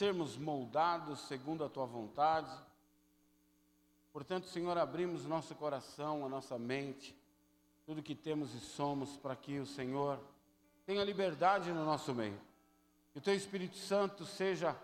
sermos 0.00 0.38
moldados 0.38 1.20
segundo 1.28 1.62
a 1.62 1.68
tua 1.68 1.84
vontade. 1.84 2.50
Portanto, 4.10 4.46
Senhor, 4.46 4.78
abrimos 4.78 5.26
nosso 5.26 5.54
coração, 5.54 6.24
a 6.24 6.28
nossa 6.28 6.58
mente, 6.58 7.14
tudo 7.84 8.02
que 8.02 8.14
temos 8.14 8.54
e 8.54 8.60
somos, 8.60 9.18
para 9.18 9.36
que 9.36 9.58
o 9.58 9.66
Senhor 9.66 10.18
tenha 10.86 11.04
liberdade 11.04 11.70
no 11.70 11.84
nosso 11.84 12.14
meio. 12.14 12.40
Que 13.12 13.18
o 13.18 13.20
teu 13.20 13.34
Espírito 13.34 13.76
Santo 13.76 14.24
seja 14.24 14.74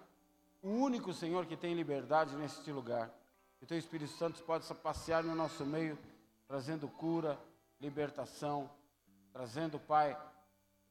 o 0.62 0.68
único 0.68 1.14
Senhor 1.14 1.46
que 1.46 1.56
tem 1.56 1.72
liberdade 1.72 2.36
neste 2.36 2.70
lugar. 2.70 3.10
Que 3.56 3.64
o 3.64 3.66
teu 3.66 3.78
Espírito 3.78 4.12
Santo 4.18 4.42
possa 4.42 4.74
passear 4.74 5.24
no 5.24 5.34
nosso 5.34 5.64
meio, 5.64 5.98
trazendo 6.46 6.88
cura, 6.88 7.40
libertação, 7.80 8.68
trazendo, 9.32 9.78
Pai, 9.78 10.14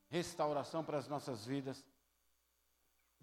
restauração 0.10 0.84
para 0.84 0.98
as 0.98 1.08
nossas 1.08 1.46
vidas. 1.46 1.86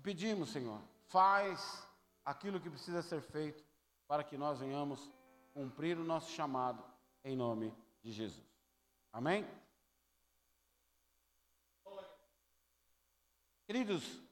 Pedimos, 0.01 0.51
Senhor, 0.51 0.81
faz 1.13 1.87
aquilo 2.25 2.59
que 2.59 2.71
precisa 2.71 3.03
ser 3.03 3.21
feito 3.21 3.63
para 4.09 4.25
que 4.25 4.39
nós 4.39 4.61
venhamos 4.61 5.11
cumprir 5.53 5.99
o 5.99 6.05
nosso 6.05 6.31
chamado 6.31 6.83
em 7.23 7.37
nome 7.37 7.73
de 8.03 8.11
Jesus. 8.11 8.51
Amém? 9.13 9.47
Queridos, 13.67 14.23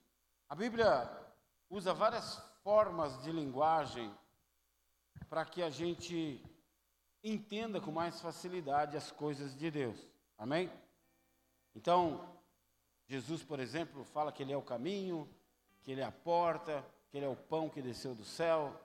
a 0.48 0.54
Bíblia 0.54 1.08
usa 1.68 1.92
várias 1.92 2.38
formas 2.62 3.22
de 3.22 3.30
linguagem 3.30 4.12
para 5.28 5.44
que 5.44 5.62
a 5.62 5.68
gente 5.68 6.42
entenda 7.22 7.78
com 7.78 7.92
mais 7.92 8.20
facilidade 8.22 8.96
as 8.96 9.12
coisas 9.12 9.54
de 9.54 9.70
Deus. 9.70 9.98
Amém? 10.38 10.72
Então, 11.74 12.42
Jesus, 13.06 13.44
por 13.44 13.60
exemplo, 13.60 14.02
fala 14.02 14.32
que 14.32 14.42
Ele 14.42 14.52
é 14.52 14.56
o 14.56 14.62
caminho, 14.62 15.28
que 15.82 15.92
Ele 15.92 16.00
é 16.00 16.04
a 16.04 16.12
porta, 16.12 16.84
que 17.10 17.16
Ele 17.16 17.26
é 17.26 17.28
o 17.28 17.36
pão 17.36 17.68
que 17.68 17.82
desceu 17.82 18.14
do 18.14 18.24
céu. 18.24 18.78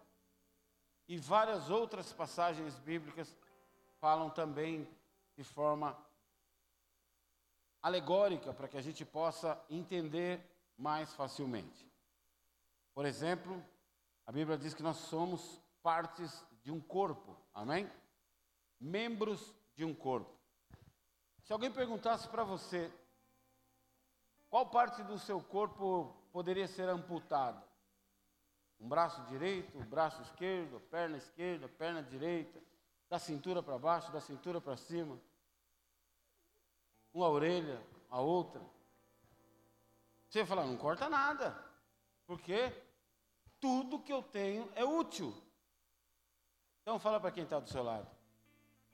E 1.08 1.18
várias 1.18 1.70
outras 1.70 2.12
passagens 2.12 2.78
bíblicas 2.80 3.36
falam 4.00 4.30
também 4.30 4.88
de 5.36 5.44
forma 5.44 5.98
alegórica 7.82 8.54
para 8.54 8.68
que 8.68 8.78
a 8.78 8.82
gente 8.82 9.06
possa 9.06 9.62
entender 9.70 10.42
mais 10.78 11.14
facilmente. 11.14 11.88
Por 12.94 13.06
exemplo, 13.06 13.64
a 14.26 14.32
Bíblia 14.32 14.58
diz 14.58 14.74
que 14.74 14.82
nós 14.82 14.98
somos 14.98 15.62
partes 15.84 16.44
de 16.64 16.72
um 16.72 16.80
corpo, 16.80 17.38
amém? 17.54 17.90
Membros 18.80 19.54
de 19.76 19.86
um 19.86 19.94
corpo. 19.94 20.34
Se 21.44 21.54
alguém 21.54 21.72
perguntasse 21.72 22.28
para 22.28 22.44
você 22.44 22.92
qual 24.50 24.66
parte 24.66 25.04
do 25.04 25.20
seu 25.20 25.40
corpo 25.40 26.16
poderia 26.36 26.68
ser 26.68 26.90
amputada? 26.90 27.64
Um 28.78 28.90
braço 28.90 29.22
direito, 29.28 29.78
um 29.78 29.86
braço 29.86 30.22
esquerdo, 30.22 30.82
perna 30.82 31.16
esquerda, 31.16 31.70
perna 31.70 32.04
direita, 32.04 32.62
da 33.10 33.18
cintura 33.18 33.64
para 33.64 33.80
baixo, 33.80 34.12
da 34.12 34.20
cintura 34.20 34.60
para 34.60 34.76
cima, 34.76 35.18
uma 37.14 37.30
orelha, 37.30 37.82
a 38.10 38.20
outra. 38.20 38.62
Você 40.28 40.40
vai 40.40 40.46
falar, 40.46 40.66
não 40.66 40.76
corta 40.76 41.08
nada, 41.08 41.58
porque 42.28 42.70
tudo 43.58 44.02
que 44.02 44.12
eu 44.12 44.22
tenho 44.22 44.70
é 44.76 44.84
útil. 44.84 45.34
Então 46.82 47.00
fala 47.00 47.18
para 47.18 47.32
quem 47.32 47.46
está 47.46 47.62
do 47.62 47.70
seu 47.70 47.82
lado. 47.82 48.14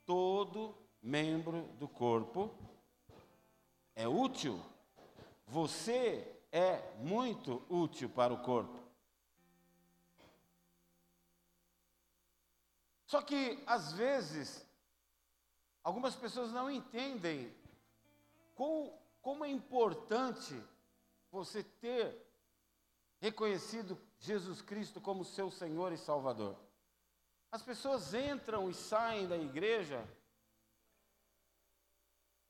Todo 0.05 0.77
membro 1.01 1.63
do 1.79 1.87
corpo 1.87 2.53
é 3.95 4.07
útil. 4.07 4.63
Você 5.47 6.30
é 6.51 6.95
muito 6.97 7.63
útil 7.69 8.09
para 8.09 8.33
o 8.33 8.41
corpo. 8.43 8.79
Só 13.05 13.21
que, 13.21 13.61
às 13.65 13.93
vezes, 13.93 14.65
algumas 15.83 16.15
pessoas 16.15 16.51
não 16.51 16.69
entendem 16.69 17.53
como, 18.55 18.97
como 19.21 19.45
é 19.45 19.49
importante 19.49 20.55
você 21.29 21.63
ter 21.63 22.25
reconhecido 23.19 23.97
Jesus 24.19 24.61
Cristo 24.61 24.99
como 24.99 25.23
seu 25.23 25.49
Senhor 25.51 25.91
e 25.91 25.97
Salvador. 25.97 26.57
As 27.51 27.61
pessoas 27.61 28.13
entram 28.13 28.69
e 28.69 28.73
saem 28.73 29.27
da 29.27 29.37
igreja 29.37 30.07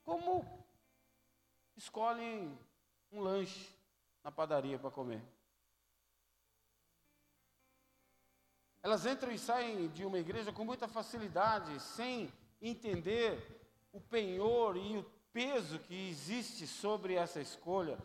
como 0.03 0.45
escolhem 1.75 2.57
um 3.11 3.19
lanche 3.19 3.80
na 4.23 4.31
padaria 4.31 4.77
para 4.77 4.91
comer. 4.91 5.21
Elas 8.83 9.05
entram 9.05 9.31
e 9.31 9.37
saem 9.37 9.87
de 9.89 10.05
uma 10.05 10.17
igreja 10.17 10.51
com 10.51 10.65
muita 10.65 10.87
facilidade, 10.87 11.79
sem 11.79 12.31
entender 12.61 13.61
o 13.91 14.01
penhor 14.01 14.75
e 14.75 14.97
o 14.97 15.03
peso 15.31 15.79
que 15.79 16.09
existe 16.09 16.65
sobre 16.65 17.13
essa 17.13 17.39
escolha, 17.39 17.97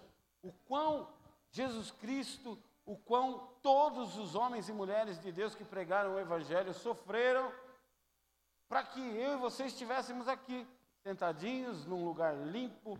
o 0.42 0.52
quão 0.52 1.08
Jesus 1.50 1.90
Cristo, 1.90 2.58
o 2.84 2.96
quão 2.96 3.48
todos 3.62 4.16
os 4.16 4.34
homens 4.34 4.68
e 4.68 4.72
mulheres 4.72 5.20
de 5.20 5.32
Deus 5.32 5.54
que 5.54 5.64
pregaram 5.64 6.14
o 6.14 6.18
Evangelho 6.18 6.72
sofreram 6.74 7.52
para 8.68 8.82
que 8.84 9.00
eu 9.00 9.34
e 9.34 9.36
você 9.38 9.66
estivéssemos 9.66 10.28
aqui, 10.28 10.66
sentadinhos 11.02 11.86
num 11.86 12.04
lugar 12.04 12.36
limpo, 12.36 12.98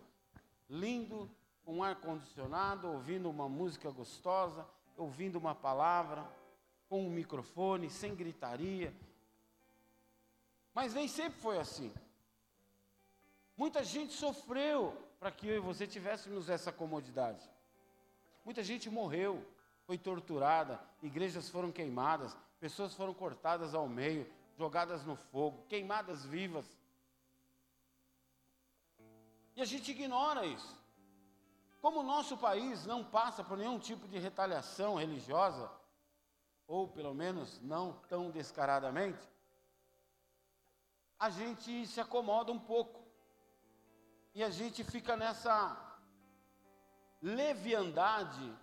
lindo, 0.69 1.31
com 1.67 1.83
ar 1.83 1.97
condicionado, 1.97 2.87
ouvindo 2.87 3.29
uma 3.29 3.49
música 3.49 3.91
gostosa, 3.91 4.65
ouvindo 4.97 5.37
uma 5.37 5.53
palavra, 5.53 6.25
com 6.89 7.05
um 7.05 7.11
microfone, 7.11 7.91
sem 7.91 8.15
gritaria. 8.15 8.95
Mas 10.73 10.95
nem 10.95 11.09
sempre 11.09 11.41
foi 11.41 11.59
assim. 11.59 11.93
Muita 13.57 13.83
gente 13.83 14.13
sofreu 14.13 14.97
para 15.19 15.33
que 15.33 15.49
eu 15.49 15.57
e 15.57 15.59
você 15.59 15.89
tivéssemos 15.89 16.49
essa 16.49 16.71
comodidade. 16.71 17.45
Muita 18.45 18.63
gente 18.63 18.89
morreu, 18.89 19.45
foi 19.87 19.99
torturada, 19.99 20.81
igrejas 21.03 21.49
foram 21.49 21.73
queimadas, 21.73 22.37
pessoas 22.61 22.95
foram 22.95 23.13
cortadas 23.13 23.75
ao 23.75 23.89
meio, 23.89 24.25
jogadas 24.57 25.05
no 25.05 25.17
fogo, 25.17 25.67
queimadas 25.69 26.25
vivas. 26.25 26.65
E 29.57 29.61
a 29.61 29.65
gente 29.65 29.91
ignora 29.91 30.47
isso. 30.47 30.86
Como 31.81 32.01
o 32.01 32.03
nosso 32.03 32.37
país 32.37 32.85
não 32.87 33.05
passa 33.05 33.45
por 33.45 33.57
nenhum 33.57 33.79
tipo 33.79 34.09
de 34.09 34.19
retaliação 34.19 34.97
religiosa, 34.97 35.71
ou 36.67 36.89
pelo 36.89 37.15
menos 37.15 37.61
não 37.63 37.93
tão 38.09 38.31
descaradamente, 38.31 39.21
a 41.19 41.31
gente 41.31 41.87
se 41.87 42.01
acomoda 42.01 42.53
um 42.53 42.59
pouco. 42.59 43.05
E 44.35 44.43
a 44.43 44.51
gente 44.51 44.85
fica 44.85 45.17
nessa 45.17 45.87
leviandade, 47.23 48.55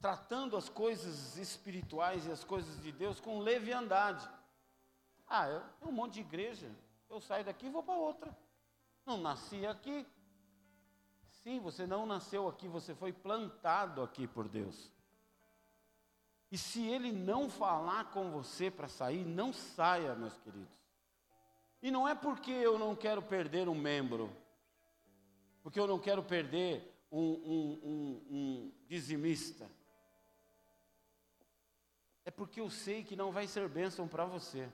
tratando 0.00 0.56
as 0.56 0.68
coisas 0.68 1.36
espirituais 1.36 2.26
e 2.26 2.32
as 2.32 2.42
coisas 2.42 2.82
de 2.82 2.90
Deus 2.90 3.20
com 3.20 3.38
leviandade. 3.38 4.28
Ah, 5.28 5.48
eu 5.48 5.60
tenho 5.78 5.92
um 5.92 5.94
monte 5.94 6.14
de 6.14 6.20
igreja, 6.20 6.68
eu 7.08 7.20
saio 7.20 7.44
daqui 7.44 7.66
e 7.66 7.70
vou 7.70 7.82
para 7.82 7.94
outra. 7.94 8.36
Não 9.06 9.18
nasci 9.18 9.64
aqui, 9.64 10.06
Sim, 11.42 11.58
você 11.60 11.86
não 11.86 12.04
nasceu 12.04 12.46
aqui, 12.48 12.68
você 12.68 12.94
foi 12.94 13.12
plantado 13.12 14.02
aqui 14.02 14.26
por 14.26 14.46
Deus. 14.46 14.92
E 16.50 16.58
se 16.58 16.86
Ele 16.86 17.12
não 17.12 17.48
falar 17.48 18.10
com 18.10 18.30
você 18.30 18.70
para 18.70 18.88
sair, 18.88 19.24
não 19.24 19.52
saia, 19.52 20.14
meus 20.14 20.36
queridos. 20.38 20.78
E 21.82 21.90
não 21.90 22.06
é 22.06 22.14
porque 22.14 22.50
eu 22.50 22.78
não 22.78 22.94
quero 22.94 23.22
perder 23.22 23.68
um 23.68 23.74
membro, 23.74 24.30
porque 25.62 25.80
eu 25.80 25.86
não 25.86 25.98
quero 25.98 26.22
perder 26.22 27.06
um, 27.10 27.20
um, 27.20 27.80
um, 27.82 28.36
um 28.36 28.72
dizimista. 28.86 29.70
É 32.24 32.30
porque 32.30 32.60
eu 32.60 32.68
sei 32.68 33.02
que 33.02 33.16
não 33.16 33.32
vai 33.32 33.46
ser 33.46 33.66
bênção 33.68 34.06
para 34.06 34.26
você. 34.26 34.68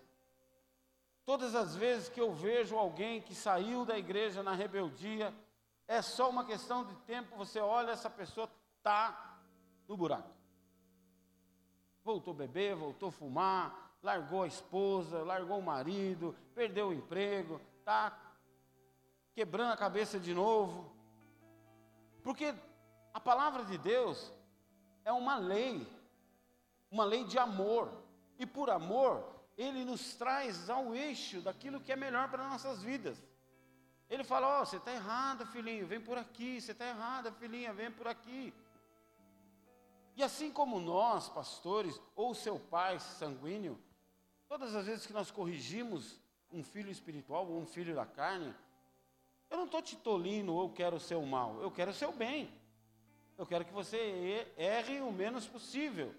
Todas 1.24 1.54
as 1.54 1.76
vezes 1.76 2.08
que 2.08 2.20
eu 2.20 2.32
vejo 2.32 2.76
alguém 2.76 3.20
que 3.20 3.34
saiu 3.34 3.84
da 3.84 3.98
igreja 3.98 4.42
na 4.42 4.54
rebeldia, 4.54 5.32
é 5.88 6.02
só 6.02 6.28
uma 6.28 6.44
questão 6.44 6.84
de 6.84 6.94
tempo, 7.00 7.36
você 7.36 7.60
olha, 7.60 7.90
essa 7.90 8.10
pessoa 8.10 8.50
está 8.78 9.38
no 9.86 9.96
buraco. 9.96 10.30
Voltou 12.04 12.34
a 12.34 12.36
beber, 12.36 12.74
voltou 12.74 13.08
a 13.08 13.12
fumar, 13.12 13.96
largou 14.02 14.42
a 14.42 14.46
esposa, 14.46 15.22
largou 15.22 15.58
o 15.58 15.62
marido, 15.62 16.34
perdeu 16.54 16.88
o 16.88 16.94
emprego, 16.94 17.60
está 17.78 18.16
quebrando 19.32 19.72
a 19.72 19.76
cabeça 19.76 20.18
de 20.18 20.32
novo. 20.34 20.90
Porque 22.22 22.54
a 23.12 23.20
palavra 23.20 23.64
de 23.64 23.78
Deus 23.78 24.32
é 25.04 25.12
uma 25.12 25.36
lei, 25.36 25.86
uma 26.90 27.04
lei 27.04 27.24
de 27.24 27.38
amor. 27.38 27.92
E 28.38 28.44
por 28.44 28.70
amor, 28.70 29.24
ele 29.56 29.84
nos 29.84 30.14
traz 30.14 30.68
ao 30.68 30.94
eixo 30.94 31.40
daquilo 31.40 31.80
que 31.80 31.92
é 31.92 31.96
melhor 31.96 32.28
para 32.30 32.48
nossas 32.48 32.82
vidas. 32.82 33.22
Ele 34.08 34.24
fala: 34.24 34.58
Ó, 34.58 34.62
oh, 34.62 34.66
você 34.66 34.76
está 34.76 34.92
errada, 34.92 35.46
filhinho, 35.46 35.86
vem 35.86 36.00
por 36.00 36.16
aqui. 36.16 36.60
Você 36.60 36.72
está 36.72 36.86
errada, 36.86 37.32
filhinha, 37.32 37.72
vem 37.72 37.90
por 37.90 38.06
aqui. 38.06 38.52
E 40.16 40.22
assim 40.22 40.50
como 40.50 40.80
nós, 40.80 41.28
pastores, 41.28 42.00
ou 42.14 42.34
seu 42.34 42.58
pai 42.58 42.98
sanguíneo, 42.98 43.78
todas 44.48 44.74
as 44.74 44.86
vezes 44.86 45.06
que 45.06 45.12
nós 45.12 45.30
corrigimos 45.30 46.18
um 46.50 46.62
filho 46.62 46.90
espiritual 46.90 47.46
ou 47.46 47.60
um 47.60 47.66
filho 47.66 47.94
da 47.94 48.06
carne, 48.06 48.54
eu 49.50 49.58
não 49.58 49.66
estou 49.66 49.82
te 49.82 49.96
tolindo 49.96 50.54
ou 50.54 50.72
quero 50.72 50.96
o 50.96 51.00
seu 51.00 51.20
mal, 51.22 51.60
eu 51.60 51.70
quero 51.70 51.90
o 51.90 51.94
seu 51.94 52.12
bem. 52.12 52.50
Eu 53.36 53.44
quero 53.44 53.66
que 53.66 53.72
você 53.72 54.50
erre 54.56 55.00
o 55.00 55.12
menos 55.12 55.46
possível. 55.46 56.14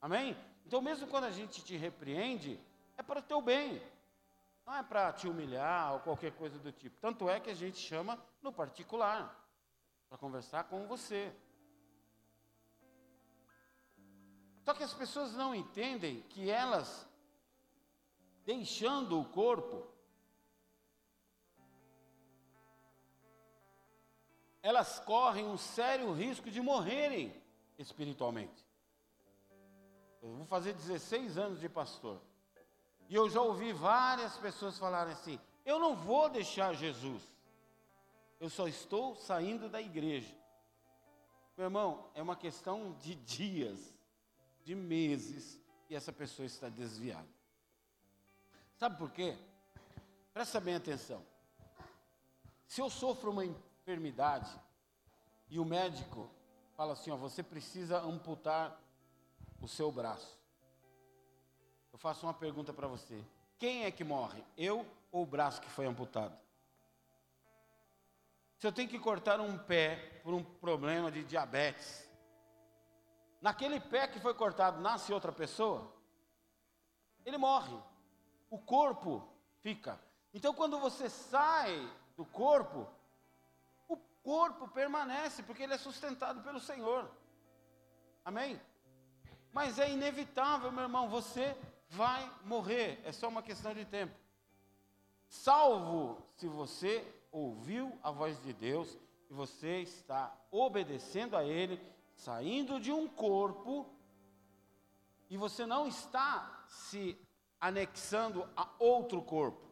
Amém? 0.00 0.36
Então, 0.64 0.80
mesmo 0.80 1.08
quando 1.08 1.24
a 1.24 1.30
gente 1.30 1.64
te 1.64 1.76
repreende, 1.76 2.60
é 2.96 3.02
para 3.02 3.18
o 3.18 3.22
teu 3.22 3.42
bem. 3.42 3.82
Não 4.66 4.74
é 4.74 4.82
para 4.82 5.12
te 5.12 5.28
humilhar 5.28 5.94
ou 5.94 6.00
qualquer 6.00 6.32
coisa 6.32 6.58
do 6.58 6.72
tipo. 6.72 6.96
Tanto 7.00 7.28
é 7.28 7.38
que 7.38 7.50
a 7.50 7.54
gente 7.54 7.78
chama 7.78 8.18
no 8.40 8.52
particular, 8.52 9.38
para 10.08 10.16
conversar 10.16 10.64
com 10.64 10.86
você. 10.86 11.34
Só 14.64 14.72
que 14.72 14.82
as 14.82 14.94
pessoas 14.94 15.34
não 15.34 15.54
entendem 15.54 16.22
que 16.22 16.50
elas, 16.50 17.06
deixando 18.46 19.20
o 19.20 19.24
corpo, 19.26 19.86
elas 24.62 24.98
correm 25.00 25.44
um 25.44 25.58
sério 25.58 26.10
risco 26.14 26.50
de 26.50 26.62
morrerem 26.62 27.38
espiritualmente. 27.76 28.64
Eu 30.22 30.36
vou 30.36 30.46
fazer 30.46 30.72
16 30.72 31.36
anos 31.36 31.60
de 31.60 31.68
pastor. 31.68 32.18
E 33.08 33.14
eu 33.14 33.28
já 33.28 33.40
ouvi 33.40 33.72
várias 33.72 34.36
pessoas 34.36 34.78
falarem 34.78 35.12
assim: 35.12 35.38
eu 35.64 35.78
não 35.78 35.94
vou 35.94 36.28
deixar 36.28 36.74
Jesus, 36.74 37.22
eu 38.40 38.48
só 38.48 38.66
estou 38.66 39.16
saindo 39.16 39.68
da 39.68 39.80
igreja. 39.80 40.34
Meu 41.56 41.66
irmão, 41.66 42.10
é 42.14 42.22
uma 42.22 42.36
questão 42.36 42.92
de 43.00 43.14
dias, 43.14 43.78
de 44.64 44.74
meses, 44.74 45.60
e 45.88 45.94
essa 45.94 46.12
pessoa 46.12 46.44
está 46.44 46.68
desviada. 46.68 47.28
Sabe 48.76 48.98
por 48.98 49.10
quê? 49.10 49.36
Presta 50.32 50.60
bem 50.60 50.74
atenção. 50.74 51.24
Se 52.66 52.80
eu 52.80 52.90
sofro 52.90 53.30
uma 53.30 53.44
enfermidade 53.44 54.50
e 55.48 55.60
o 55.60 55.64
médico 55.64 56.28
fala 56.76 56.94
assim: 56.94 57.10
ó, 57.10 57.16
você 57.16 57.42
precisa 57.42 58.00
amputar 58.00 58.80
o 59.60 59.68
seu 59.68 59.92
braço. 59.92 60.36
Eu 61.94 61.98
faço 61.98 62.26
uma 62.26 62.34
pergunta 62.34 62.72
para 62.72 62.88
você: 62.88 63.24
quem 63.56 63.84
é 63.84 63.90
que 63.92 64.02
morre? 64.02 64.44
Eu 64.58 64.84
ou 65.12 65.22
o 65.22 65.26
braço 65.26 65.60
que 65.60 65.70
foi 65.70 65.86
amputado? 65.86 66.36
Se 68.58 68.66
eu 68.66 68.72
tenho 68.72 68.88
que 68.88 68.98
cortar 68.98 69.38
um 69.38 69.56
pé 69.56 70.20
por 70.24 70.34
um 70.34 70.42
problema 70.42 71.08
de 71.12 71.22
diabetes, 71.22 72.10
naquele 73.40 73.78
pé 73.78 74.08
que 74.08 74.18
foi 74.18 74.34
cortado 74.34 74.80
nasce 74.80 75.12
outra 75.12 75.30
pessoa? 75.30 75.94
Ele 77.24 77.38
morre. 77.38 77.78
O 78.50 78.58
corpo 78.58 79.28
fica. 79.60 79.96
Então, 80.32 80.52
quando 80.52 80.80
você 80.80 81.08
sai 81.08 81.88
do 82.16 82.24
corpo, 82.24 82.88
o 83.86 83.96
corpo 84.24 84.66
permanece, 84.66 85.44
porque 85.44 85.62
ele 85.62 85.74
é 85.74 85.78
sustentado 85.78 86.42
pelo 86.42 86.58
Senhor. 86.58 87.08
Amém? 88.24 88.60
Mas 89.52 89.78
é 89.78 89.88
inevitável, 89.88 90.72
meu 90.72 90.82
irmão, 90.82 91.08
você 91.08 91.56
vai 91.96 92.30
morrer, 92.44 93.00
é 93.04 93.12
só 93.12 93.28
uma 93.28 93.42
questão 93.42 93.72
de 93.72 93.84
tempo. 93.84 94.14
Salvo 95.28 96.22
se 96.36 96.46
você 96.46 97.04
ouviu 97.30 97.98
a 98.02 98.10
voz 98.10 98.40
de 98.42 98.52
Deus 98.52 98.96
e 99.30 99.34
você 99.34 99.80
está 99.80 100.36
obedecendo 100.50 101.36
a 101.36 101.44
Ele, 101.44 101.80
saindo 102.14 102.78
de 102.78 102.92
um 102.92 103.08
corpo 103.08 103.88
e 105.30 105.36
você 105.36 105.66
não 105.66 105.86
está 105.86 106.64
se 106.68 107.18
anexando 107.60 108.48
a 108.56 108.68
outro 108.78 109.22
corpo, 109.22 109.66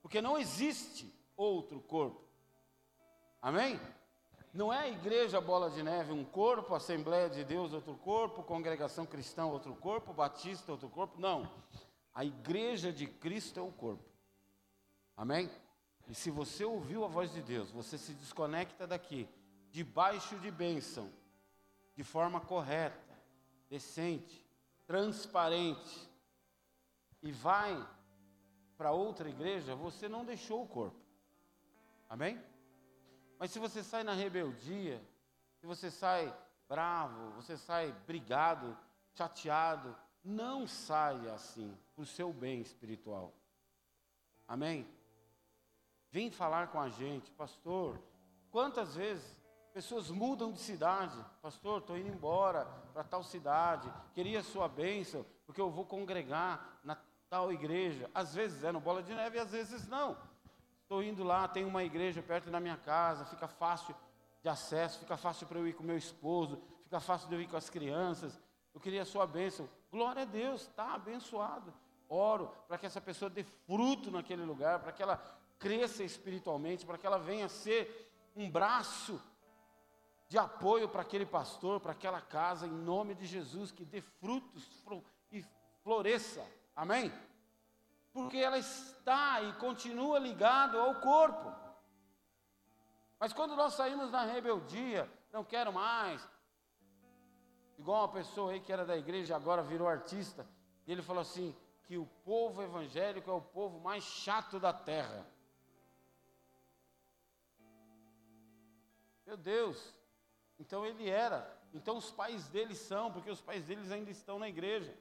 porque 0.00 0.20
não 0.20 0.38
existe 0.38 1.12
outro 1.36 1.80
corpo. 1.80 2.24
Amém? 3.42 3.78
Não 4.56 4.72
é 4.72 4.78
a 4.78 4.88
igreja 4.88 5.38
bola 5.38 5.68
de 5.68 5.82
neve 5.82 6.12
um 6.12 6.24
corpo, 6.24 6.74
Assembleia 6.74 7.28
de 7.28 7.44
Deus 7.44 7.74
outro 7.74 7.94
corpo, 7.94 8.42
congregação 8.42 9.04
cristã 9.04 9.44
outro 9.44 9.74
corpo, 9.74 10.14
batista 10.14 10.72
outro 10.72 10.88
corpo. 10.88 11.20
Não. 11.20 11.52
A 12.14 12.24
igreja 12.24 12.90
de 12.90 13.06
Cristo 13.06 13.60
é 13.60 13.62
o 13.62 13.70
corpo. 13.70 14.02
Amém? 15.14 15.50
E 16.08 16.14
se 16.14 16.30
você 16.30 16.64
ouviu 16.64 17.04
a 17.04 17.06
voz 17.06 17.34
de 17.34 17.42
Deus, 17.42 17.70
você 17.70 17.98
se 17.98 18.14
desconecta 18.14 18.86
daqui, 18.86 19.28
debaixo 19.70 20.38
de 20.38 20.50
bênção, 20.50 21.12
de 21.94 22.02
forma 22.02 22.40
correta, 22.40 23.14
decente, 23.68 24.42
transparente, 24.86 26.10
e 27.22 27.30
vai 27.30 27.86
para 28.78 28.90
outra 28.90 29.28
igreja, 29.28 29.74
você 29.74 30.08
não 30.08 30.24
deixou 30.24 30.62
o 30.62 30.66
corpo. 30.66 30.96
Amém? 32.08 32.42
Mas 33.38 33.50
se 33.50 33.58
você 33.58 33.82
sai 33.82 34.02
na 34.02 34.12
rebeldia, 34.12 35.02
se 35.58 35.66
você 35.66 35.90
sai 35.90 36.34
bravo, 36.68 37.30
você 37.32 37.56
sai 37.56 37.92
brigado, 38.06 38.76
chateado, 39.14 39.96
não 40.24 40.66
saia 40.66 41.34
assim, 41.34 41.76
para 41.94 42.02
o 42.02 42.06
seu 42.06 42.32
bem 42.32 42.60
espiritual. 42.60 43.32
Amém? 44.48 44.86
Vem 46.10 46.30
falar 46.30 46.68
com 46.68 46.80
a 46.80 46.88
gente, 46.88 47.30
pastor. 47.32 48.00
Quantas 48.50 48.94
vezes 48.96 49.24
pessoas 49.72 50.10
mudam 50.10 50.52
de 50.52 50.58
cidade? 50.58 51.16
Pastor, 51.42 51.80
estou 51.80 51.98
indo 51.98 52.08
embora 52.08 52.64
para 52.92 53.04
tal 53.04 53.22
cidade, 53.22 53.92
queria 54.14 54.42
sua 54.42 54.68
bênção, 54.68 55.26
porque 55.44 55.60
eu 55.60 55.70
vou 55.70 55.84
congregar 55.84 56.80
na 56.82 56.96
tal 57.28 57.52
igreja. 57.52 58.10
Às 58.14 58.34
vezes 58.34 58.64
é 58.64 58.72
no 58.72 58.80
bola 58.80 59.02
de 59.02 59.14
neve, 59.14 59.38
às 59.38 59.50
vezes 59.50 59.86
não. 59.88 60.16
Estou 60.86 61.02
indo 61.02 61.24
lá, 61.24 61.48
tem 61.48 61.64
uma 61.64 61.82
igreja 61.82 62.22
perto 62.22 62.48
da 62.48 62.60
minha 62.60 62.76
casa, 62.76 63.24
fica 63.24 63.48
fácil 63.48 63.92
de 64.40 64.48
acesso, 64.48 65.00
fica 65.00 65.16
fácil 65.16 65.44
para 65.48 65.58
eu 65.58 65.66
ir 65.66 65.72
com 65.72 65.82
meu 65.82 65.96
esposo, 65.96 66.62
fica 66.84 67.00
fácil 67.00 67.28
de 67.28 67.34
eu 67.34 67.40
ir 67.40 67.48
com 67.48 67.56
as 67.56 67.68
crianças. 67.68 68.38
Eu 68.72 68.80
queria 68.80 69.02
a 69.02 69.04
sua 69.04 69.26
bênção. 69.26 69.68
Glória 69.90 70.22
a 70.22 70.24
Deus, 70.24 70.60
está 70.60 70.94
abençoado. 70.94 71.74
Oro 72.08 72.52
para 72.68 72.78
que 72.78 72.86
essa 72.86 73.00
pessoa 73.00 73.28
dê 73.28 73.42
fruto 73.42 74.12
naquele 74.12 74.44
lugar, 74.44 74.78
para 74.78 74.92
que 74.92 75.02
ela 75.02 75.20
cresça 75.58 76.04
espiritualmente, 76.04 76.86
para 76.86 76.96
que 76.96 77.04
ela 77.04 77.18
venha 77.18 77.48
ser 77.48 78.08
um 78.36 78.48
braço 78.48 79.20
de 80.28 80.38
apoio 80.38 80.88
para 80.88 81.02
aquele 81.02 81.26
pastor, 81.26 81.80
para 81.80 81.90
aquela 81.90 82.20
casa, 82.20 82.64
em 82.64 82.70
nome 82.70 83.12
de 83.16 83.26
Jesus, 83.26 83.72
que 83.72 83.84
dê 83.84 84.00
frutos 84.00 84.84
e 85.32 85.44
floresça. 85.82 86.46
Amém? 86.76 87.12
Porque 88.16 88.38
ela 88.38 88.56
está 88.56 89.42
e 89.42 89.52
continua 89.58 90.18
ligado 90.18 90.80
ao 90.80 90.94
corpo. 91.02 91.54
Mas 93.20 93.30
quando 93.34 93.54
nós 93.54 93.74
saímos 93.74 94.10
na 94.10 94.24
rebeldia, 94.24 95.06
não 95.30 95.44
quero 95.44 95.70
mais, 95.70 96.26
igual 97.78 98.00
uma 98.00 98.12
pessoa 98.14 98.52
aí 98.52 98.60
que 98.60 98.72
era 98.72 98.86
da 98.86 98.96
igreja 98.96 99.36
agora 99.36 99.62
virou 99.62 99.86
artista, 99.86 100.48
e 100.86 100.92
ele 100.92 101.02
falou 101.02 101.20
assim 101.20 101.54
que 101.84 101.98
o 101.98 102.06
povo 102.24 102.62
evangélico 102.62 103.30
é 103.30 103.34
o 103.34 103.42
povo 103.42 103.80
mais 103.80 104.02
chato 104.02 104.58
da 104.58 104.72
terra. 104.72 105.26
Meu 109.26 109.36
Deus, 109.36 109.92
então 110.58 110.86
ele 110.86 111.06
era, 111.06 111.54
então 111.74 111.98
os 111.98 112.10
pais 112.10 112.48
dele 112.48 112.74
são, 112.74 113.12
porque 113.12 113.30
os 113.30 113.42
pais 113.42 113.66
deles 113.66 113.92
ainda 113.92 114.10
estão 114.10 114.38
na 114.38 114.48
igreja. 114.48 114.96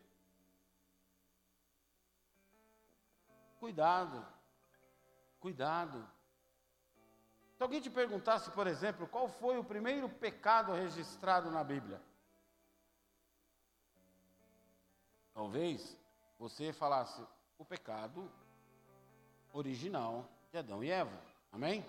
Cuidado, 3.65 4.23
cuidado. 5.39 6.07
Se 7.57 7.63
alguém 7.63 7.81
te 7.81 7.89
perguntasse, 7.89 8.51
por 8.51 8.67
exemplo, 8.67 9.07
qual 9.07 9.27
foi 9.27 9.57
o 9.57 9.63
primeiro 9.63 10.07
pecado 10.07 10.71
registrado 10.71 11.49
na 11.49 11.63
Bíblia? 11.63 11.99
Talvez 15.33 15.97
você 16.37 16.71
falasse 16.71 17.25
o 17.57 17.65
pecado 17.65 18.31
original 19.51 20.29
de 20.51 20.59
Adão 20.59 20.83
e 20.83 20.91
Eva. 20.91 21.19
Amém? 21.51 21.83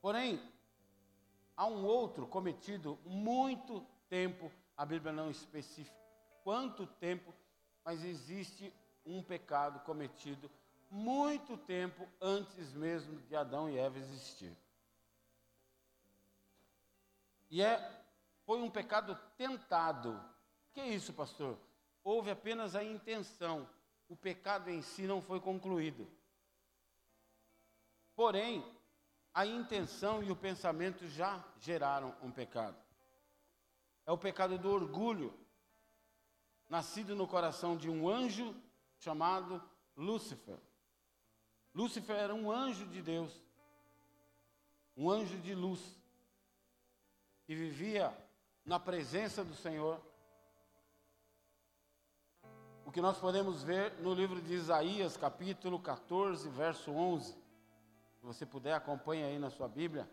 Porém, 0.00 0.40
há 1.54 1.66
um 1.66 1.84
outro 1.84 2.26
cometido 2.26 2.98
muito 3.04 3.86
tempo, 4.08 4.50
a 4.74 4.86
Bíblia 4.86 5.12
não 5.12 5.30
especifica 5.30 5.94
quanto 6.42 6.86
tempo, 6.86 7.34
mas 7.84 8.02
existe 8.02 8.72
um 9.04 9.22
pecado 9.22 9.80
cometido 9.80 10.50
muito 10.90 11.56
tempo 11.56 12.06
antes 12.20 12.72
mesmo 12.72 13.18
de 13.22 13.34
Adão 13.34 13.68
e 13.68 13.78
Eva 13.78 13.98
existir. 13.98 14.54
E 17.50 17.62
é, 17.62 18.04
foi 18.44 18.60
um 18.60 18.70
pecado 18.70 19.18
tentado. 19.36 20.22
Que 20.72 20.80
é 20.80 20.88
isso, 20.88 21.12
pastor? 21.12 21.58
Houve 22.04 22.30
apenas 22.30 22.74
a 22.74 22.84
intenção. 22.84 23.68
O 24.08 24.16
pecado 24.16 24.68
em 24.68 24.82
si 24.82 25.06
não 25.06 25.22
foi 25.22 25.40
concluído. 25.40 26.06
Porém, 28.14 28.64
a 29.32 29.46
intenção 29.46 30.22
e 30.22 30.30
o 30.30 30.36
pensamento 30.36 31.06
já 31.08 31.42
geraram 31.58 32.14
um 32.22 32.30
pecado. 32.30 32.76
é 34.04 34.12
o 34.12 34.18
pecado 34.18 34.58
do 34.58 34.70
orgulho, 34.70 35.32
nascido 36.68 37.14
no 37.14 37.26
coração 37.26 37.76
de 37.76 37.88
um 37.88 38.08
anjo 38.08 38.54
chamado 39.02 39.60
Lúcifer. 39.96 40.58
Lúcifer 41.74 42.16
era 42.16 42.34
um 42.34 42.50
anjo 42.50 42.86
de 42.86 43.02
Deus, 43.02 43.32
um 44.96 45.10
anjo 45.10 45.36
de 45.38 45.54
luz, 45.54 45.80
que 47.44 47.54
vivia 47.54 48.16
na 48.64 48.78
presença 48.78 49.44
do 49.44 49.54
Senhor. 49.54 50.00
O 52.86 52.92
que 52.92 53.00
nós 53.00 53.18
podemos 53.18 53.64
ver 53.64 53.92
no 53.98 54.14
livro 54.14 54.40
de 54.40 54.54
Isaías, 54.54 55.16
capítulo 55.16 55.80
14, 55.80 56.48
verso 56.50 56.92
11. 56.92 57.32
Se 57.32 58.22
você 58.22 58.46
puder, 58.46 58.74
acompanhe 58.74 59.24
aí 59.24 59.38
na 59.38 59.50
sua 59.50 59.66
Bíblia. 59.66 60.08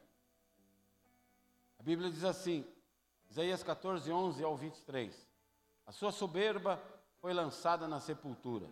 A 1.78 1.84
Bíblia 1.84 2.10
diz 2.10 2.24
assim, 2.24 2.66
Isaías 3.30 3.62
14, 3.62 4.12
11 4.12 4.44
ao 4.44 4.58
23. 4.58 5.28
A 5.86 5.92
sua 5.92 6.12
soberba 6.12 6.82
foi 7.22 7.34
lançada 7.34 7.88
na 7.88 8.00
sepultura, 8.00 8.70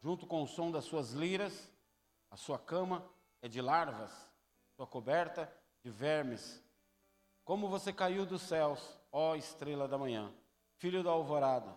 junto 0.00 0.26
com 0.26 0.42
o 0.42 0.46
som 0.46 0.70
das 0.70 0.84
suas 0.84 1.12
liras, 1.12 1.70
a 2.30 2.36
sua 2.36 2.58
cama 2.58 3.06
é 3.42 3.48
de 3.48 3.60
larvas, 3.60 4.10
sua 4.74 4.86
coberta 4.86 5.52
de 5.82 5.90
vermes. 5.90 6.62
Como 7.44 7.68
você 7.68 7.92
caiu 7.92 8.24
dos 8.24 8.42
céus, 8.42 8.80
ó 9.10 9.34
estrela 9.34 9.86
da 9.86 9.98
manhã, 9.98 10.32
filho 10.76 11.02
da 11.02 11.10
alvorada, 11.10 11.76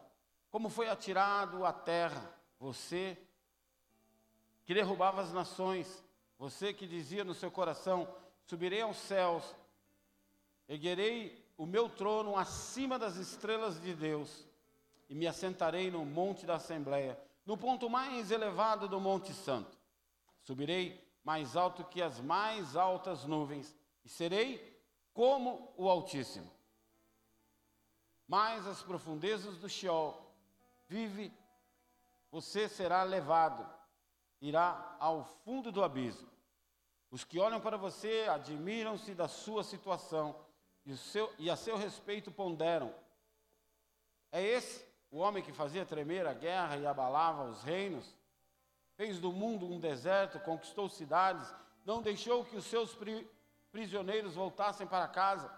como 0.49 0.69
foi 0.69 0.87
atirado 0.87 1.65
à 1.65 1.73
terra, 1.73 2.33
você 2.57 3.17
que 4.63 4.73
derrubava 4.73 5.21
as 5.21 5.33
nações, 5.33 6.03
você 6.37 6.73
que 6.73 6.87
dizia 6.87 7.23
no 7.25 7.33
seu 7.33 7.51
coração: 7.51 8.07
subirei 8.45 8.81
aos 8.81 8.97
céus, 8.97 9.43
erguerei 10.69 11.45
o 11.57 11.65
meu 11.65 11.89
trono 11.89 12.37
acima 12.37 12.97
das 12.97 13.17
estrelas 13.17 13.81
de 13.81 13.93
Deus 13.93 14.47
e 15.09 15.15
me 15.15 15.27
assentarei 15.27 15.91
no 15.91 16.05
monte 16.05 16.45
da 16.45 16.55
Assembleia, 16.55 17.19
no 17.45 17.57
ponto 17.57 17.89
mais 17.89 18.31
elevado 18.31 18.87
do 18.87 18.99
Monte 18.99 19.33
Santo. 19.33 19.77
Subirei 20.41 21.03
mais 21.23 21.55
alto 21.55 21.83
que 21.85 22.01
as 22.01 22.19
mais 22.19 22.75
altas 22.75 23.25
nuvens 23.25 23.75
e 24.03 24.09
serei 24.09 24.75
como 25.13 25.73
o 25.77 25.89
Altíssimo. 25.89 26.51
Mais 28.27 28.65
as 28.67 28.81
profundezas 28.81 29.57
do 29.57 29.69
Sheol, 29.69 30.19
vive, 30.87 31.31
você 32.31 32.67
será 32.67 33.03
levado, 33.03 33.67
irá 34.41 34.95
ao 34.99 35.23
fundo 35.43 35.71
do 35.71 35.83
abismo. 35.83 36.29
Os 37.11 37.23
que 37.23 37.39
olham 37.39 37.61
para 37.61 37.77
você 37.77 38.27
admiram-se 38.29 39.13
da 39.13 39.27
sua 39.27 39.63
situação 39.63 40.35
e, 40.85 40.97
seu, 40.97 41.31
e 41.37 41.49
a 41.49 41.55
seu 41.55 41.77
respeito 41.77 42.31
ponderam. 42.31 42.93
É 44.31 44.43
esse 44.43 44.85
o 45.15 45.19
homem 45.19 45.41
que 45.41 45.53
fazia 45.53 45.85
tremer 45.85 46.27
a 46.27 46.33
guerra 46.33 46.75
e 46.75 46.85
abalava 46.85 47.45
os 47.45 47.63
reinos? 47.63 48.13
Fez 48.97 49.17
do 49.17 49.31
mundo 49.31 49.65
um 49.65 49.79
deserto, 49.79 50.41
conquistou 50.41 50.89
cidades, 50.89 51.55
não 51.85 52.01
deixou 52.01 52.43
que 52.43 52.57
os 52.57 52.65
seus 52.65 52.93
pri, 52.93 53.25
prisioneiros 53.71 54.35
voltassem 54.35 54.85
para 54.85 55.07
casa. 55.07 55.49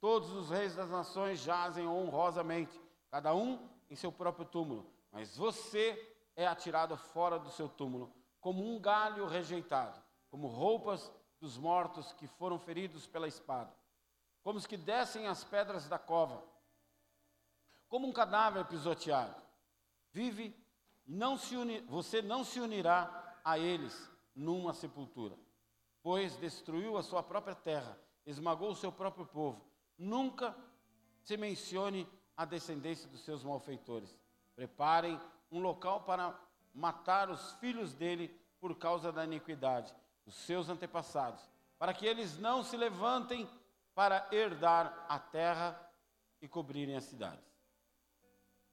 Todos 0.00 0.32
os 0.32 0.50
reis 0.50 0.74
das 0.74 0.90
nações 0.90 1.38
jazem 1.38 1.86
honrosamente, 1.86 2.80
cada 3.08 3.32
um 3.32 3.68
em 3.88 3.94
seu 3.94 4.10
próprio 4.10 4.44
túmulo, 4.44 4.84
mas 5.12 5.36
você 5.36 6.12
é 6.34 6.44
atirado 6.44 6.96
fora 6.96 7.38
do 7.38 7.50
seu 7.50 7.68
túmulo, 7.68 8.12
como 8.40 8.64
um 8.64 8.80
galho 8.80 9.26
rejeitado, 9.26 10.02
como 10.28 10.48
roupas 10.48 11.08
dos 11.40 11.56
mortos 11.56 12.12
que 12.14 12.26
foram 12.26 12.58
feridos 12.58 13.06
pela 13.06 13.28
espada 13.28 13.72
como 14.44 14.58
os 14.58 14.66
que 14.66 14.76
descem 14.76 15.26
as 15.26 15.42
pedras 15.42 15.88
da 15.88 15.98
cova, 15.98 16.44
como 17.94 18.08
um 18.08 18.12
cadáver 18.12 18.64
pisoteado. 18.64 19.40
Vive, 20.10 20.52
não 21.06 21.38
se 21.38 21.56
uni, 21.56 21.80
você 21.82 22.20
não 22.20 22.42
se 22.42 22.58
unirá 22.58 23.38
a 23.44 23.56
eles 23.56 24.10
numa 24.34 24.74
sepultura, 24.74 25.38
pois 26.02 26.36
destruiu 26.38 26.96
a 26.96 27.04
sua 27.04 27.22
própria 27.22 27.54
terra, 27.54 27.96
esmagou 28.26 28.72
o 28.72 28.74
seu 28.74 28.90
próprio 28.90 29.24
povo. 29.24 29.64
Nunca 29.96 30.56
se 31.22 31.36
mencione 31.36 32.04
a 32.36 32.44
descendência 32.44 33.08
dos 33.08 33.20
seus 33.20 33.44
malfeitores. 33.44 34.18
Preparem 34.56 35.16
um 35.48 35.60
local 35.60 36.00
para 36.02 36.36
matar 36.74 37.30
os 37.30 37.52
filhos 37.60 37.94
dele 37.94 38.26
por 38.58 38.74
causa 38.76 39.12
da 39.12 39.24
iniquidade, 39.24 39.94
os 40.26 40.34
seus 40.34 40.68
antepassados, 40.68 41.48
para 41.78 41.94
que 41.94 42.04
eles 42.04 42.38
não 42.38 42.64
se 42.64 42.76
levantem 42.76 43.48
para 43.94 44.26
herdar 44.32 45.06
a 45.08 45.16
terra 45.16 45.80
e 46.42 46.48
cobrirem 46.48 46.96
as 46.96 47.04
cidades. 47.04 47.53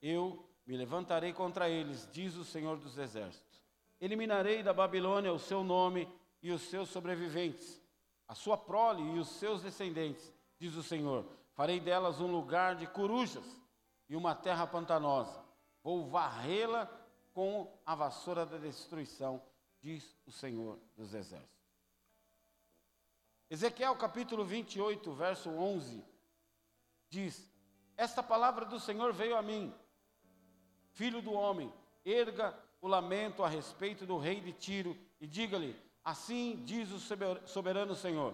Eu 0.01 0.48
me 0.65 0.75
levantarei 0.75 1.34
contra 1.34 1.70
eles, 1.70 2.08
diz 2.12 2.36
o 2.36 2.43
Senhor 2.43 2.77
dos 2.77 2.98
Exércitos. 2.98 3.62
Eliminarei 4.00 4.63
da 4.63 4.74
Babilônia 4.74 5.31
o 5.31 5.39
seu 5.39 5.63
nome 5.63 6.08
e 6.41 6.51
os 6.51 6.62
seus 6.63 6.89
sobreviventes, 6.89 7.81
a 8.27 8.34
sua 8.34 8.58
prole 8.58 9.03
e 9.03 9.20
os 9.20 9.27
seus 9.27 9.62
descendentes, 9.62 10.34
diz 10.58 10.75
o 10.75 10.81
Senhor. 10.81 11.25
Farei 11.53 11.79
delas 11.79 12.20
um 12.20 12.31
lugar 12.31 12.75
de 12.75 12.88
corujas 12.88 13.46
e 14.10 14.15
uma 14.15 14.34
terra 14.34 14.65
pantanosa. 14.65 15.43
Vou 15.84 16.08
varrê-la 16.08 16.86
com 17.34 17.72
a 17.86 17.96
vassoura 17.96 18.46
da 18.46 18.58
destruição, 18.58 19.41
diz 19.79 20.17
o 20.25 20.31
Senhor 20.31 20.79
dos 20.96 21.13
Exércitos. 21.13 21.62
Ezequiel 23.50 23.96
capítulo 23.98 24.46
28, 24.46 25.12
verso 25.13 25.50
11, 25.50 26.03
diz: 27.10 27.51
Esta 27.98 28.24
palavra 28.24 28.65
do 28.65 28.79
Senhor 28.79 29.12
veio 29.12 29.36
a 29.36 29.41
mim, 29.41 29.74
filho 30.91 31.21
do 31.21 31.33
homem, 31.33 31.71
erga 32.05 32.57
o 32.81 32.88
lamento 32.88 33.43
a 33.43 33.48
respeito 33.48 34.05
do 34.05 34.17
rei 34.17 34.39
de 34.41 34.51
Tiro 34.51 34.98
e 35.19 35.27
diga-lhe: 35.27 35.75
Assim 36.03 36.62
diz 36.65 36.89
o 36.91 37.00
soberano 37.48 37.95
Senhor: 37.95 38.33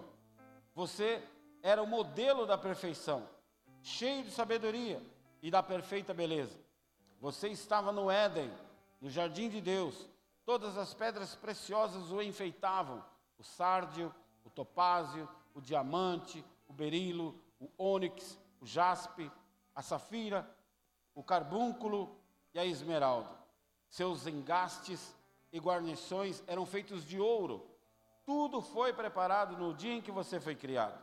Você 0.74 1.22
era 1.62 1.82
o 1.82 1.86
modelo 1.86 2.46
da 2.46 2.56
perfeição, 2.56 3.28
cheio 3.82 4.24
de 4.24 4.30
sabedoria 4.30 5.02
e 5.42 5.50
da 5.50 5.62
perfeita 5.62 6.14
beleza. 6.14 6.58
Você 7.20 7.48
estava 7.48 7.92
no 7.92 8.10
Éden, 8.10 8.50
no 9.00 9.10
jardim 9.10 9.48
de 9.48 9.60
Deus. 9.60 10.08
Todas 10.44 10.78
as 10.78 10.94
pedras 10.94 11.34
preciosas 11.34 12.10
o 12.10 12.22
enfeitavam: 12.22 13.04
o 13.36 13.42
sárdio, 13.42 14.14
o 14.44 14.50
topázio, 14.50 15.28
o 15.54 15.60
diamante, 15.60 16.44
o 16.66 16.72
berilo, 16.72 17.38
o 17.60 17.68
ônix, 17.76 18.38
o 18.60 18.66
jaspe, 18.66 19.30
a 19.74 19.82
safira, 19.82 20.48
o 21.14 21.22
carbúnculo 21.22 22.17
e 22.54 22.58
a 22.58 22.64
esmeralda. 22.64 23.30
Seus 23.88 24.26
engastes 24.26 25.14
e 25.52 25.58
guarnições 25.58 26.42
eram 26.46 26.66
feitos 26.66 27.04
de 27.04 27.18
ouro. 27.18 27.66
Tudo 28.24 28.60
foi 28.60 28.92
preparado 28.92 29.56
no 29.56 29.74
dia 29.74 29.94
em 29.94 30.02
que 30.02 30.10
você 30.10 30.38
foi 30.38 30.54
criado. 30.54 30.98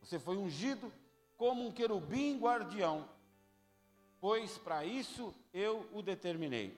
Você 0.00 0.18
foi 0.18 0.36
ungido 0.36 0.92
como 1.36 1.66
um 1.66 1.72
querubim 1.72 2.38
guardião, 2.38 3.08
pois 4.20 4.58
para 4.58 4.84
isso 4.84 5.34
eu 5.52 5.88
o 5.92 6.02
determinei. 6.02 6.76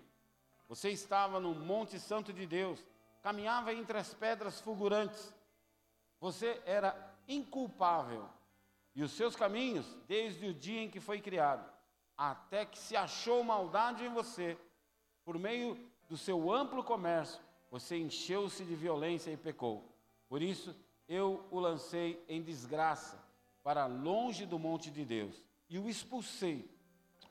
Você 0.69 0.91
estava 0.91 1.41
no 1.41 1.55
Monte 1.55 1.99
Santo 1.99 2.33
de 2.33 2.47
Deus, 2.47 2.85
caminhava 3.23 3.73
entre 3.73 3.97
as 3.97 4.13
pedras 4.13 4.61
fulgurantes, 4.61 5.33
você 6.21 6.61
era 6.67 7.15
inculpável. 7.27 8.29
E 8.95 9.03
os 9.03 9.13
seus 9.13 9.37
caminhos, 9.37 9.87
desde 10.07 10.47
o 10.47 10.55
dia 10.55 10.83
em 10.83 10.91
que 10.91 11.01
foi 11.01 11.21
criado, 11.21 11.65
até 12.19 12.67
que 12.67 12.77
se 12.77 12.97
achou 12.97 13.45
maldade 13.45 14.05
em 14.05 14.13
você, 14.13 14.59
por 15.25 15.39
meio 15.39 15.79
do 16.09 16.17
seu 16.17 16.53
amplo 16.53 16.83
comércio, 16.83 17.41
você 17.71 17.97
encheu-se 17.97 18.65
de 18.65 18.75
violência 18.75 19.31
e 19.31 19.37
pecou. 19.37 19.85
Por 20.29 20.43
isso, 20.43 20.75
eu 21.09 21.47
o 21.51 21.61
lancei 21.61 22.23
em 22.29 22.43
desgraça, 22.43 23.23
para 23.63 23.87
longe 23.87 24.45
do 24.45 24.59
monte 24.59 24.91
de 24.91 25.05
Deus, 25.05 25.45
e 25.71 25.79
o 25.79 25.89
expulsei. 25.89 26.69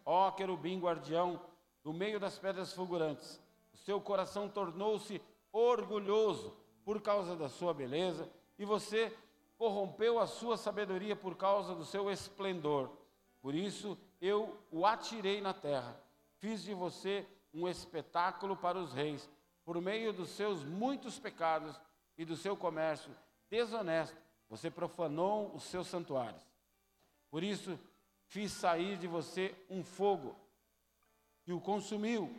Ó 0.06 0.32
querubim 0.32 0.80
guardião, 0.80 1.42
do 1.84 1.92
meio 1.92 2.20
das 2.20 2.38
pedras 2.38 2.74
fulgurantes, 2.74 3.42
o 3.74 3.78
seu 3.78 4.00
coração 4.00 4.48
tornou-se 4.48 5.22
orgulhoso 5.52 6.56
por 6.86 7.02
causa 7.02 7.36
da 7.36 7.50
sua 7.50 7.74
beleza 7.74 8.30
e 8.60 8.66
você 8.66 9.16
corrompeu 9.58 10.20
a 10.20 10.28
sua 10.28 10.58
sabedoria 10.58 11.16
por 11.16 11.36
causa 11.36 11.74
do 11.74 11.86
seu 11.86 12.12
esplendor. 12.12 12.92
Por 13.42 13.56
isso 13.56 13.98
eu 14.22 14.58
o 14.72 14.86
atirei 14.86 15.42
na 15.42 15.54
terra. 15.54 16.00
Fiz 16.38 16.64
de 16.64 16.74
você 16.74 17.26
um 17.54 17.68
espetáculo 17.68 18.56
para 18.56 18.78
os 18.78 18.94
reis, 18.94 19.30
por 19.64 19.80
meio 19.82 20.14
dos 20.14 20.30
seus 20.30 20.64
muitos 20.64 21.20
pecados 21.20 21.80
e 22.18 22.26
do 22.26 22.36
seu 22.36 22.56
comércio 22.56 23.16
desonesto. 23.50 24.18
Você 24.50 24.72
profanou 24.72 25.54
os 25.54 25.64
seus 25.64 25.88
santuários. 25.88 26.42
Por 27.30 27.44
isso 27.44 27.78
fiz 28.28 28.52
sair 28.52 28.98
de 28.98 29.08
você 29.08 29.56
um 29.70 29.84
fogo 29.84 30.36
que 31.44 31.52
o 31.52 31.62
consumiu 31.62 32.34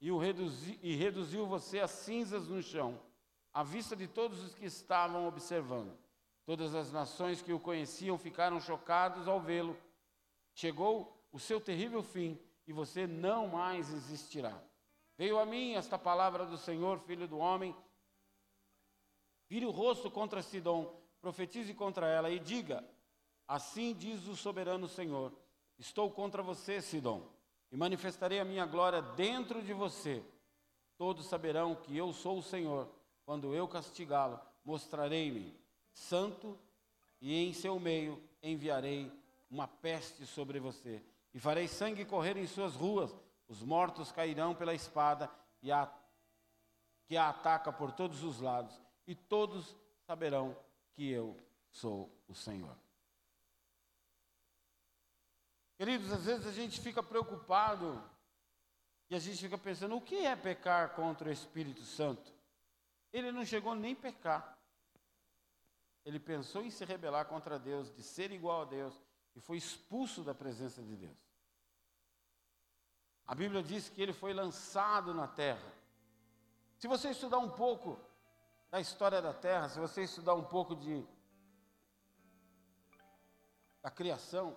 e, 0.00 0.10
o 0.10 0.18
reduzi, 0.18 0.78
e 0.82 0.94
reduziu 0.94 1.46
você 1.46 1.80
a 1.80 1.88
cinzas 1.88 2.48
no 2.48 2.62
chão 2.62 3.00
à 3.52 3.62
vista 3.62 3.96
de 3.96 4.06
todos 4.06 4.42
os 4.44 4.54
que 4.54 4.66
estavam 4.66 5.26
observando. 5.26 5.96
Todas 6.44 6.74
as 6.74 6.92
nações 6.92 7.40
que 7.40 7.54
o 7.54 7.58
conheciam 7.58 8.18
ficaram 8.18 8.60
chocados 8.60 9.26
ao 9.26 9.40
vê-lo. 9.40 9.74
Chegou 10.54 11.15
o 11.36 11.38
seu 11.38 11.60
terrível 11.60 12.02
fim 12.02 12.40
e 12.66 12.72
você 12.72 13.06
não 13.06 13.46
mais 13.46 13.92
existirá. 13.92 14.58
Veio 15.18 15.38
a 15.38 15.44
mim 15.44 15.74
esta 15.74 15.98
palavra 15.98 16.46
do 16.46 16.56
Senhor, 16.56 16.98
filho 17.00 17.28
do 17.28 17.36
homem. 17.36 17.76
Vire 19.46 19.66
o 19.66 19.70
rosto 19.70 20.10
contra 20.10 20.40
Sidom, 20.40 20.98
profetize 21.20 21.74
contra 21.74 22.08
ela 22.08 22.30
e 22.30 22.38
diga: 22.38 22.82
Assim 23.46 23.92
diz 23.92 24.26
o 24.26 24.34
soberano 24.34 24.88
Senhor: 24.88 25.30
Estou 25.78 26.10
contra 26.10 26.42
você, 26.42 26.80
Sidom, 26.80 27.28
e 27.70 27.76
manifestarei 27.76 28.40
a 28.40 28.44
minha 28.44 28.64
glória 28.64 29.02
dentro 29.02 29.62
de 29.62 29.74
você. 29.74 30.24
Todos 30.96 31.26
saberão 31.26 31.74
que 31.74 31.94
eu 31.94 32.14
sou 32.14 32.38
o 32.38 32.42
Senhor. 32.42 32.88
Quando 33.26 33.54
eu 33.54 33.68
castigá-lo, 33.68 34.40
mostrarei-me 34.64 35.54
santo 35.92 36.58
e 37.20 37.34
em 37.34 37.52
seu 37.52 37.78
meio 37.78 38.22
enviarei 38.42 39.12
uma 39.50 39.68
peste 39.68 40.24
sobre 40.24 40.58
você. 40.58 41.04
E 41.36 41.38
farei 41.38 41.68
sangue 41.68 42.06
correr 42.06 42.38
em 42.38 42.46
suas 42.46 42.74
ruas 42.74 43.14
os 43.46 43.62
mortos 43.62 44.10
cairão 44.10 44.54
pela 44.54 44.72
espada 44.72 45.30
e 45.60 45.70
a, 45.70 45.86
que 47.04 47.14
a 47.14 47.28
ataca 47.28 47.70
por 47.70 47.92
todos 47.92 48.24
os 48.24 48.40
lados, 48.40 48.80
e 49.06 49.14
todos 49.14 49.76
saberão 50.06 50.56
que 50.94 51.10
eu 51.10 51.38
sou 51.68 52.10
o 52.26 52.34
Senhor. 52.34 52.74
Queridos, 55.76 56.10
às 56.10 56.24
vezes 56.24 56.46
a 56.46 56.52
gente 56.52 56.80
fica 56.80 57.02
preocupado 57.02 58.02
e 59.10 59.14
a 59.14 59.18
gente 59.18 59.36
fica 59.36 59.58
pensando: 59.58 59.94
o 59.94 60.00
que 60.00 60.24
é 60.24 60.34
pecar 60.34 60.94
contra 60.94 61.28
o 61.28 61.32
Espírito 61.32 61.82
Santo? 61.82 62.32
Ele 63.12 63.30
não 63.30 63.44
chegou 63.44 63.74
nem 63.74 63.92
a 63.92 63.96
pecar. 63.96 64.58
Ele 66.02 66.18
pensou 66.18 66.64
em 66.64 66.70
se 66.70 66.82
rebelar 66.86 67.26
contra 67.26 67.58
Deus, 67.58 67.94
de 67.94 68.02
ser 68.02 68.32
igual 68.32 68.62
a 68.62 68.64
Deus, 68.64 68.98
e 69.34 69.40
foi 69.40 69.58
expulso 69.58 70.24
da 70.24 70.34
presença 70.34 70.82
de 70.82 70.96
Deus. 70.96 71.25
A 73.26 73.34
Bíblia 73.34 73.62
diz 73.62 73.88
que 73.88 74.00
ele 74.00 74.12
foi 74.12 74.32
lançado 74.32 75.12
na 75.12 75.26
terra. 75.26 75.72
Se 76.78 76.86
você 76.86 77.10
estudar 77.10 77.38
um 77.38 77.50
pouco 77.50 77.98
da 78.70 78.80
história 78.80 79.20
da 79.20 79.32
terra, 79.32 79.68
se 79.68 79.80
você 79.80 80.02
estudar 80.02 80.34
um 80.34 80.44
pouco 80.44 80.76
de 80.76 81.04
da 83.82 83.90
criação, 83.90 84.56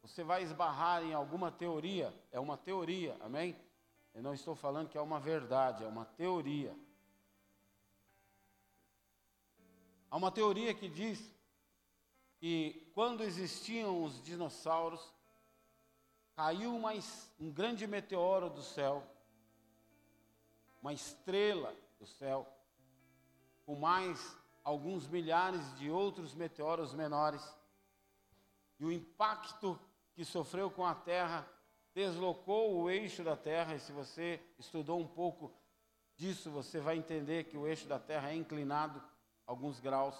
você 0.00 0.24
vai 0.24 0.42
esbarrar 0.42 1.02
em 1.02 1.12
alguma 1.12 1.50
teoria, 1.50 2.14
é 2.32 2.40
uma 2.40 2.56
teoria, 2.56 3.16
amém? 3.20 3.54
Eu 4.14 4.22
não 4.22 4.32
estou 4.32 4.54
falando 4.54 4.88
que 4.88 4.96
é 4.96 5.00
uma 5.00 5.20
verdade, 5.20 5.84
é 5.84 5.86
uma 5.86 6.06
teoria. 6.06 6.74
Há 10.10 10.16
uma 10.16 10.30
teoria 10.30 10.72
que 10.72 10.88
diz 10.88 11.30
que 12.38 12.90
quando 12.94 13.22
existiam 13.22 14.02
os 14.02 14.22
dinossauros, 14.22 15.12
caiu 16.36 16.78
um 17.40 17.50
grande 17.50 17.86
meteoro 17.86 18.50
do 18.50 18.62
céu, 18.62 19.02
uma 20.82 20.92
estrela 20.92 21.74
do 21.98 22.06
céu, 22.06 22.46
com 23.64 23.74
mais 23.74 24.36
alguns 24.62 25.08
milhares 25.08 25.76
de 25.78 25.90
outros 25.90 26.34
meteoros 26.34 26.92
menores, 26.92 27.42
e 28.78 28.84
o 28.84 28.92
impacto 28.92 29.80
que 30.14 30.26
sofreu 30.26 30.70
com 30.70 30.84
a 30.84 30.94
Terra 30.94 31.48
deslocou 31.94 32.82
o 32.82 32.90
eixo 32.90 33.24
da 33.24 33.34
Terra, 33.34 33.74
e 33.74 33.80
se 33.80 33.90
você 33.90 34.38
estudou 34.58 35.00
um 35.00 35.08
pouco 35.08 35.50
disso, 36.16 36.50
você 36.50 36.78
vai 36.78 36.98
entender 36.98 37.44
que 37.44 37.56
o 37.56 37.66
eixo 37.66 37.88
da 37.88 37.98
Terra 37.98 38.30
é 38.30 38.36
inclinado 38.36 39.02
alguns 39.46 39.80
graus. 39.80 40.14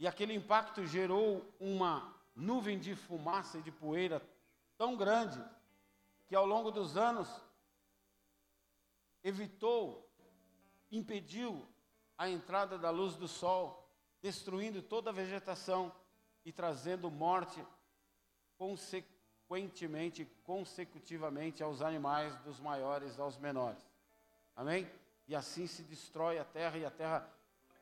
E 0.00 0.08
aquele 0.08 0.34
impacto 0.34 0.84
gerou 0.84 1.48
uma 1.60 2.12
nuvem 2.34 2.76
de 2.76 2.96
fumaça 2.96 3.58
e 3.58 3.62
de 3.62 3.70
poeira 3.70 4.20
tão 4.76 4.96
grande 4.96 5.42
que 6.26 6.34
ao 6.34 6.46
longo 6.46 6.70
dos 6.70 6.96
anos 6.96 7.28
evitou, 9.22 10.08
impediu 10.90 11.66
a 12.16 12.28
entrada 12.28 12.78
da 12.78 12.90
luz 12.90 13.16
do 13.16 13.26
sol, 13.26 13.88
destruindo 14.20 14.82
toda 14.82 15.10
a 15.10 15.12
vegetação 15.12 15.94
e 16.44 16.52
trazendo 16.52 17.10
morte 17.10 17.64
consequentemente, 18.56 20.24
consecutivamente 20.44 21.62
aos 21.62 21.82
animais, 21.82 22.36
dos 22.40 22.60
maiores 22.60 23.18
aos 23.18 23.36
menores. 23.38 23.82
Amém? 24.54 24.90
E 25.26 25.34
assim 25.34 25.66
se 25.66 25.82
destrói 25.82 26.38
a 26.38 26.44
terra 26.44 26.78
e 26.78 26.84
a 26.84 26.90
terra 26.90 27.28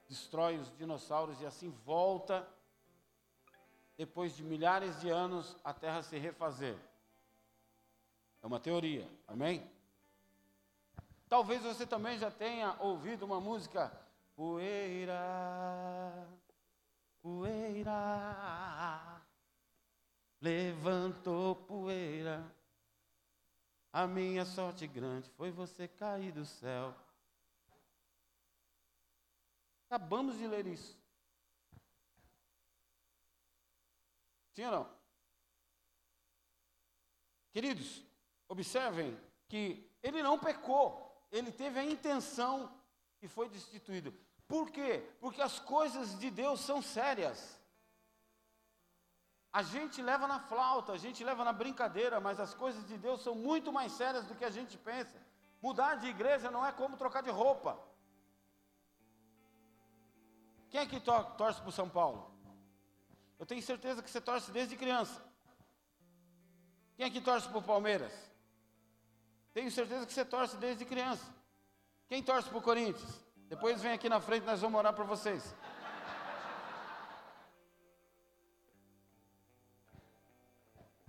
destrói 0.09 0.59
os 0.59 0.75
dinossauros 0.77 1.41
e 1.41 1.47
assim 1.47 1.71
volta 1.85 2.49
depois 3.97 4.37
de 4.37 4.43
milhares 4.43 5.01
de 5.01 5.11
anos, 5.11 5.57
a 5.63 5.73
terra 5.73 6.03
se 6.03 6.19
refazer. 6.19 6.77
É 8.43 8.47
uma 8.47 8.59
teoria, 8.59 9.09
amém? 9.27 9.71
Talvez 11.29 11.63
você 11.63 11.87
também 11.87 12.19
já 12.19 12.31
tenha 12.31 12.77
ouvido 12.81 13.25
uma 13.25 13.41
música, 13.41 13.93
poeira, 14.35 16.29
poeira, 17.23 17.93
levantou 20.41 21.57
poeira. 21.57 22.45
A 23.93 24.07
minha 24.07 24.45
sorte 24.45 24.87
grande 24.87 25.29
foi 25.31 25.51
você 25.51 25.87
cair 25.87 26.33
do 26.33 26.45
céu. 26.45 26.95
Acabamos 29.87 30.39
de 30.39 30.47
ler 30.47 30.67
isso. 30.67 31.02
Sim 34.53 34.67
ou 34.67 34.73
não? 34.73 35.03
Queridos, 37.51 38.03
observem 38.49 39.19
que 39.49 39.91
ele 40.03 40.23
não 40.23 40.39
pecou, 40.39 41.27
ele 41.31 41.53
teve 41.53 41.79
a 41.79 41.85
intenção 41.85 42.75
e 43.21 43.29
foi 43.29 43.49
destituído. 43.49 44.15
Por 44.49 44.71
quê? 44.71 45.07
Porque 45.21 45.41
as 45.41 45.59
coisas 45.59 46.19
de 46.19 46.31
Deus 46.31 46.61
são 46.61 46.83
sérias. 46.83 47.61
A 49.53 49.63
gente 49.63 50.01
leva 50.01 50.27
na 50.27 50.41
flauta, 50.41 50.93
a 50.93 50.99
gente 50.99 51.23
leva 51.23 51.45
na 51.45 51.53
brincadeira, 51.53 52.19
mas 52.21 52.41
as 52.41 52.55
coisas 52.55 52.87
de 52.87 52.97
Deus 52.97 53.23
são 53.23 53.35
muito 53.35 53.71
mais 53.71 53.93
sérias 53.93 54.27
do 54.27 54.35
que 54.35 54.45
a 54.45 54.51
gente 54.51 54.79
pensa. 54.79 55.21
Mudar 55.61 55.97
de 55.97 56.07
igreja 56.07 56.51
não 56.51 56.65
é 56.65 56.73
como 56.73 56.97
trocar 56.97 57.23
de 57.23 57.31
roupa. 57.31 57.79
Quem 60.71 60.81
é 60.81 60.87
que 60.87 60.99
torce 61.01 61.61
para 61.61 61.69
o 61.69 61.73
São 61.73 61.89
Paulo? 61.89 62.32
Eu 63.43 63.47
tenho 63.47 63.61
certeza 63.61 64.01
que 64.01 64.09
você 64.09 64.21
torce 64.21 64.53
desde 64.53 64.77
criança. 64.77 65.21
Quem 66.95 67.07
é 67.07 67.11
que 67.11 67.21
torce 67.21 67.49
para 67.49 67.59
o 67.59 67.63
Palmeiras? 67.71 68.13
Tenho 69.53 69.69
certeza 69.69 70.07
que 70.07 70.13
você 70.13 70.25
torce 70.25 70.57
desde 70.59 70.85
criança. 70.85 71.27
Quem 72.07 72.23
torce 72.23 72.49
para 72.49 72.59
o 72.59 72.63
Corinthians? 72.63 73.19
Depois 73.49 73.83
vem 73.83 73.95
aqui 73.95 74.09
na 74.09 74.21
frente, 74.21 74.45
nós 74.45 74.61
vamos 74.61 74.79
orar 74.79 74.93
para 74.95 75.03
vocês. 75.03 75.57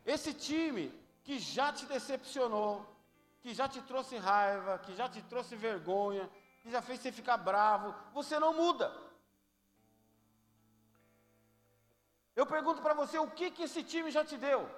Esse 0.03 0.33
time 0.33 0.91
que 1.23 1.37
já 1.37 1.71
te 1.71 1.85
decepcionou, 1.85 2.83
que 3.43 3.53
já 3.53 3.69
te 3.69 3.79
trouxe 3.83 4.17
raiva, 4.17 4.79
que 4.79 4.95
já 4.95 5.07
te 5.07 5.21
trouxe 5.21 5.55
vergonha, 5.55 6.27
que 6.63 6.71
já 6.71 6.81
fez 6.81 6.99
você 6.99 7.11
ficar 7.11 7.37
bravo, 7.37 7.93
você 8.11 8.39
não 8.39 8.55
muda. 8.55 9.02
Eu 12.35 12.45
pergunto 12.45 12.81
para 12.81 12.93
você, 12.93 13.17
o 13.19 13.29
que, 13.29 13.51
que 13.51 13.63
esse 13.63 13.83
time 13.83 14.09
já 14.09 14.25
te 14.25 14.37
deu? 14.37 14.69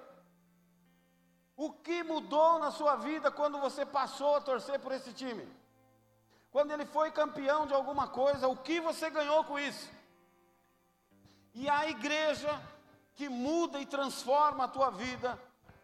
O 1.56 1.72
que 1.72 2.02
mudou 2.02 2.58
na 2.58 2.70
sua 2.70 2.96
vida 2.96 3.30
quando 3.30 3.58
você 3.58 3.86
passou 3.86 4.36
a 4.36 4.40
torcer 4.40 4.78
por 4.78 4.92
esse 4.92 5.12
time? 5.12 5.48
Quando 6.50 6.70
ele 6.70 6.84
foi 6.84 7.10
campeão 7.10 7.66
de 7.66 7.72
alguma 7.72 8.08
coisa, 8.08 8.46
o 8.48 8.56
que 8.56 8.80
você 8.80 9.08
ganhou 9.08 9.42
com 9.44 9.58
isso? 9.58 9.90
E 11.54 11.68
a 11.68 11.88
igreja 11.88 12.60
que 13.14 13.28
muda 13.28 13.80
e 13.80 13.86
transforma 13.86 14.64
a 14.64 14.68
tua 14.68 14.90
vida, 14.90 15.40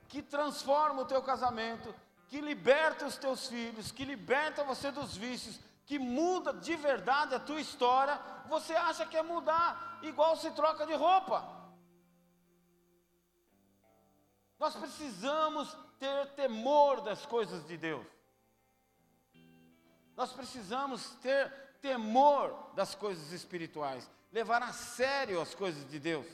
que 0.08 0.20
transforma 0.20 1.00
o 1.00 1.06
teu 1.06 1.22
casamento, 1.22 1.94
que 2.28 2.40
liberta 2.40 3.06
os 3.06 3.16
teus 3.16 3.46
filhos, 3.46 3.90
que 3.90 4.04
liberta 4.04 4.62
você 4.62 4.90
dos 4.90 5.16
vícios, 5.16 5.58
que 5.86 5.98
muda 5.98 6.52
de 6.52 6.76
verdade 6.76 7.34
a 7.34 7.40
tua 7.40 7.60
história, 7.60 8.20
você 8.46 8.74
acha 8.74 9.06
que 9.06 9.16
é 9.16 9.22
mudar 9.22 9.98
igual 10.02 10.36
se 10.36 10.50
troca 10.50 10.86
de 10.86 10.94
roupa. 10.94 11.61
Nós 14.62 14.76
precisamos 14.76 15.76
ter 15.98 16.34
temor 16.36 17.00
das 17.00 17.26
coisas 17.26 17.66
de 17.66 17.76
Deus. 17.76 18.06
Nós 20.16 20.32
precisamos 20.32 21.16
ter 21.16 21.50
temor 21.80 22.72
das 22.72 22.94
coisas 22.94 23.32
espirituais, 23.32 24.08
levar 24.30 24.62
a 24.62 24.72
sério 24.72 25.40
as 25.40 25.52
coisas 25.52 25.84
de 25.90 25.98
Deus. 25.98 26.28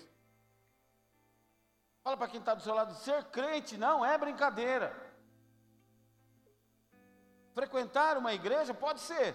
Fala 2.05 2.19
para 2.19 2.29
quem 2.29 2.39
está 2.39 2.53
do 2.55 2.63
seu 2.63 2.75
lado: 2.75 2.95
ser 2.97 3.25
crente 3.31 3.79
não 3.79 4.05
é 4.05 4.19
brincadeira. 4.19 4.95
Frequentar 7.55 8.19
uma 8.19 8.35
igreja 8.35 8.75
pode 8.75 9.01
ser, 9.01 9.35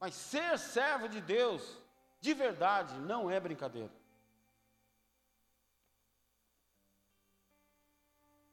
mas 0.00 0.16
ser 0.16 0.58
servo 0.58 1.08
de 1.08 1.20
Deus 1.20 1.78
de 2.20 2.34
verdade, 2.34 2.98
não 2.98 3.30
é 3.30 3.38
brincadeira. 3.38 3.99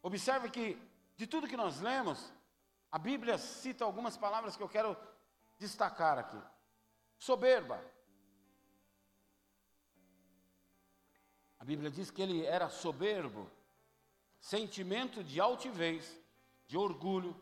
Observe 0.08 0.50
que, 0.50 0.82
de 1.18 1.28
tudo 1.28 1.50
que 1.50 1.58
nós 1.58 1.82
lemos, 1.82 2.32
a 2.90 2.98
Bíblia 2.98 3.38
cita 3.38 3.84
algumas 3.84 4.16
palavras 4.16 4.56
que 4.56 4.64
eu 4.64 4.70
quero 4.70 4.96
destacar 5.60 6.18
aqui. 6.18 6.42
Soberba. 7.20 7.84
A 11.60 11.66
Bíblia 11.66 11.92
diz 11.92 12.10
que 12.10 12.22
ele 12.22 12.46
era 12.46 12.70
soberbo, 12.70 13.52
sentimento 14.40 15.22
de 15.26 15.42
altivez, 15.42 16.18
de 16.68 16.78
orgulho, 16.78 17.36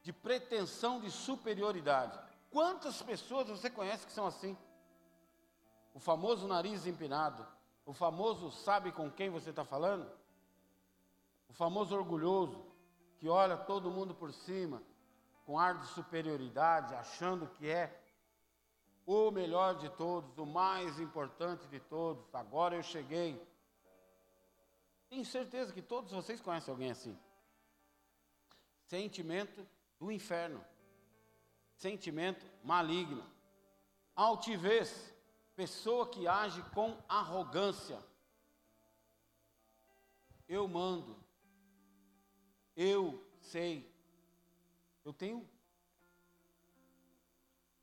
de 0.00 0.12
pretensão 0.12 1.00
de 1.00 1.10
superioridade. 1.10 2.16
Quantas 2.48 3.02
pessoas 3.02 3.48
você 3.48 3.68
conhece 3.68 4.06
que 4.06 4.12
são 4.12 4.28
assim? 4.28 4.56
O 5.92 5.98
famoso 5.98 6.46
nariz 6.46 6.86
empinado, 6.86 7.44
o 7.84 7.92
famoso 7.92 8.52
sabe 8.52 8.92
com 8.92 9.10
quem 9.10 9.30
você 9.30 9.50
está 9.50 9.64
falando? 9.64 10.08
O 11.48 11.52
famoso 11.52 11.94
orgulhoso, 11.94 12.64
que 13.18 13.28
olha 13.28 13.56
todo 13.56 13.90
mundo 13.90 14.14
por 14.14 14.32
cima, 14.32 14.82
com 15.44 15.58
ar 15.58 15.78
de 15.78 15.86
superioridade, 15.88 16.94
achando 16.94 17.46
que 17.46 17.68
é 17.68 18.00
o 19.06 19.30
melhor 19.30 19.76
de 19.76 19.88
todos, 19.90 20.36
o 20.38 20.46
mais 20.46 20.98
importante 20.98 21.66
de 21.68 21.78
todos. 21.80 22.34
Agora 22.34 22.74
eu 22.74 22.82
cheguei. 22.82 23.40
Tenho 25.08 25.24
certeza 25.24 25.72
que 25.72 25.82
todos 25.82 26.10
vocês 26.10 26.40
conhecem 26.40 26.72
alguém 26.72 26.90
assim. 26.90 27.18
Sentimento 28.86 29.66
do 29.98 30.10
inferno. 30.10 30.64
Sentimento 31.76 32.46
maligno. 32.62 33.24
Altivez. 34.16 35.12
Pessoa 35.54 36.08
que 36.08 36.26
age 36.26 36.62
com 36.74 36.98
arrogância. 37.08 38.02
Eu 40.48 40.66
mando. 40.66 41.23
Eu 42.76 43.24
sei. 43.40 43.92
Eu 45.04 45.12
tenho 45.12 45.48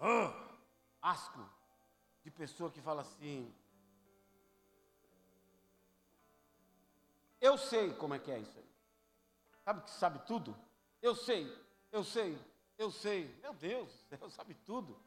ah, 0.04 0.34
asco 1.00 1.48
de 2.24 2.32
pessoa 2.32 2.72
que 2.72 2.82
fala 2.82 3.04
assim. 3.04 3.54
Eu 7.40 7.56
sei 7.56 7.94
como 7.94 8.16
é 8.16 8.20
que 8.20 8.32
é 8.32 8.40
isso 8.40 8.58
aí. 8.58 8.72
Sabe 9.64 9.82
que 9.84 9.92
sabe 9.92 10.20
tudo? 10.26 10.58
Eu 11.04 11.16
sei, 11.16 11.56
eu 11.92 12.04
sei, 12.04 12.36
eu 12.80 12.90
sei. 12.90 13.28
Meu 13.44 13.54
Deus, 13.54 13.92
eu 14.20 14.30
sabe 14.32 14.56
tudo. 14.56 15.00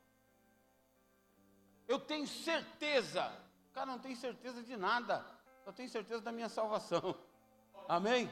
Eu 1.89 1.99
tenho 1.99 2.27
certeza. 2.29 3.37
Cara 3.73 3.87
não 3.87 3.99
tem 3.99 4.15
certeza 4.15 4.63
de 4.63 4.77
nada. 4.77 5.27
Só 5.65 5.73
tem 5.73 5.89
certeza 5.89 6.21
da 6.21 6.31
minha 6.31 6.49
salvação. 6.49 7.19
Amém? 7.89 8.31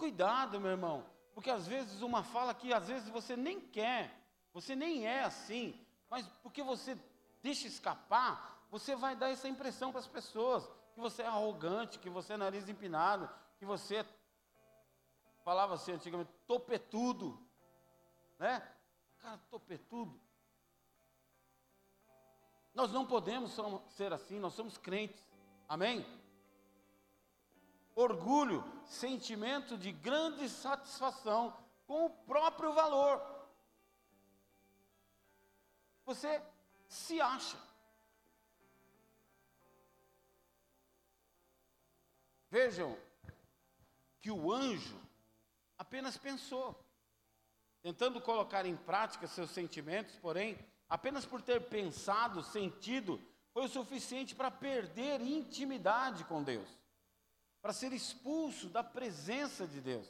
Cuidado, 0.00 0.58
meu 0.58 0.70
irmão, 0.70 1.04
porque 1.34 1.50
às 1.50 1.66
vezes 1.66 2.00
uma 2.00 2.24
fala 2.24 2.54
que 2.54 2.72
às 2.72 2.88
vezes 2.88 3.10
você 3.10 3.36
nem 3.36 3.60
quer, 3.60 4.10
você 4.50 4.74
nem 4.74 5.06
é 5.06 5.24
assim, 5.24 5.78
mas 6.08 6.26
porque 6.42 6.62
você 6.62 6.98
deixa 7.42 7.68
escapar, 7.68 8.64
você 8.70 8.96
vai 8.96 9.14
dar 9.14 9.28
essa 9.28 9.46
impressão 9.46 9.90
para 9.90 10.00
as 10.00 10.06
pessoas 10.06 10.66
que 10.94 11.00
você 11.00 11.20
é 11.20 11.26
arrogante, 11.26 11.98
que 11.98 12.08
você 12.08 12.32
é 12.32 12.38
nariz 12.38 12.66
empinado, 12.66 13.28
que 13.58 13.66
você 13.66 14.02
falava 15.44 15.74
assim 15.74 15.92
antigamente, 15.92 16.30
topetudo, 16.46 17.38
né? 18.38 18.66
Cara, 19.18 19.38
topetudo. 19.50 20.18
Nós 22.72 22.90
não 22.90 23.04
podemos 23.04 23.54
ser 23.90 24.14
assim, 24.14 24.38
nós 24.38 24.54
somos 24.54 24.78
crentes. 24.78 25.22
Amém? 25.68 26.06
Orgulho, 28.00 28.64
sentimento 28.86 29.76
de 29.76 29.92
grande 29.92 30.48
satisfação 30.48 31.54
com 31.86 32.06
o 32.06 32.10
próprio 32.10 32.72
valor. 32.72 33.20
Você 36.06 36.42
se 36.88 37.20
acha. 37.20 37.58
Vejam 42.48 42.96
que 44.18 44.30
o 44.30 44.50
anjo 44.50 44.98
apenas 45.76 46.16
pensou, 46.16 46.82
tentando 47.82 48.18
colocar 48.18 48.64
em 48.64 48.76
prática 48.78 49.26
seus 49.26 49.50
sentimentos, 49.50 50.16
porém, 50.16 50.58
apenas 50.88 51.26
por 51.26 51.42
ter 51.42 51.68
pensado, 51.68 52.42
sentido, 52.42 53.20
foi 53.52 53.66
o 53.66 53.68
suficiente 53.68 54.34
para 54.34 54.50
perder 54.50 55.20
intimidade 55.20 56.24
com 56.24 56.42
Deus 56.42 56.79
para 57.60 57.72
ser 57.72 57.92
expulso 57.92 58.68
da 58.68 58.82
presença 58.82 59.66
de 59.66 59.80
Deus. 59.80 60.08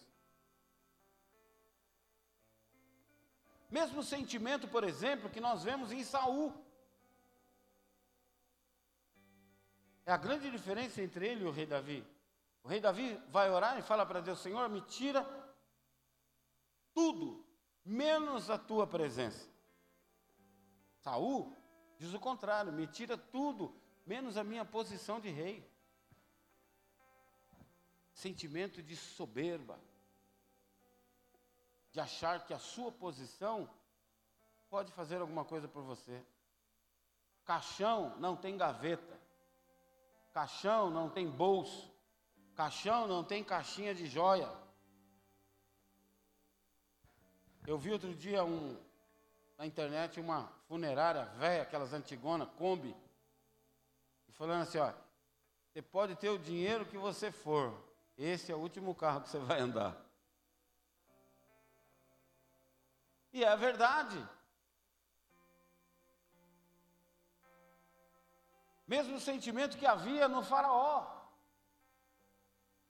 Mesmo 3.68 4.02
sentimento, 4.02 4.66
por 4.68 4.84
exemplo, 4.84 5.30
que 5.30 5.40
nós 5.40 5.62
vemos 5.62 5.92
em 5.92 6.02
Saul. 6.02 6.52
É 10.04 10.12
a 10.12 10.16
grande 10.16 10.50
diferença 10.50 11.00
entre 11.02 11.26
ele 11.26 11.44
e 11.44 11.46
o 11.46 11.52
rei 11.52 11.66
Davi. 11.66 12.04
O 12.62 12.68
rei 12.68 12.80
Davi 12.80 13.14
vai 13.28 13.50
orar 13.50 13.78
e 13.78 13.82
fala 13.82 14.04
para 14.04 14.20
Deus: 14.20 14.40
Senhor, 14.40 14.68
me 14.68 14.80
tira 14.82 15.24
tudo, 16.92 17.46
menos 17.84 18.50
a 18.50 18.58
tua 18.58 18.86
presença. 18.86 19.48
Saul 20.98 21.56
diz 21.96 22.12
o 22.12 22.18
contrário: 22.18 22.72
me 22.72 22.88
tira 22.88 23.16
tudo, 23.16 23.74
menos 24.04 24.36
a 24.36 24.42
minha 24.42 24.64
posição 24.64 25.20
de 25.20 25.30
rei 25.30 25.64
sentimento 28.20 28.82
de 28.82 28.94
soberba, 28.96 29.78
de 31.90 31.98
achar 32.00 32.44
que 32.46 32.52
a 32.52 32.58
sua 32.58 32.92
posição 32.92 33.68
pode 34.68 34.92
fazer 34.92 35.16
alguma 35.16 35.44
coisa 35.44 35.66
por 35.66 35.82
você. 35.82 36.22
Caixão 37.44 38.16
não 38.18 38.36
tem 38.36 38.56
gaveta, 38.56 39.18
caixão 40.32 40.90
não 40.90 41.08
tem 41.08 41.28
bolso, 41.28 41.90
caixão 42.54 43.08
não 43.08 43.24
tem 43.24 43.42
caixinha 43.42 43.94
de 43.94 44.06
joia. 44.06 44.50
Eu 47.66 47.78
vi 47.78 47.90
outro 47.90 48.14
dia 48.14 48.44
um, 48.44 48.76
na 49.56 49.66
internet 49.66 50.20
uma 50.20 50.46
funerária 50.68 51.24
velha, 51.24 51.62
aquelas 51.62 51.92
antigonas, 51.92 52.48
Kombi, 52.58 52.94
falando 54.32 54.62
assim, 54.62 54.78
ó, 54.78 54.92
você 55.66 55.82
pode 55.82 56.16
ter 56.16 56.30
o 56.30 56.38
dinheiro 56.38 56.86
que 56.86 56.96
você 56.96 57.32
for, 57.32 57.89
esse 58.24 58.52
é 58.52 58.54
o 58.54 58.58
último 58.58 58.94
carro 58.94 59.22
que 59.22 59.28
você 59.28 59.38
vai 59.38 59.60
andar. 59.60 59.96
E 63.32 63.44
é 63.44 63.56
verdade. 63.56 64.28
Mesmo 68.86 69.20
sentimento 69.20 69.78
que 69.78 69.86
havia 69.86 70.28
no 70.28 70.42
Faraó. 70.42 71.06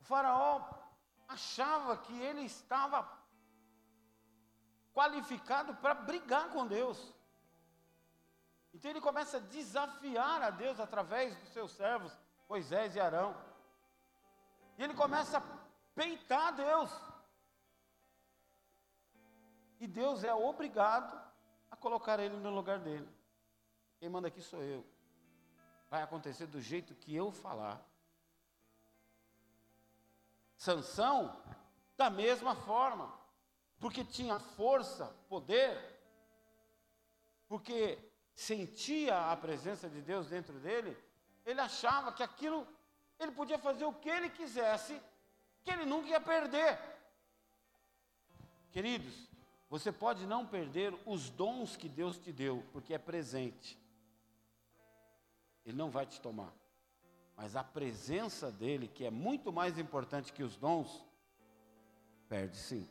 O 0.01 0.05
Faraó 0.05 0.63
achava 1.29 1.97
que 1.97 2.19
ele 2.21 2.43
estava 2.43 3.09
qualificado 4.93 5.75
para 5.77 5.95
brigar 5.95 6.49
com 6.49 6.67
Deus. 6.67 7.15
Então 8.73 8.91
ele 8.91 9.01
começa 9.01 9.37
a 9.37 9.41
desafiar 9.41 10.43
a 10.43 10.51
Deus 10.51 10.81
através 10.81 11.37
dos 11.37 11.51
seus 11.51 11.71
servos, 11.73 12.17
Moisés 12.49 12.97
e 12.97 13.01
Arão. 13.01 13.50
E 14.81 14.83
ele 14.83 14.95
começa 14.95 15.37
a 15.37 15.43
peitar 15.95 16.55
Deus. 16.55 16.91
E 19.79 19.87
Deus 19.87 20.25
é 20.25 20.33
obrigado 20.33 21.21
a 21.71 21.77
colocar 21.77 22.19
ele 22.19 22.35
no 22.39 22.49
lugar 22.49 22.79
dele. 22.79 23.07
Quem 23.99 24.09
manda 24.09 24.29
aqui 24.29 24.41
sou 24.41 24.63
eu. 24.63 24.83
Vai 25.91 26.03
acontecer 26.03 26.47
do 26.47 26.63
jeito 26.63 26.95
que 26.95 27.15
eu 27.15 27.31
falar. 27.31 27.79
Sansão, 30.57 31.39
da 31.95 32.09
mesma 32.09 32.57
forma, 32.57 33.13
porque 33.79 34.03
tinha 34.03 34.39
força, 34.39 35.15
poder, 35.29 35.77
porque 37.47 37.99
sentia 38.35 39.31
a 39.31 39.37
presença 39.37 39.91
de 39.91 40.01
Deus 40.01 40.31
dentro 40.31 40.59
dele, 40.59 40.97
ele 41.45 41.61
achava 41.61 42.13
que 42.13 42.23
aquilo 42.23 42.67
ele 43.21 43.33
podia 43.33 43.59
fazer 43.59 43.85
o 43.85 43.93
que 43.93 44.09
ele 44.09 44.31
quisesse, 44.31 45.01
que 45.63 45.71
ele 45.71 45.85
nunca 45.85 46.09
ia 46.09 46.21
perder. 46.21 46.79
Queridos, 48.73 49.29
você 49.69 49.93
pode 49.93 50.27
não 50.27 50.47
perder 50.47 50.93
os 51.05 51.29
dons 51.29 51.77
que 51.77 51.89
Deus 51.89 52.19
te 52.19 52.33
deu, 52.33 52.65
porque 52.73 52.95
é 52.95 52.99
presente. 52.99 53.79
Ele 55.65 55.77
não 55.77 55.91
vai 55.91 56.07
te 56.07 56.21
tomar. 56.21 56.53
Mas 57.37 57.55
a 57.57 57.63
presença 57.63 58.51
dele, 58.51 58.89
que 58.89 59.05
é 59.05 59.11
muito 59.11 59.53
mais 59.53 59.79
importante 59.79 60.33
que 60.33 60.43
os 60.43 60.57
dons, 60.57 61.05
perde 62.29 62.57
sim. 62.57 62.89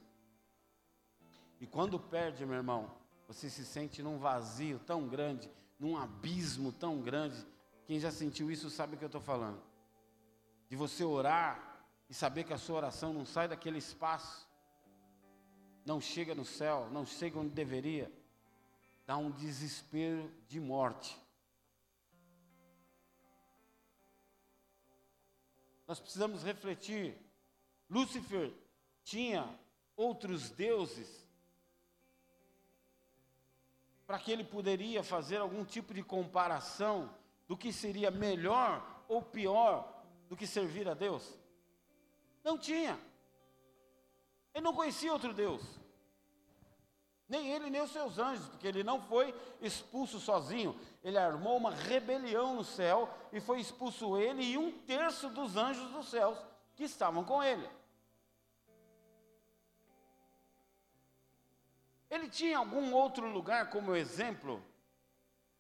E 1.60 1.68
quando 1.68 2.00
perde, 2.00 2.46
meu 2.46 2.56
irmão, 2.56 2.92
você 3.28 3.50
se 3.50 3.65
sente 3.65 4.02
num 4.02 4.18
vazio 4.18 4.80
tão 4.80 5.08
grande, 5.08 5.50
num 5.80 5.98
abismo 5.98 6.72
tão 6.72 7.02
grande. 7.02 7.46
Quem 7.86 8.00
já 8.00 8.12
sentiu 8.12 8.52
isso 8.52 8.70
sabe 8.70 8.96
o 8.96 8.98
que 8.98 9.04
eu 9.04 9.08
estou 9.08 9.22
falando. 9.22 9.69
De 10.70 10.76
você 10.76 11.04
orar 11.04 11.84
e 12.10 12.14
saber 12.14 12.44
que 12.44 12.54
a 12.54 12.58
sua 12.58 12.78
oração 12.78 13.12
não 13.12 13.26
sai 13.26 13.48
daquele 13.48 13.80
espaço, 13.80 14.48
não 15.86 16.00
chega 16.00 16.34
no 16.36 16.46
céu, 16.46 16.88
não 16.92 17.06
chega 17.06 17.40
onde 17.40 17.50
deveria, 17.50 18.12
dá 19.06 19.18
um 19.18 19.32
desespero 19.32 20.32
de 20.48 20.60
morte. 20.60 21.20
Nós 25.88 26.00
precisamos 26.00 26.44
refletir. 26.44 27.18
Lúcifer 27.90 28.54
tinha 29.04 29.60
outros 29.98 30.52
deuses 30.52 31.28
para 34.06 34.20
que 34.20 34.32
ele 34.32 34.44
poderia 34.44 35.04
fazer 35.04 35.38
algum 35.38 35.66
tipo 35.66 35.94
de 35.94 36.04
comparação 36.04 37.14
do 37.48 37.58
que 37.58 37.74
seria 37.74 38.12
melhor 38.12 39.04
ou 39.08 39.22
pior 39.22 39.99
do 40.30 40.38
que 40.38 40.48
servir 40.48 40.88
a 40.88 40.94
Deus? 40.94 41.38
Não 42.44 42.58
tinha. 42.58 42.98
Ele 44.54 44.63
não 44.63 44.74
conhecia 44.74 45.12
outro 45.12 45.34
Deus. 45.34 45.62
Nem 47.28 47.52
ele, 47.52 47.70
nem 47.70 47.82
os 47.82 47.92
seus 47.92 48.18
anjos, 48.18 48.48
porque 48.48 48.68
ele 48.68 48.84
não 48.84 49.02
foi 49.02 49.36
expulso 49.62 50.20
sozinho. 50.20 50.80
Ele 51.04 51.18
armou 51.18 51.58
uma 51.58 51.72
rebelião 51.72 52.56
no 52.56 52.63
céu 52.63 53.10
e 53.32 53.39
foi 53.39 53.60
expulso 53.60 54.18
ele 54.18 54.44
e 54.44 54.58
um 54.58 54.72
terço 54.80 55.30
dos 55.30 55.56
anjos 55.56 55.92
dos 55.92 56.10
céus 56.10 56.38
que 56.76 56.84
estavam 56.84 57.24
com 57.24 57.44
ele. 57.44 57.70
Ele 62.10 62.28
tinha 62.28 62.58
algum 62.58 62.92
outro 62.94 63.28
lugar 63.30 63.70
como 63.70 63.96
exemplo 63.96 64.63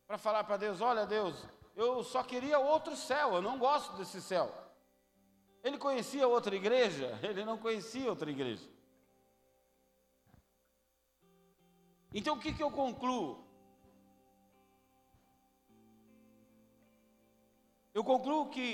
para 0.07 0.17
falar 0.17 0.43
para 0.43 0.57
Deus: 0.57 0.81
olha, 0.81 1.05
Deus, 1.05 1.45
eu 1.79 2.03
só 2.03 2.21
queria 2.21 2.59
outro 2.59 2.93
céu, 2.95 3.35
eu 3.35 3.41
não 3.41 3.57
gosto 3.57 3.95
desse 3.95 4.21
céu. 4.21 4.53
Ele 5.63 5.77
conhecia 5.77 6.27
outra 6.27 6.53
igreja? 6.53 7.17
Ele 7.23 7.45
não 7.45 7.57
conhecia 7.57 8.09
outra 8.09 8.29
igreja. 8.29 8.69
Então 12.13 12.35
o 12.35 12.39
que, 12.39 12.53
que 12.53 12.61
eu 12.61 12.69
concluo? 12.69 13.47
Eu 17.93 18.03
concluo 18.03 18.49
que 18.49 18.69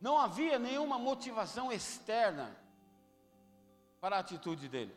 não 0.00 0.18
havia 0.18 0.58
nenhuma 0.58 0.98
motivação 0.98 1.72
externa 1.72 2.56
para 4.00 4.16
a 4.16 4.20
atitude 4.20 4.68
dele. 4.68 4.94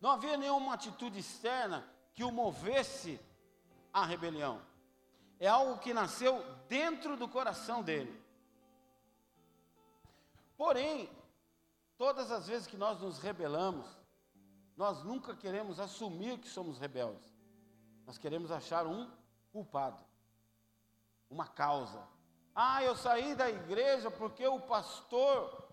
Não 0.00 0.10
havia 0.10 0.36
nenhuma 0.36 0.74
atitude 0.74 1.20
externa 1.20 1.88
que 2.12 2.24
o 2.24 2.32
movesse 2.32 3.20
à 3.92 4.04
rebelião. 4.04 4.73
É 5.38 5.48
algo 5.48 5.78
que 5.78 5.92
nasceu 5.92 6.44
dentro 6.68 7.16
do 7.16 7.28
coração 7.28 7.82
dele. 7.82 8.22
Porém, 10.56 11.10
todas 11.96 12.30
as 12.30 12.46
vezes 12.46 12.66
que 12.66 12.76
nós 12.76 13.00
nos 13.00 13.18
rebelamos, 13.18 13.86
nós 14.76 15.02
nunca 15.02 15.34
queremos 15.34 15.78
assumir 15.78 16.38
que 16.38 16.48
somos 16.48 16.78
rebeldes. 16.78 17.32
Nós 18.06 18.18
queremos 18.18 18.50
achar 18.50 18.86
um 18.86 19.10
culpado, 19.52 19.98
uma 21.30 21.46
causa. 21.46 22.06
Ah, 22.54 22.82
eu 22.82 22.96
saí 22.96 23.34
da 23.34 23.48
igreja 23.48 24.10
porque 24.10 24.46
o 24.46 24.60
pastor. 24.60 25.64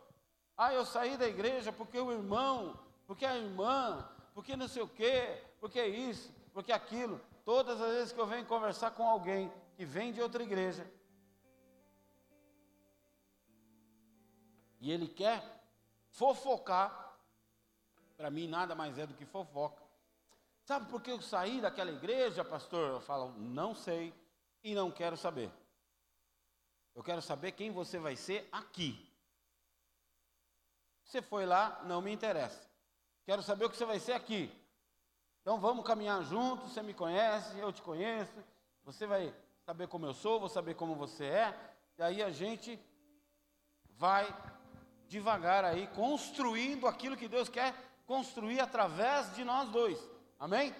Ah, 0.58 0.74
eu 0.74 0.86
saí 0.86 1.17
da 1.17 1.28
igreja 1.28 1.71
porque 1.71 2.00
o 2.00 2.12
irmão, 2.12 2.80
porque 3.06 3.26
a 3.26 3.38
irmã, 3.38 4.08
porque 4.34 4.56
não 4.56 4.67
sei 4.67 4.82
o 4.82 4.88
quê, 4.88 5.43
porque 5.60 5.84
isso, 5.86 6.34
porque 6.54 6.71
aquilo. 6.71 7.19
Todas 7.43 7.82
as 7.82 7.91
vezes 7.91 8.13
que 8.13 8.19
eu 8.19 8.27
venho 8.27 8.45
conversar 8.45 8.91
com 8.91 9.08
alguém 9.08 9.51
que 9.75 9.86
vem 9.86 10.13
de 10.13 10.21
outra 10.21 10.43
igreja, 10.43 10.89
e 14.80 14.91
ele 14.91 15.08
quer 15.08 15.43
fofocar, 16.10 17.17
para 18.17 18.30
mim, 18.30 18.47
nada 18.47 18.75
mais 18.75 18.97
é 18.97 19.06
do 19.06 19.13
que 19.13 19.25
fofoca. 19.25 19.82
Sabe 20.63 20.89
por 20.89 21.01
que 21.01 21.12
eu 21.12 21.21
saí 21.21 21.60
daquela 21.60 21.91
igreja, 21.91 22.45
pastor? 22.45 22.91
Eu 22.91 23.01
falo, 23.01 23.32
não 23.38 23.73
sei 23.73 24.13
e 24.63 24.75
não 24.75 24.91
quero 24.91 25.17
saber. 25.17 25.51
Eu 26.93 27.04
quero 27.04 27.21
saber 27.21 27.54
quem 27.54 27.71
você 27.71 27.97
vai 27.97 28.15
ser 28.15 28.47
aqui. 28.51 29.10
Você 31.04 31.21
foi 31.21 31.45
lá, 31.45 31.82
não 31.86 32.01
me 32.01 32.12
interessa. 32.12 32.69
Quero 33.25 33.41
saber 33.41 33.65
o 33.65 33.69
que 33.69 33.77
você 33.77 33.86
vai 33.86 33.99
ser 33.99 34.13
aqui. 34.13 34.51
Então 35.41 35.60
vamos 35.60 35.86
caminhar 35.86 36.23
juntos. 36.23 36.71
Você 36.71 36.82
me 36.82 36.93
conhece, 36.93 37.58
eu 37.58 37.71
te 37.73 37.82
conheço. 37.82 38.43
Você 38.84 39.06
vai 39.08 39.34
saber 39.65 39.88
como 39.88 40.06
eu 40.06 40.13
sou, 40.13 40.39
vou 40.39 40.49
saber 40.49 40.75
como 40.75 40.95
você 40.95 41.25
é. 41.25 41.75
E 41.97 42.04
aí 42.04 42.23
a 42.23 42.30
gente 42.30 42.80
vai 43.97 44.27
devagar 45.08 45.65
aí 45.65 45.88
construindo 45.88 46.88
aquilo 46.88 47.17
que 47.17 47.27
Deus 47.27 47.49
quer 47.49 47.75
construir 48.06 48.60
através 48.60 49.34
de 49.36 49.43
nós 49.43 49.69
dois. 49.69 49.99
Amém? 50.39 50.73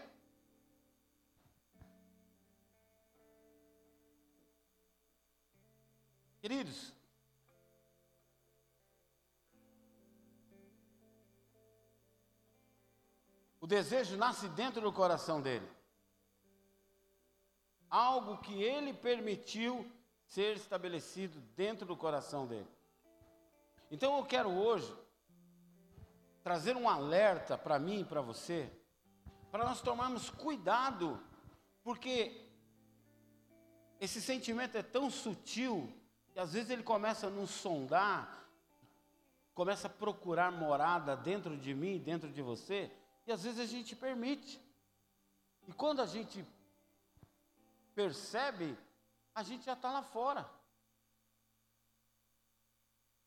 Queridos, 6.40 6.92
o 13.62 13.68
desejo 13.68 14.18
nasce 14.18 14.50
dentro 14.50 14.82
do 14.82 14.92
coração 14.92 15.40
dele. 15.40 15.70
Algo 17.88 18.40
que 18.40 18.64
ele 18.64 18.92
permitiu 18.92 19.90
ser 20.26 20.56
estabelecido 20.56 21.40
dentro 21.56 21.86
do 21.86 21.96
coração 21.96 22.48
dele. 22.48 22.68
Então 23.92 24.18
eu 24.18 24.26
quero 24.26 24.50
hoje 24.50 24.92
trazer 26.44 26.76
um 26.76 26.90
alerta 26.90 27.56
para 27.56 27.78
mim 27.78 28.00
e 28.00 28.06
para 28.06 28.20
você, 28.22 28.68
para 29.52 29.64
nós 29.64 29.80
tomarmos 29.80 30.32
cuidado, 30.32 31.22
porque 31.84 32.50
esse 34.00 34.20
sentimento 34.20 34.76
é 34.76 34.82
tão 34.82 35.12
sutil 35.12 35.94
que 36.34 36.40
às 36.40 36.54
vezes 36.54 36.72
ele 36.72 36.82
começa 36.82 37.28
a 37.28 37.30
nos 37.30 37.52
sondar, 37.52 38.48
começa 39.54 39.86
a 39.86 39.92
procurar 39.92 40.52
morada 40.52 41.16
dentro 41.16 41.56
de 41.56 41.76
mim, 41.76 42.00
dentro 42.00 42.32
de 42.32 42.42
você, 42.42 42.90
e 43.26 43.32
às 43.32 43.44
vezes 43.44 43.60
a 43.60 43.66
gente 43.66 43.96
permite. 43.96 44.60
E 45.68 45.74
quando 45.74 46.02
a 46.02 46.06
gente 46.06 46.46
percebe, 47.94 48.78
a 49.34 49.44
gente 49.44 49.66
já 49.66 49.74
está 49.74 49.92
lá 49.92 50.02
fora. 50.02 50.50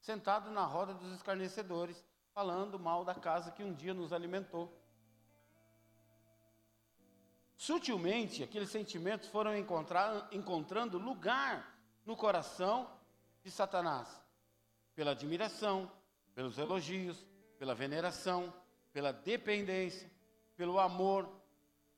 Sentado 0.01 0.51
na 0.51 0.65
roda 0.65 0.93
dos 0.95 1.13
escarnecedores, 1.13 2.05
falando 2.33 2.79
mal 2.79 3.05
da 3.05 3.15
casa 3.15 3.51
que 3.51 3.63
um 3.63 3.73
dia 3.73 3.95
nos 3.95 4.13
alimentou. 4.13 4.73
Sutilmente, 7.57 8.43
aqueles 8.43 8.69
sentimentos 8.69 9.29
foram 9.29 9.57
encontrar, 9.57 10.29
encontrando 10.33 10.99
lugar 10.99 11.79
no 12.05 12.17
coração 12.17 12.91
de 13.43 13.51
Satanás, 13.51 14.09
pela 14.95 15.13
admiração, 15.13 15.91
pelos 16.35 16.59
elogios, 16.59 17.25
pela 17.59 17.75
veneração, 17.75 18.53
pela 18.95 19.13
dependência, 19.13 20.09
pelo 20.57 20.79
amor, 20.79 21.29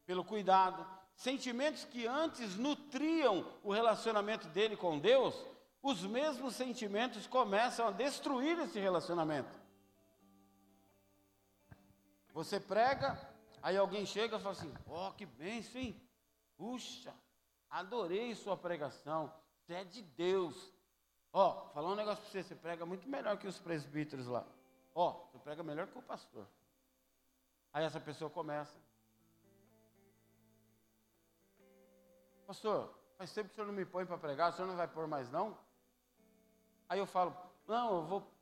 pelo 0.06 0.24
cuidado, 0.24 0.84
sentimentos 1.14 1.84
que 1.84 2.06
antes 2.06 2.56
nutriam 2.56 3.46
o 3.62 3.70
relacionamento 3.70 4.48
dele 4.48 4.78
com 4.78 4.98
Deus, 4.98 5.34
os 5.82 6.02
mesmos 6.02 6.56
sentimentos 6.56 7.26
começam 7.26 7.86
a 7.86 7.90
destruir 7.90 8.58
esse 8.60 8.80
relacionamento. 8.80 9.60
Você 12.32 12.58
prega, 12.58 13.20
aí 13.62 13.76
alguém 13.76 14.06
chega 14.06 14.38
e 14.38 14.40
fala 14.40 14.52
assim: 14.52 14.74
Ó, 14.88 15.08
oh, 15.08 15.12
que 15.12 15.26
bênção, 15.26 15.78
hein? 15.78 16.00
Puxa, 16.56 17.14
adorei 17.68 18.34
sua 18.34 18.56
pregação. 18.56 19.30
Você 19.60 19.74
é 19.74 19.84
de 19.84 20.00
Deus. 20.00 20.72
Ó, 21.30 21.50
oh, 21.50 21.74
falar 21.74 21.90
um 21.90 21.94
negócio 21.94 22.22
para 22.22 22.30
você: 22.30 22.42
você 22.42 22.54
prega 22.54 22.86
muito 22.86 23.06
melhor 23.06 23.36
que 23.36 23.46
os 23.46 23.58
presbíteros 23.58 24.26
lá. 24.26 24.46
Ó, 24.94 25.10
oh, 25.10 25.26
você 25.26 25.38
prega 25.38 25.62
melhor 25.62 25.86
que 25.88 25.98
o 25.98 26.02
pastor. 26.02 26.46
Aí 27.76 27.84
essa 27.84 28.00
pessoa 28.00 28.30
começa: 28.30 28.74
Pastor, 32.46 32.88
faz 33.18 33.30
tempo 33.34 33.48
que 33.48 33.52
o 33.52 33.54
senhor 33.54 33.66
não 33.66 33.74
me 33.74 33.84
põe 33.84 34.06
para 34.06 34.16
pregar, 34.16 34.48
o 34.48 34.52
senhor 34.54 34.66
não 34.66 34.76
vai 34.76 34.88
pôr 34.88 35.06
mais 35.06 35.30
não? 35.30 35.58
Aí 36.88 36.98
eu 36.98 37.04
falo: 37.04 37.36
Não, 37.68 37.96
eu 37.96 38.06
vou 38.06 38.32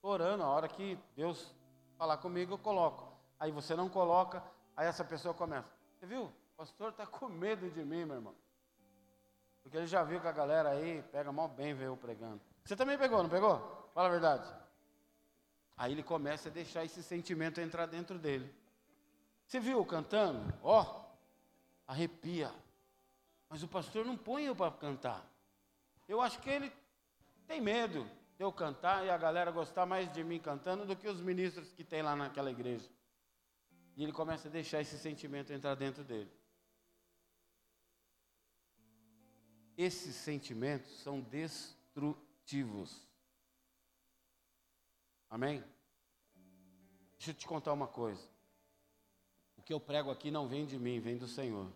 orando, 0.00 0.44
a 0.44 0.48
hora 0.48 0.68
que 0.68 0.96
Deus 1.16 1.52
falar 1.98 2.18
comigo, 2.18 2.52
eu 2.54 2.58
coloco. 2.58 3.12
Aí 3.40 3.50
você 3.50 3.74
não 3.74 3.88
coloca, 3.88 4.40
aí 4.76 4.86
essa 4.86 5.04
pessoa 5.04 5.34
começa. 5.34 5.68
Você 5.98 6.06
viu? 6.06 6.26
O 6.26 6.32
pastor 6.56 6.90
está 6.90 7.04
com 7.04 7.28
medo 7.28 7.68
de 7.68 7.84
mim, 7.84 8.04
meu 8.04 8.18
irmão. 8.18 8.36
Porque 9.64 9.78
ele 9.78 9.88
já 9.88 10.04
viu 10.04 10.20
que 10.20 10.28
a 10.28 10.32
galera 10.32 10.68
aí 10.68 11.02
pega 11.10 11.32
mal 11.32 11.48
bem 11.48 11.74
ver 11.74 11.88
eu 11.88 11.96
pregando. 11.96 12.40
Você 12.64 12.76
também 12.76 12.96
pegou, 12.96 13.20
não 13.20 13.28
pegou? 13.28 13.90
Fala 13.92 14.06
a 14.06 14.12
verdade. 14.12 14.48
Aí 15.76 15.90
ele 15.90 16.04
começa 16.04 16.48
a 16.48 16.52
deixar 16.52 16.84
esse 16.84 17.02
sentimento 17.02 17.60
entrar 17.60 17.86
dentro 17.86 18.16
dele. 18.16 18.59
Você 19.50 19.58
viu 19.58 19.84
cantando? 19.84 20.56
Ó, 20.62 20.80
oh, 20.80 21.90
arrepia. 21.90 22.54
Mas 23.48 23.64
o 23.64 23.68
pastor 23.68 24.06
não 24.06 24.16
põe 24.16 24.44
eu 24.44 24.54
para 24.54 24.70
cantar. 24.70 25.28
Eu 26.06 26.20
acho 26.20 26.38
que 26.40 26.48
ele 26.48 26.72
tem 27.48 27.60
medo 27.60 28.08
de 28.38 28.44
eu 28.44 28.52
cantar 28.52 29.04
e 29.04 29.10
a 29.10 29.18
galera 29.18 29.50
gostar 29.50 29.84
mais 29.86 30.08
de 30.12 30.22
mim 30.22 30.38
cantando 30.38 30.86
do 30.86 30.94
que 30.94 31.08
os 31.08 31.20
ministros 31.20 31.72
que 31.72 31.82
tem 31.82 32.00
lá 32.00 32.14
naquela 32.14 32.48
igreja. 32.48 32.88
E 33.96 34.04
ele 34.04 34.12
começa 34.12 34.46
a 34.46 34.52
deixar 34.52 34.82
esse 34.82 34.96
sentimento 34.96 35.52
entrar 35.52 35.74
dentro 35.74 36.04
dele. 36.04 36.30
Esses 39.76 40.14
sentimentos 40.14 41.02
são 41.02 41.20
destrutivos. 41.22 43.04
Amém? 45.28 45.58
Deixa 47.18 47.32
eu 47.32 47.34
te 47.34 47.48
contar 47.48 47.72
uma 47.72 47.88
coisa. 47.88 48.30
Que 49.70 49.74
eu 49.74 49.78
prego 49.78 50.10
aqui 50.10 50.32
não 50.32 50.48
vem 50.48 50.66
de 50.66 50.76
mim, 50.76 50.98
vem 50.98 51.16
do 51.16 51.28
Senhor. 51.28 51.68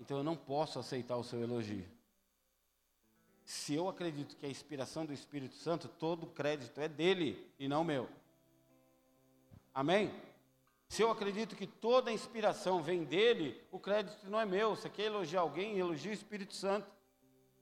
Então 0.00 0.16
eu 0.16 0.24
não 0.24 0.34
posso 0.34 0.78
aceitar 0.78 1.18
o 1.18 1.22
seu 1.22 1.38
elogio. 1.42 1.84
Se 3.44 3.74
eu 3.74 3.90
acredito 3.90 4.34
que 4.34 4.46
a 4.46 4.48
inspiração 4.48 5.04
do 5.04 5.12
Espírito 5.12 5.54
Santo, 5.56 5.86
todo 5.86 6.24
o 6.24 6.30
crédito 6.30 6.80
é 6.80 6.88
dele 6.88 7.46
e 7.58 7.68
não 7.68 7.84
meu. 7.84 8.08
Amém? 9.74 10.10
Se 10.88 11.02
eu 11.02 11.10
acredito 11.10 11.54
que 11.54 11.66
toda 11.66 12.08
a 12.08 12.14
inspiração 12.14 12.82
vem 12.82 13.04
dele, 13.04 13.62
o 13.70 13.78
crédito 13.78 14.30
não 14.30 14.40
é 14.40 14.46
meu. 14.46 14.74
Você 14.74 14.88
quer 14.88 15.04
elogiar 15.08 15.42
alguém, 15.42 15.76
elogie 15.76 16.08
o 16.08 16.14
Espírito 16.14 16.54
Santo. 16.54 16.90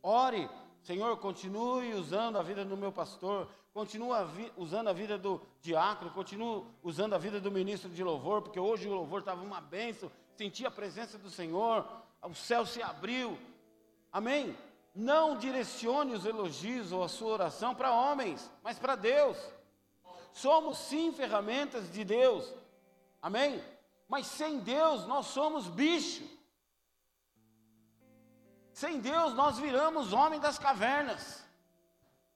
Ore, 0.05 0.49
Senhor, 0.85 1.17
continue 1.17 1.95
usando 1.95 2.39
a 2.39 2.45
vida 2.45 2.65
do 2.65 2.77
meu 2.77 2.93
pastor, 2.93 3.51
continue 3.77 4.11
usando 4.57 4.89
a 4.89 4.93
vida 4.95 5.19
do 5.19 5.39
diácono, 5.61 6.11
continue 6.11 6.65
usando 6.83 7.13
a 7.13 7.19
vida 7.19 7.39
do 7.39 7.51
ministro 7.51 7.91
de 7.91 8.03
louvor, 8.03 8.41
porque 8.41 8.59
hoje 8.59 8.89
o 8.89 8.95
louvor 8.95 9.19
estava 9.19 9.43
uma 9.43 9.61
bênção, 9.61 10.11
senti 10.35 10.65
a 10.65 10.71
presença 10.71 11.19
do 11.19 11.29
Senhor, 11.29 11.87
o 12.23 12.35
céu 12.35 12.65
se 12.65 12.83
abriu. 12.83 13.39
Amém? 14.11 14.57
Não 14.95 15.37
direcione 15.37 16.15
os 16.15 16.25
elogios 16.25 16.91
ou 16.91 17.05
a 17.05 17.09
sua 17.09 17.35
oração 17.35 17.75
para 17.75 17.93
homens, 17.93 18.51
mas 18.63 18.79
para 18.79 18.97
Deus. 18.97 19.37
Somos 20.33 20.79
sim 20.79 21.13
ferramentas 21.13 21.93
de 21.93 22.03
Deus. 22.03 22.51
Amém? 23.21 23.63
Mas 24.09 24.27
sem 24.27 24.59
Deus 24.59 25.07
nós 25.07 25.27
somos 25.27 25.69
bicho. 25.69 26.25
Sem 28.73 29.01
Deus 29.01 29.35
nós 29.35 29.59
viramos 29.59 30.15
homem 30.15 30.41
das 30.41 30.59
cavernas. 30.59 31.46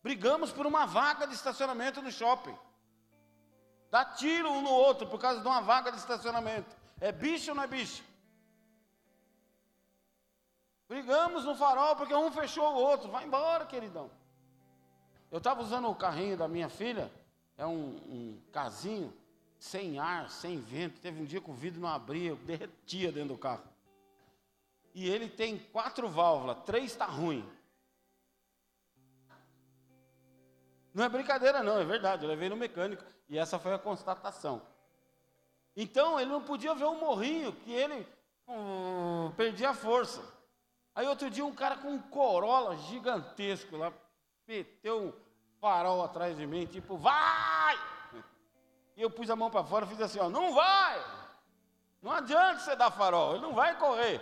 Brigamos 0.02 0.52
por 0.52 0.66
uma 0.66 0.86
vaga 0.86 1.26
de 1.26 1.34
estacionamento 1.34 2.00
no 2.00 2.10
shopping. 2.10 2.56
Dá 3.90 4.04
tiro 4.04 4.50
um 4.50 4.62
no 4.62 4.70
outro 4.70 5.06
por 5.06 5.20
causa 5.20 5.40
de 5.40 5.46
uma 5.46 5.60
vaga 5.60 5.90
de 5.90 5.98
estacionamento. 5.98 6.74
É 7.00 7.10
bicho 7.10 7.50
ou 7.50 7.56
não 7.56 7.64
é 7.64 7.66
bicho? 7.66 8.02
Brigamos 10.88 11.44
no 11.44 11.54
farol 11.54 11.96
porque 11.96 12.14
um 12.14 12.32
fechou 12.32 12.64
o 12.64 12.78
outro. 12.78 13.10
Vai 13.10 13.24
embora, 13.24 13.66
queridão. 13.66 14.10
Eu 15.30 15.38
estava 15.38 15.62
usando 15.62 15.88
o 15.88 15.94
carrinho 15.94 16.36
da 16.36 16.48
minha 16.48 16.68
filha, 16.68 17.12
é 17.56 17.64
um, 17.64 17.94
um 18.08 18.42
casinho, 18.50 19.12
sem 19.58 19.98
ar, 19.98 20.30
sem 20.30 20.58
vento. 20.58 21.00
Teve 21.00 21.22
um 21.22 21.24
dia 21.24 21.40
que 21.40 21.50
o 21.50 21.54
vidro 21.54 21.80
não 21.80 21.88
abria, 21.88 22.30
eu 22.30 22.36
derretia 22.36 23.12
dentro 23.12 23.34
do 23.34 23.38
carro. 23.38 23.62
E 24.92 25.08
ele 25.08 25.28
tem 25.28 25.58
quatro 25.58 26.08
válvulas, 26.08 26.64
três 26.64 26.86
está 26.86 27.06
ruim. 27.06 27.48
Não 30.92 31.04
é 31.04 31.08
brincadeira, 31.08 31.62
não, 31.62 31.78
é 31.78 31.84
verdade. 31.84 32.24
Eu 32.24 32.28
levei 32.28 32.48
no 32.48 32.56
mecânico 32.56 33.04
e 33.28 33.38
essa 33.38 33.58
foi 33.58 33.72
a 33.72 33.78
constatação. 33.78 34.62
Então 35.76 36.18
ele 36.18 36.30
não 36.30 36.42
podia 36.42 36.74
ver 36.74 36.84
o 36.84 36.94
morrinho, 36.94 37.52
que 37.52 37.72
ele 37.72 38.06
hum, 38.48 39.32
perdia 39.36 39.70
a 39.70 39.74
força. 39.74 40.22
Aí 40.94 41.06
outro 41.06 41.30
dia 41.30 41.44
um 41.44 41.54
cara 41.54 41.76
com 41.76 41.88
um 41.88 42.02
Corolla 42.02 42.76
gigantesco 42.76 43.76
lá, 43.76 43.92
meteu 44.46 45.00
um 45.00 45.12
farol 45.60 46.02
atrás 46.02 46.36
de 46.36 46.46
mim, 46.46 46.66
tipo, 46.66 46.96
vai! 46.96 47.78
E 48.96 49.02
eu 49.02 49.10
pus 49.10 49.30
a 49.30 49.36
mão 49.36 49.50
para 49.50 49.64
fora 49.64 49.86
e 49.86 49.88
fiz 49.88 50.00
assim, 50.00 50.18
ó, 50.18 50.28
não 50.28 50.52
vai! 50.52 51.02
Não 52.02 52.12
adianta 52.12 52.60
você 52.60 52.74
dar 52.74 52.90
farol, 52.90 53.34
ele 53.34 53.42
não 53.42 53.54
vai 53.54 53.78
correr. 53.78 54.20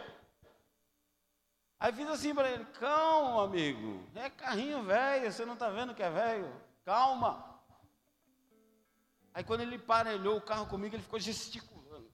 Aí 1.80 1.92
fiz 1.92 2.08
assim 2.08 2.34
para 2.34 2.50
ele, 2.50 2.64
calma, 2.64 3.44
amigo, 3.44 4.04
é 4.16 4.28
carrinho 4.28 4.82
velho, 4.82 5.30
você 5.30 5.44
não 5.44 5.54
está 5.54 5.70
vendo 5.70 5.94
que 5.94 6.02
é 6.02 6.10
velho? 6.10 6.52
Calma. 6.84 7.60
Aí 9.32 9.44
quando 9.44 9.60
ele 9.60 9.78
parelhou 9.78 10.36
o 10.36 10.40
carro 10.40 10.66
comigo, 10.66 10.96
ele 10.96 11.02
ficou 11.02 11.20
gesticulando. 11.20 12.10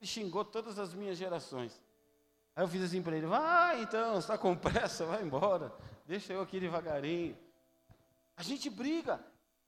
Ele 0.00 0.06
xingou 0.06 0.44
todas 0.44 0.78
as 0.78 0.94
minhas 0.94 1.18
gerações. 1.18 1.78
Aí 2.56 2.64
eu 2.64 2.68
fiz 2.68 2.82
assim 2.82 3.02
para 3.02 3.16
ele, 3.16 3.26
vai 3.26 3.82
então, 3.82 4.18
está 4.18 4.38
com 4.38 4.56
pressa, 4.56 5.04
vai 5.04 5.22
embora, 5.22 5.70
deixa 6.06 6.32
eu 6.32 6.40
aqui 6.40 6.58
devagarinho. 6.58 7.36
A 8.34 8.42
gente 8.42 8.70
briga. 8.70 9.22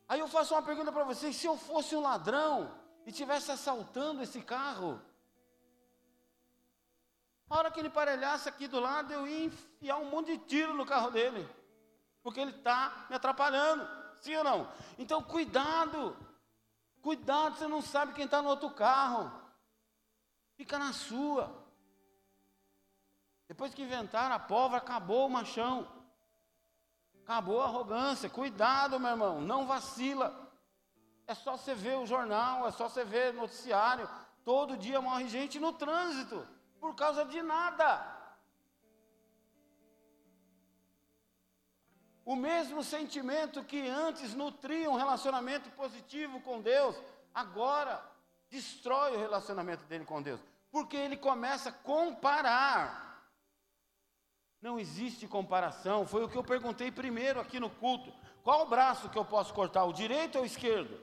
Aí 0.08 0.20
eu 0.20 0.26
faço 0.26 0.54
uma 0.54 0.62
pergunta 0.62 0.90
para 0.90 1.04
vocês: 1.04 1.36
se 1.36 1.46
eu 1.46 1.56
fosse 1.56 1.94
um 1.94 2.00
ladrão 2.00 2.74
e 3.04 3.10
estivesse 3.10 3.52
assaltando 3.52 4.22
esse 4.22 4.40
carro, 4.40 5.00
a 7.50 7.56
hora 7.56 7.70
que 7.70 7.80
ele 7.80 7.90
parelhasse 7.90 8.48
aqui 8.48 8.68
do 8.68 8.78
lado, 8.78 9.12
eu 9.12 9.26
ia 9.26 9.46
enfiar 9.46 9.96
um 9.96 10.04
monte 10.04 10.38
de 10.38 10.38
tiro 10.38 10.72
no 10.72 10.86
carro 10.86 11.10
dele. 11.10 11.48
Porque 12.22 12.38
ele 12.38 12.52
está 12.52 13.06
me 13.10 13.16
atrapalhando. 13.16 13.88
Sim 14.20 14.36
ou 14.36 14.44
não? 14.44 14.72
Então, 14.96 15.20
cuidado. 15.20 16.16
Cuidado, 17.02 17.56
você 17.56 17.66
não 17.66 17.82
sabe 17.82 18.12
quem 18.12 18.26
está 18.26 18.40
no 18.40 18.48
outro 18.48 18.70
carro. 18.70 19.32
Fica 20.54 20.78
na 20.78 20.92
sua. 20.92 21.52
Depois 23.48 23.74
que 23.74 23.82
inventaram 23.82 24.36
a 24.36 24.38
pólvora, 24.38 24.80
acabou 24.80 25.26
o 25.26 25.30
machão. 25.30 25.88
Acabou 27.24 27.62
a 27.62 27.64
arrogância. 27.64 28.30
Cuidado, 28.30 29.00
meu 29.00 29.10
irmão. 29.10 29.40
Não 29.40 29.66
vacila. 29.66 30.48
É 31.26 31.34
só 31.34 31.56
você 31.56 31.74
ver 31.74 31.98
o 31.98 32.06
jornal, 32.06 32.68
é 32.68 32.70
só 32.70 32.88
você 32.88 33.04
ver 33.04 33.34
noticiário. 33.34 34.08
Todo 34.44 34.76
dia 34.76 35.00
morre 35.00 35.26
gente 35.26 35.58
no 35.58 35.72
trânsito 35.72 36.46
por 36.81 36.95
causa 36.95 37.25
de 37.25 37.43
nada. 37.43 38.19
O 42.25 42.35
mesmo 42.35 42.83
sentimento 42.83 43.64
que 43.64 43.88
antes 43.88 44.35
nutria 44.35 44.90
um 44.90 44.97
relacionamento 44.97 45.71
positivo 45.71 46.40
com 46.40 46.61
Deus, 46.61 46.97
agora 47.35 48.03
destrói 48.49 49.16
o 49.16 49.19
relacionamento 49.19 49.85
dele 49.85 50.05
com 50.05 50.23
Deus, 50.23 50.40
porque 50.71 50.97
ele 50.97 51.16
começa 51.16 51.69
a 51.69 51.73
comparar. 51.73 53.09
Não 54.62 54.79
existe 54.79 55.27
comparação, 55.27 56.07
foi 56.07 56.23
o 56.23 56.29
que 56.29 56.37
eu 56.37 56.45
perguntei 56.45 56.90
primeiro 56.90 57.40
aqui 57.40 57.59
no 57.59 57.71
culto. 57.71 58.12
Qual 58.43 58.62
o 58.62 58.69
braço 58.69 59.09
que 59.09 59.19
eu 59.19 59.25
posso 59.25 59.53
cortar, 59.55 59.85
o 59.85 59.93
direito 59.93 60.37
ou 60.37 60.43
o 60.43 60.47
esquerdo? 60.47 61.01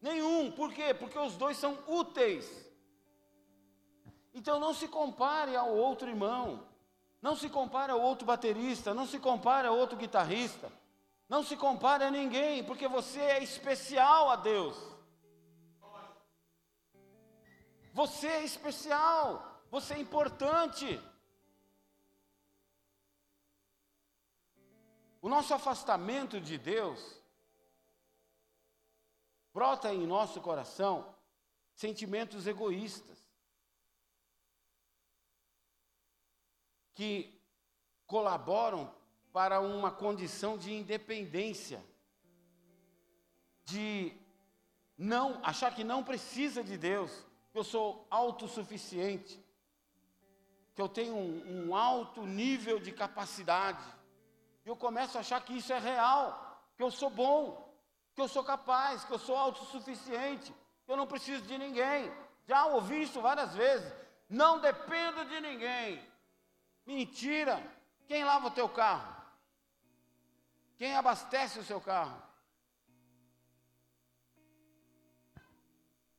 Nenhum, 0.00 0.50
por 0.50 0.72
quê? 0.72 0.92
Porque 0.92 1.18
os 1.18 1.36
dois 1.36 1.56
são 1.56 1.78
úteis. 1.86 2.71
Então 4.34 4.58
não 4.58 4.72
se 4.72 4.88
compare 4.88 5.54
ao 5.54 5.70
outro 5.70 6.08
irmão, 6.08 6.66
não 7.20 7.36
se 7.36 7.48
compare 7.48 7.92
ao 7.92 8.00
outro 8.00 8.26
baterista, 8.26 8.94
não 8.94 9.06
se 9.06 9.18
compare 9.18 9.68
ao 9.68 9.76
outro 9.76 9.96
guitarrista, 9.96 10.72
não 11.28 11.42
se 11.42 11.56
compare 11.56 12.04
a 12.04 12.10
ninguém, 12.10 12.64
porque 12.64 12.88
você 12.88 13.20
é 13.20 13.42
especial 13.42 14.30
a 14.30 14.36
Deus. 14.36 14.76
Você 17.92 18.26
é 18.26 18.44
especial, 18.44 19.60
você 19.70 19.94
é 19.94 19.98
importante. 19.98 21.00
O 25.20 25.28
nosso 25.28 25.54
afastamento 25.54 26.40
de 26.40 26.58
Deus 26.58 27.22
brota 29.54 29.92
em 29.94 30.06
nosso 30.06 30.40
coração 30.40 31.14
sentimentos 31.74 32.46
egoístas. 32.46 33.21
Que 36.94 37.38
colaboram 38.06 38.92
para 39.32 39.60
uma 39.60 39.90
condição 39.90 40.58
de 40.58 40.72
independência, 40.72 41.82
de 43.64 44.12
não 44.96 45.40
achar 45.42 45.74
que 45.74 45.82
não 45.82 46.04
precisa 46.04 46.62
de 46.62 46.76
Deus, 46.76 47.10
que 47.50 47.58
eu 47.58 47.64
sou 47.64 48.06
autossuficiente, 48.10 49.42
que 50.74 50.80
eu 50.80 50.88
tenho 50.88 51.14
um, 51.14 51.68
um 51.68 51.76
alto 51.76 52.26
nível 52.26 52.78
de 52.78 52.92
capacidade. 52.92 53.84
E 54.64 54.68
eu 54.68 54.76
começo 54.76 55.16
a 55.16 55.20
achar 55.20 55.42
que 55.44 55.54
isso 55.56 55.72
é 55.72 55.78
real, 55.78 56.62
que 56.76 56.82
eu 56.82 56.90
sou 56.90 57.10
bom, 57.10 57.74
que 58.14 58.20
eu 58.20 58.28
sou 58.28 58.44
capaz, 58.44 59.04
que 59.04 59.12
eu 59.12 59.18
sou 59.18 59.36
autossuficiente, 59.36 60.54
que 60.84 60.92
eu 60.92 60.96
não 60.96 61.06
preciso 61.06 61.42
de 61.42 61.56
ninguém. 61.58 62.12
Já 62.46 62.66
ouvi 62.66 63.02
isso 63.02 63.20
várias 63.20 63.54
vezes. 63.54 63.92
Não 64.28 64.60
dependo 64.60 65.24
de 65.26 65.40
ninguém. 65.40 66.11
Mentira! 66.86 67.62
Quem 68.06 68.24
lava 68.24 68.48
o 68.48 68.50
teu 68.50 68.68
carro? 68.68 69.14
Quem 70.76 70.96
abastece 70.96 71.58
o 71.58 71.64
seu 71.64 71.80
carro? 71.80 72.20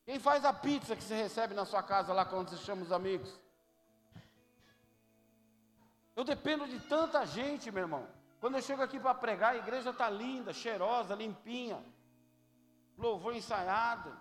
Quem 0.05 0.19
faz 0.19 0.43
a 0.43 0.53
pizza 0.53 0.95
que 0.95 1.03
você 1.03 1.15
recebe 1.15 1.53
na 1.53 1.65
sua 1.65 1.81
casa 1.81 2.13
lá 2.13 2.25
quando 2.25 2.49
você 2.49 2.57
chama 2.57 2.81
os 2.81 2.91
amigos? 2.91 3.39
Eu 6.15 6.23
dependo 6.23 6.67
de 6.67 6.79
tanta 6.81 7.25
gente, 7.25 7.71
meu 7.71 7.83
irmão. 7.83 8.07
Quando 8.39 8.55
eu 8.55 8.61
chego 8.61 8.81
aqui 8.81 8.99
para 8.99 9.15
pregar, 9.15 9.53
a 9.53 9.57
igreja 9.57 9.91
está 9.91 10.09
linda, 10.09 10.51
cheirosa, 10.51 11.15
limpinha, 11.15 11.83
louvor 12.97 13.33
ensaiado. 13.33 14.15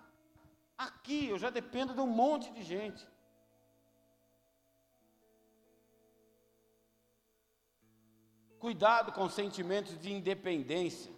Aqui 0.77 1.27
eu 1.27 1.37
já 1.37 1.49
dependo 1.49 1.93
de 1.93 1.99
um 1.99 2.07
monte 2.07 2.49
de 2.51 2.63
gente. 2.63 3.05
Cuidado 8.63 9.11
com 9.11 9.27
sentimentos 9.27 9.99
de 9.99 10.09
independência. 10.09 11.13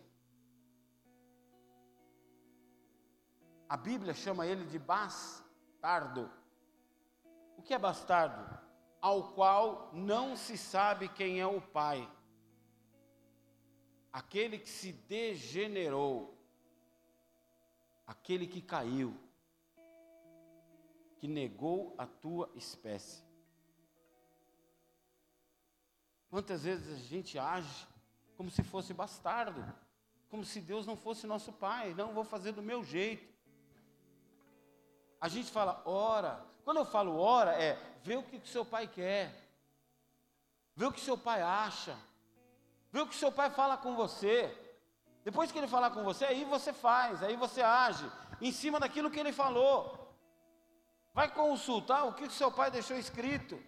A 3.70 3.78
Bíblia 3.78 4.16
chama 4.16 4.48
ele 4.48 4.66
de 4.66 4.80
bastardo. 4.80 6.28
O 7.56 7.62
que 7.62 7.76
é 7.76 7.78
bastardo? 7.78 8.60
Ao 9.00 9.32
qual 9.34 9.92
não 9.94 10.36
se 10.36 10.58
sabe 10.58 11.08
quem 11.08 11.40
é 11.40 11.46
o 11.46 11.62
pai. 11.62 12.12
Aquele 14.12 14.58
que 14.58 14.70
se 14.70 14.92
degenerou. 14.92 16.36
Aquele 18.08 18.48
que 18.48 18.60
caiu. 18.60 19.16
Que 21.20 21.28
negou 21.28 21.94
a 21.96 22.08
tua 22.08 22.50
espécie. 22.56 23.25
Quantas 26.30 26.64
vezes 26.64 26.94
a 26.94 27.08
gente 27.08 27.38
age 27.38 27.88
como 28.36 28.50
se 28.50 28.64
fosse 28.64 28.94
bastardo, 28.94 29.64
como 30.30 30.44
se 30.44 30.60
Deus 30.60 30.86
não 30.86 30.98
fosse 30.98 31.26
nosso 31.26 31.54
pai, 31.54 31.94
não 31.94 32.14
vou 32.14 32.24
fazer 32.24 32.52
do 32.52 32.62
meu 32.62 32.84
jeito. 32.84 33.34
A 35.22 35.28
gente 35.28 35.50
fala, 35.52 35.82
ora. 35.86 36.44
Quando 36.64 36.78
eu 36.78 36.86
falo 36.86 37.18
ora, 37.18 37.52
é 37.54 37.80
ver 38.04 38.18
o 38.18 38.24
que 38.24 38.38
o 38.38 38.48
seu 38.48 38.66
pai 38.66 38.88
quer, 38.88 39.34
ver 40.76 40.88
o 40.88 40.92
que 40.92 41.00
seu 41.00 41.18
pai 41.18 41.42
acha, 41.42 41.96
ver 42.92 43.02
o 43.02 43.08
que 43.08 43.16
seu 43.16 43.32
pai 43.32 43.50
fala 43.50 43.78
com 43.78 43.96
você. 43.96 44.54
Depois 45.24 45.52
que 45.52 45.58
ele 45.58 45.68
falar 45.68 45.92
com 45.92 46.04
você, 46.04 46.26
aí 46.26 46.44
você 46.46 46.72
faz, 46.74 47.24
aí 47.24 47.36
você 47.36 47.62
age, 47.62 48.12
em 48.42 48.52
cima 48.52 48.80
daquilo 48.80 49.10
que 49.10 49.20
ele 49.20 49.32
falou. 49.32 50.14
Vai 51.14 51.32
consultar 51.34 52.04
o 52.04 52.14
que 52.14 52.30
seu 52.30 52.52
pai 52.52 52.70
deixou 52.70 52.98
escrito. 52.98 53.60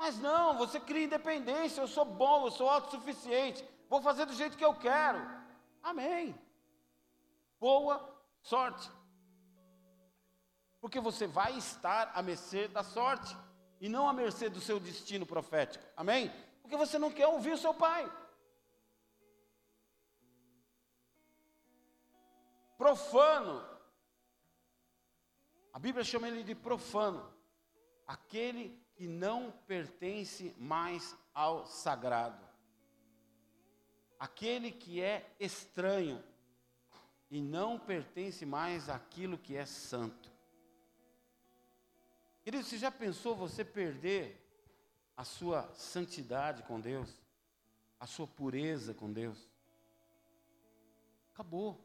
Mas 0.00 0.18
não, 0.18 0.56
você 0.56 0.80
cria 0.80 1.04
independência. 1.04 1.82
Eu 1.82 1.86
sou 1.86 2.06
bom, 2.06 2.46
eu 2.46 2.50
sou 2.50 2.70
autossuficiente. 2.70 3.62
Vou 3.86 4.00
fazer 4.00 4.24
do 4.24 4.32
jeito 4.32 4.56
que 4.56 4.64
eu 4.64 4.74
quero. 4.74 5.20
Amém. 5.82 6.34
Boa 7.60 7.94
sorte. 8.40 8.90
Porque 10.80 10.98
você 10.98 11.26
vai 11.26 11.52
estar 11.58 12.10
à 12.14 12.22
mercê 12.22 12.66
da 12.66 12.82
sorte 12.82 13.36
e 13.78 13.90
não 13.90 14.08
à 14.08 14.12
mercê 14.14 14.48
do 14.48 14.58
seu 14.58 14.80
destino 14.80 15.26
profético. 15.26 15.84
Amém? 15.94 16.32
Porque 16.62 16.78
você 16.78 16.98
não 16.98 17.12
quer 17.12 17.26
ouvir 17.26 17.52
o 17.52 17.58
seu 17.58 17.74
pai. 17.74 18.10
Profano. 22.78 23.62
A 25.74 25.78
Bíblia 25.78 26.04
chama 26.04 26.26
ele 26.26 26.42
de 26.42 26.54
profano. 26.54 27.30
Aquele 28.06 28.82
que 29.00 29.08
não 29.08 29.50
pertence 29.66 30.54
mais 30.58 31.16
ao 31.32 31.64
sagrado. 31.64 32.46
Aquele 34.18 34.70
que 34.70 35.00
é 35.00 35.34
estranho 35.40 36.22
e 37.30 37.40
não 37.40 37.78
pertence 37.78 38.44
mais 38.44 38.90
àquilo 38.90 39.38
que 39.38 39.56
é 39.56 39.64
santo. 39.64 40.30
Querido, 42.42 42.62
você 42.62 42.76
já 42.76 42.90
pensou 42.90 43.34
você 43.34 43.64
perder 43.64 44.38
a 45.16 45.24
sua 45.24 45.72
santidade 45.72 46.62
com 46.64 46.78
Deus? 46.78 47.22
A 47.98 48.06
sua 48.06 48.26
pureza 48.26 48.92
com 48.92 49.10
Deus? 49.10 49.48
Acabou. 51.32 51.80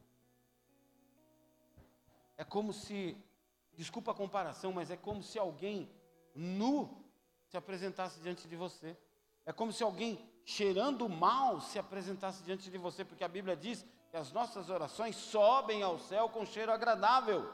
É 2.36 2.44
como 2.44 2.74
se, 2.74 3.16
desculpa 3.74 4.12
a 4.12 4.16
comparação, 4.16 4.74
mas 4.74 4.92
é 4.92 4.98
como 4.98 5.24
se 5.24 5.40
alguém 5.40 5.90
nu 6.36 7.05
se 7.56 7.58
apresentasse 7.58 8.20
diante 8.20 8.48
de 8.50 8.56
você. 8.56 8.98
É 9.46 9.54
como 9.54 9.72
se 9.72 9.82
alguém 9.82 10.30
cheirando 10.44 11.08
mal 11.08 11.62
se 11.62 11.80
apresentasse 11.80 12.44
diante 12.44 12.70
de 12.70 12.78
você, 12.78 13.06
porque 13.06 13.24
a 13.24 13.30
Bíblia 13.30 13.56
diz 13.56 13.86
que 14.10 14.18
as 14.18 14.32
nossas 14.34 14.70
orações 14.70 15.16
sobem 15.16 15.82
ao 15.82 15.98
céu 15.98 16.28
com 16.28 16.46
cheiro 16.46 16.72
agradável. 16.72 17.50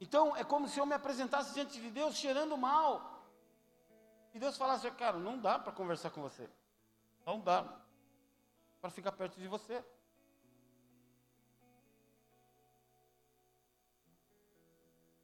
Então 0.00 0.36
é 0.36 0.42
como 0.42 0.66
se 0.66 0.80
eu 0.80 0.86
me 0.86 0.94
apresentasse 0.94 1.54
diante 1.54 1.80
de 1.80 1.90
Deus 1.90 2.16
cheirando 2.16 2.56
mal. 2.56 3.24
E 4.34 4.38
Deus 4.40 4.56
falasse, 4.56 4.90
cara, 4.92 5.16
não 5.16 5.38
dá 5.38 5.56
para 5.58 5.72
conversar 5.72 6.10
com 6.10 6.22
você. 6.22 6.50
Não 7.24 7.38
dá 7.38 7.64
para 8.80 8.90
ficar 8.90 9.12
perto 9.12 9.38
de 9.38 9.46
você. 9.46 9.84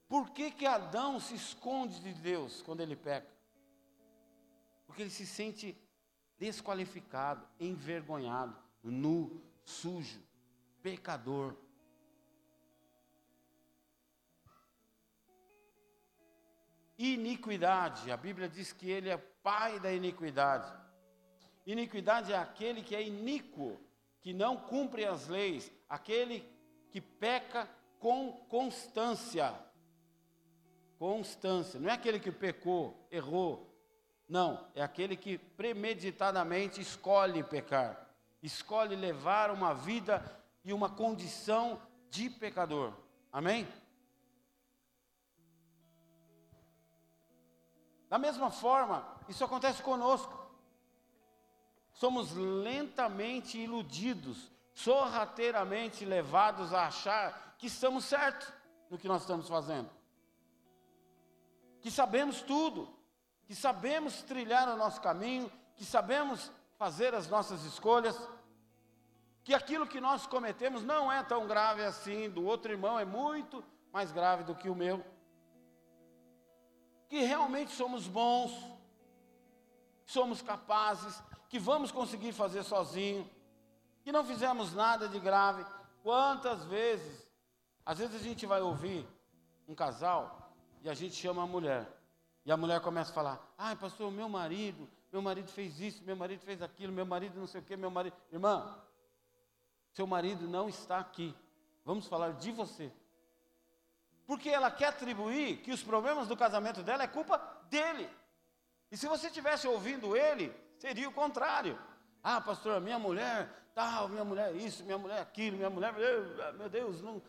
Por 0.09 0.31
que, 0.31 0.51
que 0.51 0.67
Adão 0.67 1.19
se 1.19 1.35
esconde 1.35 1.99
de 2.01 2.13
Deus 2.13 2.63
quando 2.63 2.81
ele 2.81 2.95
peca? 2.95 3.35
Porque 4.87 5.03
ele 5.03 5.11
se 5.11 5.27
sente 5.27 5.77
desqualificado, 6.39 7.47
envergonhado, 7.59 8.57
nu, 8.83 9.43
sujo, 9.65 10.23
pecador. 10.81 11.57
Iniquidade, 16.97 18.11
a 18.11 18.17
Bíblia 18.17 18.49
diz 18.49 18.73
que 18.73 18.89
ele 18.89 19.09
é 19.09 19.17
pai 19.17 19.81
da 19.81 19.93
iniquidade. 19.93 20.73
Iniquidade 21.67 22.33
é 22.33 22.39
aquele 22.39 22.81
que 22.81 22.95
é 22.95 23.03
iníquo, 23.03 23.79
que 24.21 24.33
não 24.33 24.57
cumpre 24.57 25.05
as 25.05 25.27
leis, 25.27 25.71
aquele 25.89 26.49
que 26.91 27.01
peca 27.01 27.69
com 27.99 28.33
constância 28.49 29.66
constância. 30.99 31.79
Não 31.79 31.91
é 31.91 31.93
aquele 31.93 32.19
que 32.19 32.33
pecou, 32.33 33.07
errou. 33.11 33.73
Não, 34.29 34.67
é 34.75 34.83
aquele 34.83 35.17
que 35.17 35.39
premeditadamente 35.39 36.81
escolhe 36.81 37.45
pecar, 37.45 38.11
escolhe 38.43 38.97
levar 38.97 39.53
uma 39.53 39.73
vida 39.73 40.23
e 40.65 40.73
uma 40.73 40.91
condição 40.91 41.81
de 42.11 42.29
pecador. 42.29 42.93
Amém? 43.33 43.69
Da 48.09 48.19
mesma 48.19 48.51
forma, 48.51 49.07
isso 49.29 49.45
acontece 49.45 49.81
conosco. 49.81 50.45
Somos 51.93 52.33
lentamente 52.33 53.59
iludidos, 53.59 54.51
sorrateiramente 54.75 56.05
levados 56.05 56.75
a 56.75 56.89
achar 56.89 57.55
que 57.59 57.69
estamos 57.69 58.05
certos 58.05 58.53
no 58.91 58.99
que 58.99 59.09
nós 59.09 59.23
estamos 59.23 59.49
fazendo 59.49 59.96
que 61.87 61.91
sabemos 61.93 62.43
tudo, 62.43 62.93
que 63.47 63.55
sabemos 63.55 64.21
trilhar 64.25 64.69
o 64.69 64.77
nosso 64.77 65.01
caminho, 65.01 65.49
que 65.77 65.85
sabemos 65.85 66.51
fazer 66.77 67.15
as 67.15 67.29
nossas 67.29 67.63
escolhas, 67.63 68.29
que 69.45 69.55
aquilo 69.55 69.87
que 69.87 70.01
nós 70.01 70.27
cometemos 70.27 70.83
não 70.83 71.13
é 71.13 71.23
tão 71.23 71.47
grave 71.47 71.85
assim, 71.85 72.29
do 72.29 72.45
outro 72.45 72.73
irmão 72.73 72.99
é 72.99 73.05
muito 73.05 73.63
mais 73.93 74.11
grave 74.11 74.43
do 74.43 74.53
que 74.53 74.69
o 74.69 74.75
meu, 74.75 75.01
que 77.09 77.21
realmente 77.21 77.71
somos 77.71 78.09
bons, 78.09 78.51
somos 80.05 80.43
capazes, 80.43 81.23
que 81.49 81.61
vamos 81.61 81.93
conseguir 81.93 82.33
fazer 82.33 82.65
sozinho, 82.65 83.31
que 84.03 84.11
não 84.11 84.25
fizemos 84.25 84.75
nada 84.75 85.09
de 85.09 85.21
grave. 85.21 85.65
Quantas 86.03 86.65
vezes, 86.65 87.31
às 87.85 87.99
vezes 87.99 88.17
a 88.17 88.25
gente 88.25 88.45
vai 88.45 88.61
ouvir 88.61 89.07
um 89.69 89.75
casal 89.77 90.46
e 90.87 90.89
a 90.89 90.95
gente 90.95 91.17
chama 91.17 91.43
a 91.43 91.47
mulher. 91.47 91.85
E 92.45 92.53
a 92.53 92.57
mulher 92.57 92.81
começa 92.81 93.11
a 93.11 93.15
falar: 93.15 93.55
ai, 93.59 93.75
pastor, 93.75 94.09
meu 94.13 94.29
marido, 94.29 94.89
meu 95.11 95.21
marido 95.21 95.51
fez 95.51 95.81
isso, 95.81 96.05
meu 96.05 96.15
marido 96.15 96.43
fez 96.43 96.63
aquilo, 96.63 96.93
meu 96.93 97.05
marido 97.05 97.41
não 97.41 97.47
sei 97.49 97.61
o 97.61 97.65
que, 97.65 97.77
meu 97.77 97.91
marido. 97.91 98.17
Irmã, 98.31 98.73
seu 99.93 100.07
marido 100.07 100.47
não 100.47 100.69
está 100.69 101.01
aqui. 101.01 101.35
Vamos 101.85 102.07
falar 102.07 102.35
de 102.35 102.53
você. 102.53 102.93
Porque 104.29 104.49
ela 104.49 104.71
quer 104.71 104.87
atribuir 104.87 105.57
que 105.57 105.73
os 105.73 105.83
problemas 105.83 106.29
do 106.29 106.37
casamento 106.37 106.85
dela 106.85 107.03
é 107.03 107.09
culpa 107.09 107.37
dele. 107.69 108.09
E 108.89 108.97
se 108.97 109.09
você 109.09 109.27
estivesse 109.27 109.67
ouvindo 109.67 110.17
ele, 110.17 110.55
seria 110.79 111.09
o 111.09 111.13
contrário. 111.13 111.77
Ah, 112.23 112.41
pastor, 112.41 112.81
minha 112.81 112.99
mulher, 112.99 113.51
tal, 113.75 114.09
minha 114.09 114.25
mulher 114.25 114.55
isso, 114.55 114.85
minha 114.85 114.99
mulher 114.99 115.21
aquilo, 115.21 115.57
minha 115.57 115.71
mulher, 115.71 115.93
meu 116.55 116.69
Deus, 116.69 117.03
não, 117.03 117.21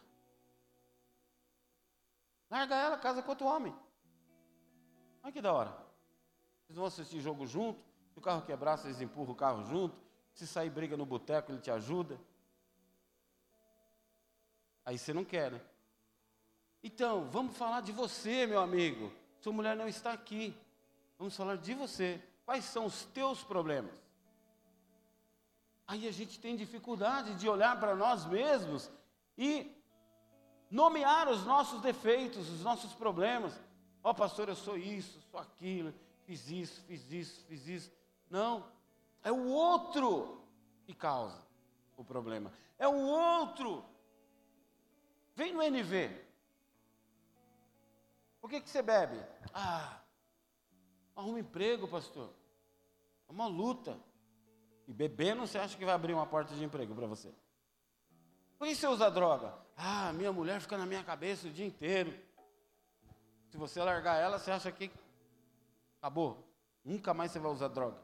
Larga 2.49 2.75
ela, 2.75 2.97
casa 2.97 3.21
com 3.21 3.29
outro 3.29 3.45
homem. 3.45 3.75
Olha 5.23 5.31
que 5.31 5.41
da 5.41 5.51
hora. 5.51 5.71
Vocês 6.65 6.77
vão 6.77 6.85
assistir 6.85 7.19
jogo 7.21 7.45
junto. 7.45 7.83
Se 8.11 8.19
o 8.19 8.21
carro 8.21 8.41
quebrar, 8.41 8.77
vocês 8.77 9.01
empurram 9.01 9.33
o 9.33 9.35
carro 9.35 9.65
junto. 9.65 9.95
Se 10.33 10.47
sair 10.47 10.69
briga 10.69 10.95
no 10.95 11.05
boteco, 11.05 11.51
ele 11.51 11.59
te 11.59 11.71
ajuda. 11.71 12.19
Aí 14.85 14.97
você 14.97 15.13
não 15.13 15.25
quer, 15.25 15.51
né? 15.51 15.61
Então, 16.81 17.25
vamos 17.29 17.57
falar 17.57 17.81
de 17.81 17.91
você, 17.91 18.45
meu 18.45 18.59
amigo. 18.59 19.11
Sua 19.41 19.51
mulher 19.51 19.75
não 19.75 19.87
está 19.87 20.13
aqui. 20.13 20.55
Vamos 21.17 21.35
falar 21.35 21.57
de 21.57 21.73
você. 21.73 22.21
Quais 22.45 22.63
são 22.63 22.85
os 22.85 23.03
teus 23.05 23.43
problemas? 23.43 24.01
Aí 25.87 26.07
a 26.07 26.11
gente 26.11 26.39
tem 26.39 26.55
dificuldade 26.55 27.35
de 27.35 27.47
olhar 27.47 27.79
para 27.79 27.95
nós 27.95 28.25
mesmos 28.25 28.91
e 29.37 29.76
nomear 30.69 31.29
os 31.29 31.45
nossos 31.45 31.81
defeitos, 31.81 32.49
os 32.49 32.61
nossos 32.61 32.93
problemas. 32.93 33.53
Ó, 34.03 34.11
oh, 34.11 34.15
pastor, 34.15 34.49
eu 34.49 34.55
sou 34.55 34.77
isso, 34.77 35.21
sou 35.31 35.39
aquilo, 35.39 35.93
fiz 36.25 36.49
isso, 36.49 36.81
fiz 36.83 37.11
isso, 37.11 37.45
fiz 37.45 37.67
isso. 37.67 37.91
Não, 38.29 38.65
é 39.23 39.31
o 39.31 39.47
outro 39.47 40.41
que 40.85 40.93
causa 40.93 41.41
o 41.95 42.03
problema. 42.03 42.51
É 42.77 42.87
o 42.87 42.95
outro. 42.95 43.83
Vem 45.35 45.53
no 45.53 45.61
NV. 45.61 46.25
Por 48.39 48.49
que, 48.49 48.61
que 48.61 48.69
você 48.69 48.81
bebe? 48.81 49.19
Ah, 49.53 49.99
arruma 51.15 51.39
emprego, 51.39 51.87
pastor. 51.87 52.29
É 53.27 53.31
uma 53.31 53.47
luta. 53.47 53.99
E 54.87 54.93
bebendo, 54.93 55.45
você 55.45 55.57
acha 55.57 55.77
que 55.77 55.83
vai 55.83 55.93
abrir 55.93 56.13
uma 56.13 56.25
porta 56.25 56.55
de 56.55 56.63
emprego 56.63 56.95
para 56.95 57.07
você? 57.07 57.33
Por 58.57 58.67
que 58.67 58.75
você 58.75 58.87
usa 58.87 59.11
droga? 59.11 59.66
Ah, 59.77 60.11
minha 60.11 60.33
mulher 60.33 60.59
fica 60.59 60.75
na 60.75 60.87
minha 60.87 61.03
cabeça 61.03 61.47
o 61.47 61.51
dia 61.51 61.65
inteiro. 61.65 62.11
Se 63.49 63.57
você 63.57 63.81
largar 63.81 64.15
ela, 64.15 64.39
você 64.39 64.49
acha 64.49 64.71
que 64.71 64.91
acabou. 66.01 66.43
Nunca 66.83 67.13
mais 67.13 67.31
você 67.31 67.37
vai 67.37 67.51
usar 67.51 67.67
droga. 67.67 67.97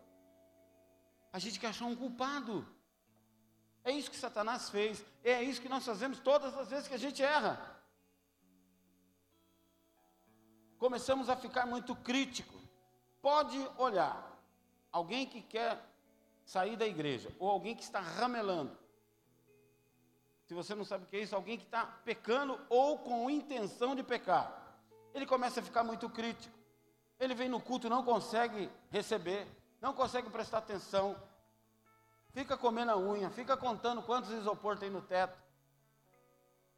A 1.32 1.39
gente 1.39 1.59
quer 1.59 1.67
achar 1.67 1.86
um 1.86 1.95
culpado. 1.95 2.63
É 3.84 3.91
isso 3.91 4.11
que 4.11 4.15
Satanás 4.15 4.69
fez. 4.69 5.03
É 5.24 5.41
isso 5.41 5.59
que 5.59 5.67
nós 5.67 5.84
fazemos 5.84 6.19
todas 6.19 6.55
as 6.55 6.69
vezes 6.69 6.88
que 6.88 6.93
a 6.93 6.99
gente 6.99 7.24
erra. 7.24 7.59
Começamos 10.78 11.30
a 11.30 11.36
ficar 11.36 11.65
muito 11.65 11.95
crítico. 11.95 12.53
Pode 13.19 13.57
olhar. 13.78 14.32
Alguém 14.91 15.26
que 15.26 15.41
quer 15.41 15.84
sair 16.45 16.76
da 16.76 16.86
igreja, 16.86 17.34
ou 17.39 17.49
alguém 17.49 17.76
que 17.76 17.82
está 17.82 17.99
ramelando. 17.99 18.78
Se 20.46 20.54
você 20.54 20.76
não 20.76 20.84
sabe 20.84 21.06
o 21.06 21.08
que 21.08 21.18
é 21.18 21.22
isso, 21.22 21.36
alguém 21.36 21.58
que 21.58 21.64
está 21.64 21.86
pecando 21.86 22.60
ou 22.70 23.00
com 23.00 23.30
intenção 23.30 23.96
de 23.96 24.04
pecar. 24.04 24.62
Ele 25.14 25.26
começa 25.26 25.60
a 25.60 25.64
ficar 25.64 25.84
muito 25.84 26.10
crítico. 26.10 26.54
Ele 27.20 27.34
vem 27.34 27.48
no 27.48 27.62
culto 27.62 27.89
não 27.89 28.04
consegue 28.04 28.70
receber, 28.89 29.48
não 29.80 29.94
consegue 29.94 30.30
prestar 30.30 30.58
atenção. 30.58 31.16
Fica 32.32 32.58
comendo 32.58 32.91
a 32.91 32.98
unha, 32.98 33.30
fica 33.30 33.56
contando 33.56 34.02
quantos 34.02 34.32
isopor 34.32 34.78
tem 34.78 34.89
no 34.89 35.02
teto. 35.02 35.38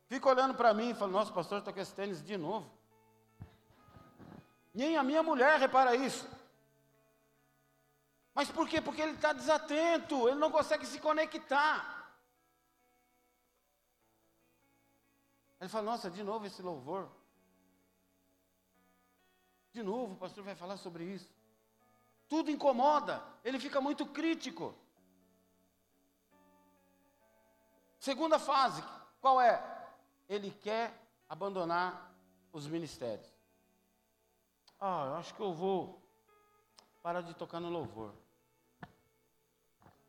Fica 0.07 0.29
olhando 0.29 0.53
para 0.53 0.73
mim 0.73 0.89
e 0.89 0.93
fala: 0.93 1.11
Nossa, 1.11 1.31
pastor, 1.31 1.59
estou 1.59 1.73
com 1.73 1.79
esse 1.79 1.93
tênis 1.93 2.23
de 2.23 2.37
novo. 2.37 2.69
Nem 4.73 4.97
a 4.97 5.03
minha 5.03 5.23
mulher 5.23 5.57
repara 5.59 5.95
isso. 5.95 6.27
Mas 8.33 8.51
por 8.51 8.67
quê? 8.67 8.81
Porque 8.81 9.01
ele 9.01 9.13
está 9.13 9.31
desatento, 9.31 10.27
ele 10.27 10.37
não 10.37 10.51
consegue 10.51 10.85
se 10.85 10.99
conectar. 10.99 11.94
Ele 15.59 15.69
fala: 15.69 15.85
Nossa, 15.91 16.09
de 16.09 16.23
novo 16.23 16.45
esse 16.45 16.61
louvor. 16.61 17.09
De 19.71 19.83
novo, 19.83 20.13
o 20.13 20.17
pastor 20.17 20.43
vai 20.43 20.55
falar 20.55 20.77
sobre 20.77 21.03
isso. 21.03 21.29
Tudo 22.27 22.49
incomoda, 22.49 23.23
ele 23.43 23.59
fica 23.59 23.79
muito 23.81 24.05
crítico. 24.05 24.73
Segunda 27.99 28.39
fase, 28.39 28.83
qual 29.19 29.41
é? 29.41 29.61
Ele 30.29 30.51
quer 30.51 30.93
abandonar 31.27 32.11
os 32.53 32.67
ministérios. 32.67 33.27
Ah, 34.79 35.05
eu 35.07 35.15
acho 35.15 35.33
que 35.33 35.41
eu 35.41 35.53
vou 35.53 36.01
parar 37.01 37.21
de 37.21 37.33
tocar 37.33 37.59
no 37.59 37.69
louvor. 37.69 38.13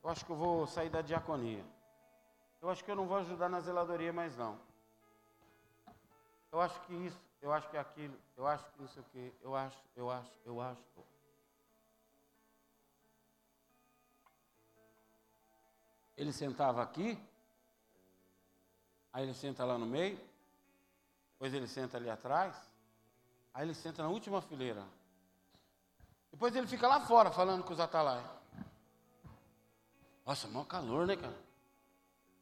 Eu 0.02 0.10
acho 0.10 0.24
que 0.24 0.30
eu 0.30 0.36
vou 0.36 0.66
sair 0.66 0.90
da 0.90 1.02
diaconia. 1.02 1.64
Eu 2.62 2.70
acho 2.70 2.84
que 2.84 2.90
eu 2.90 2.96
não 2.96 3.06
vou 3.06 3.16
ajudar 3.18 3.48
na 3.48 3.60
zeladoria 3.60 4.12
mais 4.12 4.36
não. 4.36 4.60
Eu 6.52 6.60
acho 6.60 6.80
que 6.82 6.94
isso 6.94 7.26
eu 7.46 7.52
acho 7.52 7.68
que 7.68 7.76
é 7.76 7.80
aquilo, 7.80 8.18
eu 8.36 8.46
acho 8.46 8.64
que 8.64 8.80
não 8.80 8.88
sei 8.88 9.02
o 9.02 9.06
quê, 9.12 9.32
eu 9.40 9.54
acho, 9.54 9.78
eu 9.94 10.10
acho, 10.10 10.30
eu 10.44 10.60
acho. 10.60 10.82
Ele 16.16 16.32
sentava 16.32 16.82
aqui, 16.82 17.16
aí 19.12 19.22
ele 19.22 19.34
senta 19.34 19.64
lá 19.64 19.78
no 19.78 19.86
meio, 19.86 20.18
depois 21.34 21.52
ele 21.54 21.68
senta 21.68 21.98
ali 21.98 22.10
atrás, 22.10 22.56
aí 23.54 23.64
ele 23.64 23.74
senta 23.74 24.02
na 24.02 24.08
última 24.08 24.40
fileira. 24.40 24.84
Depois 26.32 26.56
ele 26.56 26.66
fica 26.66 26.88
lá 26.88 27.00
fora 27.00 27.30
falando 27.30 27.62
com 27.62 27.72
os 27.72 27.80
atalaios. 27.80 28.28
Nossa, 30.24 30.48
maior 30.48 30.64
calor, 30.64 31.06
né, 31.06 31.16
cara? 31.16 31.38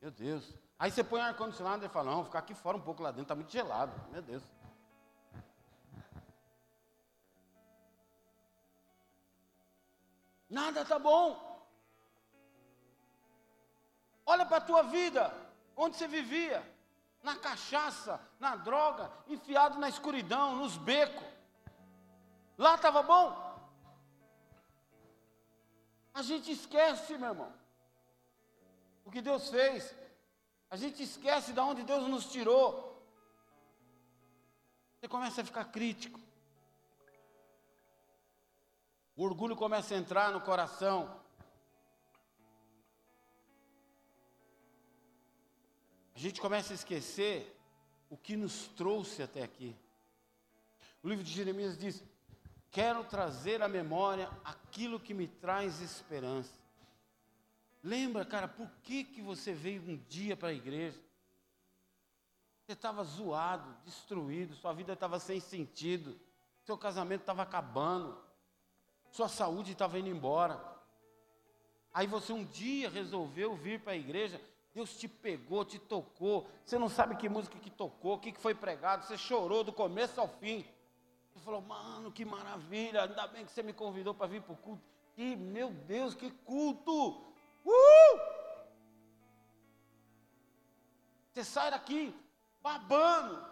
Meu 0.01 0.11
Deus. 0.11 0.64
Aí 0.79 0.91
você 0.91 1.05
põe 1.05 1.21
ar-condicionado 1.21 1.85
e 1.85 1.89
fala, 1.89 2.11
não, 2.11 2.17
vou 2.17 2.25
ficar 2.25 2.41
aqui 2.41 2.55
fora 2.55 2.77
um 2.77 2.81
pouco 2.81 3.03
lá 3.03 3.11
dentro, 3.11 3.23
está 3.23 3.35
muito 3.35 3.53
gelado. 3.53 3.93
Meu 4.11 4.23
Deus. 4.23 4.43
Nada 10.51 10.83
está 10.83 10.99
bom. 10.99 11.55
Olha 14.27 14.47
para 14.47 14.59
a 14.59 14.61
tua 14.61 14.83
vida, 14.83 15.33
onde 15.77 15.97
você 15.97 16.07
vivia, 16.07 16.63
na 17.23 17.37
cachaça, 17.37 18.21
na 18.39 18.55
droga, 18.55 19.11
enfiado 19.27 19.79
na 19.79 19.89
escuridão, 19.89 20.57
nos 20.57 20.77
becos. 20.77 21.25
Lá 22.57 22.75
estava 22.75 23.03
bom. 23.03 23.45
A 26.13 26.23
gente 26.23 26.53
esquece, 26.53 27.19
meu 27.19 27.31
irmão, 27.31 27.53
o 29.05 29.11
que 29.11 29.21
Deus 29.21 29.51
fez. 29.51 30.04
A 30.75 30.77
gente 30.77 31.05
esquece 31.05 31.53
de 31.53 31.61
onde 31.61 31.85
Deus 31.85 32.09
nos 32.09 32.27
tirou. 32.27 33.01
Você 34.99 35.07
começa 35.07 35.41
a 35.41 35.45
ficar 35.45 35.67
crítico. 35.67 36.19
O 39.15 39.23
orgulho 39.23 39.55
começa 39.55 39.95
a 39.95 39.97
entrar 39.97 40.33
no 40.33 40.41
coração. 40.41 41.17
A 46.13 46.19
gente 46.19 46.41
começa 46.41 46.73
a 46.73 46.75
esquecer 46.75 47.57
o 48.11 48.17
que 48.17 48.35
nos 48.35 48.67
trouxe 48.67 49.23
até 49.23 49.45
aqui. 49.45 49.77
O 51.05 51.09
livro 51.09 51.23
de 51.23 51.31
Jeremias 51.31 51.79
diz: 51.79 52.03
Quero 52.73 53.05
trazer 53.05 53.63
à 53.63 53.69
memória 53.69 54.29
aquilo 54.45 54.99
que 54.99 55.15
me 55.15 55.29
traz 55.29 55.81
esperança. 55.81 56.64
Lembra, 57.85 58.25
cara, 58.25 58.49
por 58.49 58.67
que, 58.83 59.05
que 59.05 59.21
você 59.21 59.53
veio 59.53 59.83
um 59.83 59.99
dia 60.09 60.35
para 60.35 60.49
a 60.49 60.55
igreja? 60.55 60.99
Você 62.65 62.73
estava 62.73 63.05
zoado, 63.05 63.77
destruído, 63.85 64.55
sua 64.55 64.73
vida 64.73 64.95
estava 64.95 65.21
sem 65.21 65.39
sentido, 65.39 66.19
seu 66.63 66.79
casamento 66.79 67.21
estava 67.21 67.43
acabando, 67.43 68.19
sua 69.11 69.29
saúde 69.29 69.73
estava 69.73 69.99
indo 69.99 70.09
embora. 70.09 70.59
Aí 71.93 72.07
você 72.07 72.33
um 72.33 72.47
dia 72.47 72.89
resolveu 72.89 73.55
vir 73.55 73.83
para 73.83 73.93
a 73.93 73.97
igreja, 73.97 74.41
Deus 74.73 74.97
te 74.97 75.07
pegou, 75.07 75.63
te 75.63 75.79
tocou, 75.79 76.49
você 76.65 76.79
não 76.79 76.89
sabe 76.89 77.17
que 77.17 77.29
música 77.29 77.59
que 77.59 77.69
tocou, 77.69 78.15
o 78.15 78.19
que 78.19 78.33
foi 78.33 78.55
pregado, 78.55 79.05
você 79.05 79.19
chorou 79.19 79.63
do 79.63 79.75
começo 79.75 80.19
ao 80.19 80.27
fim. 80.27 80.65
Você 81.35 81.45
falou, 81.45 81.61
mano, 81.61 82.11
que 82.11 82.25
maravilha, 82.25 83.03
ainda 83.03 83.27
bem 83.27 83.45
que 83.45 83.53
você 83.53 83.63
me 83.63 83.75
convidou 83.75 84.15
para 84.15 84.27
vir 84.27 84.41
para 84.41 84.55
o 84.55 84.57
culto. 84.57 84.83
Que, 85.15 85.37
meu 85.37 85.71
Deus, 85.71 86.15
que 86.15 86.31
culto! 86.31 87.34
Uh! 87.65 88.35
Você 91.33 91.45
sai 91.45 91.71
daqui 91.71 92.15
babando, 92.61 93.45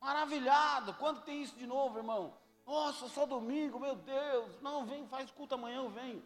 maravilhado. 0.00 0.94
Quando 0.94 1.22
tem 1.22 1.42
isso 1.42 1.56
de 1.56 1.66
novo, 1.66 1.98
irmão? 1.98 2.36
Nossa, 2.66 3.08
só 3.08 3.24
domingo, 3.24 3.80
meu 3.80 3.96
Deus. 3.96 4.60
Não, 4.60 4.84
vem, 4.84 5.06
faz 5.08 5.30
culto 5.30 5.54
amanhã, 5.54 5.88
venho. 5.88 6.22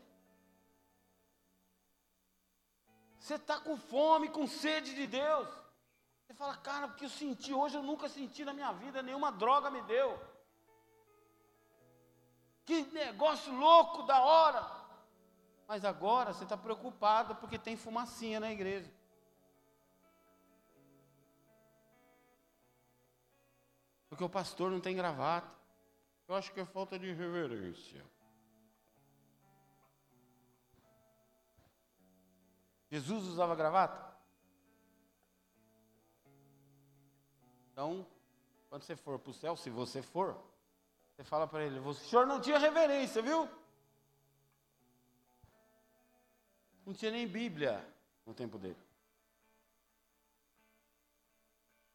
Você 3.19 3.35
está 3.35 3.61
com 3.61 3.77
fome, 3.77 4.31
com 4.31 4.47
sede 4.47 4.95
de 4.95 5.07
Deus. 5.07 5.49
Você 6.27 6.35
fala, 6.35 6.57
cara, 6.57 6.87
o 6.87 6.95
que 6.95 7.05
eu 7.05 7.11
senti 7.11 7.53
hoje 7.53 7.77
eu 7.77 7.83
nunca 7.83 8.09
senti 8.09 8.45
na 8.45 8.53
minha 8.53 8.73
vida, 8.73 9.03
nenhuma 9.03 9.31
droga 9.31 9.71
me 9.71 9.83
deu. 9.83 10.19
Que 12.65 12.83
negócio 12.93 13.53
louco 13.53 14.05
da 14.05 14.21
hora. 14.21 14.80
Mas 15.71 15.85
agora 15.85 16.33
você 16.33 16.43
está 16.43 16.57
preocupado 16.57 17.37
porque 17.37 17.57
tem 17.57 17.77
fumacinha 17.77 18.41
na 18.41 18.51
igreja. 18.51 18.93
Porque 24.09 24.25
o 24.25 24.29
pastor 24.29 24.69
não 24.69 24.81
tem 24.81 24.97
gravata. 24.97 25.49
Eu 26.27 26.35
acho 26.35 26.53
que 26.53 26.59
é 26.59 26.65
falta 26.65 26.99
de 26.99 27.13
reverência. 27.13 28.05
Jesus 32.91 33.29
usava 33.29 33.55
gravata? 33.55 34.13
Então, 37.71 38.05
quando 38.69 38.83
você 38.83 38.97
for 38.97 39.21
para 39.21 39.31
o 39.31 39.35
céu, 39.35 39.55
se 39.55 39.71
você 39.71 40.03
for, 40.03 40.37
você 41.15 41.23
fala 41.23 41.47
para 41.47 41.65
ele: 41.65 41.79
o 41.79 41.95
senhor 41.95 42.27
não 42.27 42.41
tinha 42.41 42.59
reverência, 42.59 43.23
viu? 43.23 43.49
Não 46.91 46.95
tinha 46.97 47.13
nem 47.13 47.25
Bíblia 47.25 47.87
no 48.27 48.35
tempo 48.35 48.59
dele. 48.59 48.77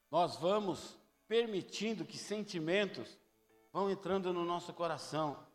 Nós 0.10 0.38
vamos 0.38 0.98
permitindo 1.28 2.06
que 2.06 2.18
sentimentos 2.18 3.18
vão 3.74 3.92
entrando 3.92 4.32
no 4.32 4.46
nosso 4.46 4.72
coração. 4.72 5.46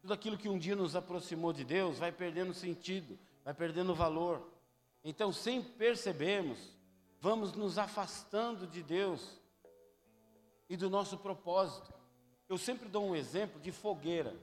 Tudo 0.00 0.14
aquilo 0.14 0.38
que 0.38 0.48
um 0.48 0.58
dia 0.58 0.74
nos 0.74 0.96
aproximou 0.96 1.52
de 1.52 1.64
Deus 1.64 1.98
vai 1.98 2.10
perdendo 2.10 2.54
sentido, 2.54 3.18
vai 3.44 3.52
perdendo 3.52 3.94
valor. 3.94 4.50
Então, 5.04 5.30
sem 5.30 5.62
percebermos, 5.62 6.74
vamos 7.20 7.52
nos 7.52 7.76
afastando 7.76 8.66
de 8.66 8.82
Deus 8.82 9.38
e 10.66 10.78
do 10.78 10.88
nosso 10.88 11.18
propósito. 11.18 11.92
Eu 12.48 12.56
sempre 12.56 12.88
dou 12.88 13.04
um 13.04 13.14
exemplo 13.14 13.60
de 13.60 13.70
fogueira. 13.70 14.34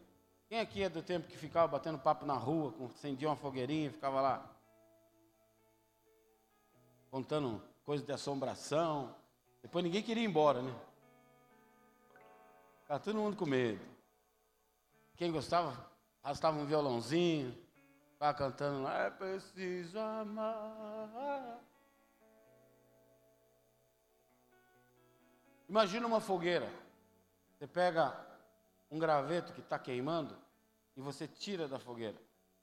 Quem 0.49 0.59
aqui 0.59 0.81
é 0.81 0.89
do 0.89 1.03
tempo 1.03 1.27
que 1.27 1.37
ficava 1.37 1.67
batendo 1.67 1.99
papo 1.99 2.25
na 2.25 2.33
rua, 2.33 2.73
acendia 2.87 3.29
uma 3.29 3.35
fogueirinha 3.35 3.91
ficava 3.91 4.19
lá? 4.19 4.49
Contando 7.11 7.61
coisas 7.85 8.03
de 8.03 8.11
assombração. 8.11 9.15
Depois 9.61 9.85
ninguém 9.85 10.01
queria 10.01 10.23
ir 10.23 10.25
embora, 10.25 10.63
né? 10.63 10.73
Ficava 12.81 12.99
todo 12.99 13.19
mundo 13.19 13.37
com 13.37 13.45
medo. 13.45 13.79
Quem 15.15 15.31
gostava, 15.31 15.87
arrastava 16.23 16.57
um 16.57 16.65
violãozinho, 16.65 17.55
ficava 18.13 18.35
cantando 18.35 18.81
lá, 18.81 19.03
é 19.03 19.09
preciso 19.11 19.99
amar. 19.99 21.59
Imagina 25.67 26.07
uma 26.07 26.19
fogueira. 26.19 26.67
Você 27.53 27.67
pega 27.67 28.28
um 28.89 28.97
graveto 28.97 29.53
que 29.53 29.61
está 29.61 29.77
queimando 29.77 30.35
e 30.95 31.01
você 31.01 31.27
tira 31.27 31.67
da 31.67 31.79
fogueira. 31.79 32.19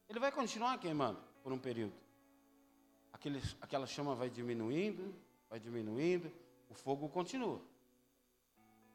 Ele 0.09 0.18
vai 0.18 0.31
continuar 0.31 0.79
queimando 0.79 1.20
por 1.43 1.53
um 1.53 1.59
período. 1.59 1.95
Aquele, 3.12 3.43
aquela 3.61 3.87
chama 3.87 4.14
vai 4.14 4.29
diminuindo, 4.29 5.14
vai 5.49 5.59
diminuindo, 5.59 6.31
o 6.68 6.74
fogo 6.74 7.09
continua. 7.09 7.61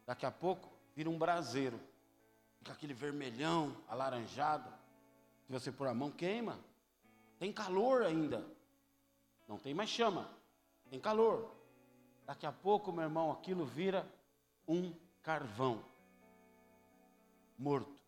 Daqui 0.06 0.26
a 0.26 0.32
pouco 0.32 0.72
vira 0.96 1.10
um 1.10 1.18
braseiro. 1.18 1.80
Fica 2.58 2.74
aquele 2.74 2.94
vermelhão, 2.94 3.76
alaranjado. 3.88 4.70
Se 5.46 5.52
você 5.52 5.72
pôr 5.72 5.88
a 5.88 5.94
mão, 5.94 6.12
queima. 6.12 6.60
Tem 7.40 7.52
calor 7.52 8.04
ainda. 8.04 8.46
Não 9.48 9.58
tem 9.58 9.74
mais 9.74 9.90
chama. 9.90 10.30
Tem 10.90 11.00
calor. 11.00 11.52
Daqui 12.26 12.46
a 12.46 12.52
pouco, 12.52 12.92
meu 12.92 13.04
irmão, 13.04 13.32
aquilo 13.32 13.66
vira 13.66 14.08
um 14.68 14.94
carvão 15.24 15.84
morto. 17.62 18.02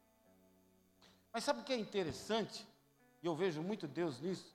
Mas 1.31 1.43
sabe 1.43 1.61
o 1.61 1.63
que 1.63 1.73
é 1.73 1.77
interessante? 1.77 2.67
E 3.21 3.27
eu 3.27 3.35
vejo 3.35 3.61
muito 3.61 3.87
Deus 3.87 4.19
nisso. 4.19 4.53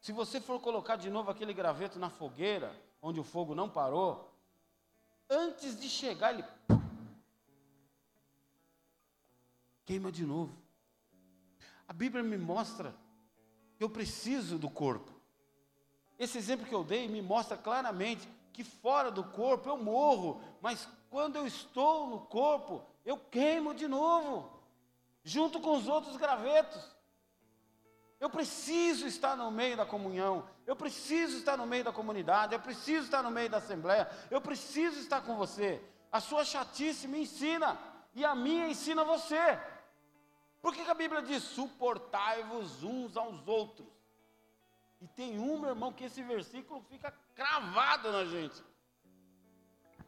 Se 0.00 0.12
você 0.12 0.40
for 0.40 0.60
colocar 0.60 0.96
de 0.96 1.10
novo 1.10 1.30
aquele 1.30 1.52
graveto 1.52 1.98
na 1.98 2.08
fogueira, 2.08 2.74
onde 3.02 3.20
o 3.20 3.24
fogo 3.24 3.54
não 3.54 3.68
parou, 3.68 4.32
antes 5.28 5.78
de 5.78 5.88
chegar, 5.88 6.32
ele 6.32 6.44
queima 9.84 10.10
de 10.10 10.24
novo. 10.24 10.56
A 11.86 11.92
Bíblia 11.92 12.22
me 12.22 12.38
mostra 12.38 12.94
que 13.76 13.82
eu 13.82 13.90
preciso 13.90 14.56
do 14.58 14.70
corpo. 14.70 15.12
Esse 16.18 16.38
exemplo 16.38 16.66
que 16.66 16.74
eu 16.74 16.84
dei 16.84 17.08
me 17.08 17.20
mostra 17.20 17.56
claramente 17.56 18.28
que 18.52 18.62
fora 18.62 19.10
do 19.10 19.24
corpo 19.24 19.68
eu 19.68 19.76
morro, 19.76 20.40
mas 20.60 20.88
quando 21.08 21.36
eu 21.36 21.46
estou 21.46 22.08
no 22.08 22.20
corpo, 22.20 22.84
eu 23.04 23.16
queimo 23.16 23.74
de 23.74 23.88
novo, 23.88 24.50
junto 25.22 25.60
com 25.60 25.76
os 25.76 25.88
outros 25.88 26.16
gravetos. 26.16 26.96
Eu 28.18 28.28
preciso 28.28 29.06
estar 29.06 29.34
no 29.34 29.50
meio 29.50 29.76
da 29.76 29.86
comunhão, 29.86 30.46
eu 30.66 30.76
preciso 30.76 31.38
estar 31.38 31.56
no 31.56 31.66
meio 31.66 31.82
da 31.82 31.92
comunidade, 31.92 32.54
eu 32.54 32.60
preciso 32.60 33.04
estar 33.04 33.22
no 33.22 33.30
meio 33.30 33.48
da 33.48 33.56
assembleia, 33.56 34.10
eu 34.30 34.40
preciso 34.40 34.98
estar 35.00 35.22
com 35.22 35.36
você. 35.36 35.82
A 36.12 36.20
sua 36.20 36.44
chatice 36.44 37.08
me 37.08 37.22
ensina, 37.22 37.78
e 38.14 38.24
a 38.24 38.34
minha 38.34 38.68
ensina 38.68 39.04
você. 39.04 39.58
Por 40.60 40.74
que, 40.74 40.84
que 40.84 40.90
a 40.90 40.94
Bíblia 40.94 41.22
diz: 41.22 41.42
suportai-vos 41.42 42.82
uns 42.82 43.16
aos 43.16 43.46
outros? 43.48 43.88
E 45.00 45.06
tem 45.08 45.38
um, 45.38 45.58
meu 45.58 45.70
irmão, 45.70 45.92
que 45.92 46.04
esse 46.04 46.22
versículo 46.22 46.82
fica 46.90 47.10
cravado 47.34 48.12
na 48.12 48.26
gente. 48.26 48.62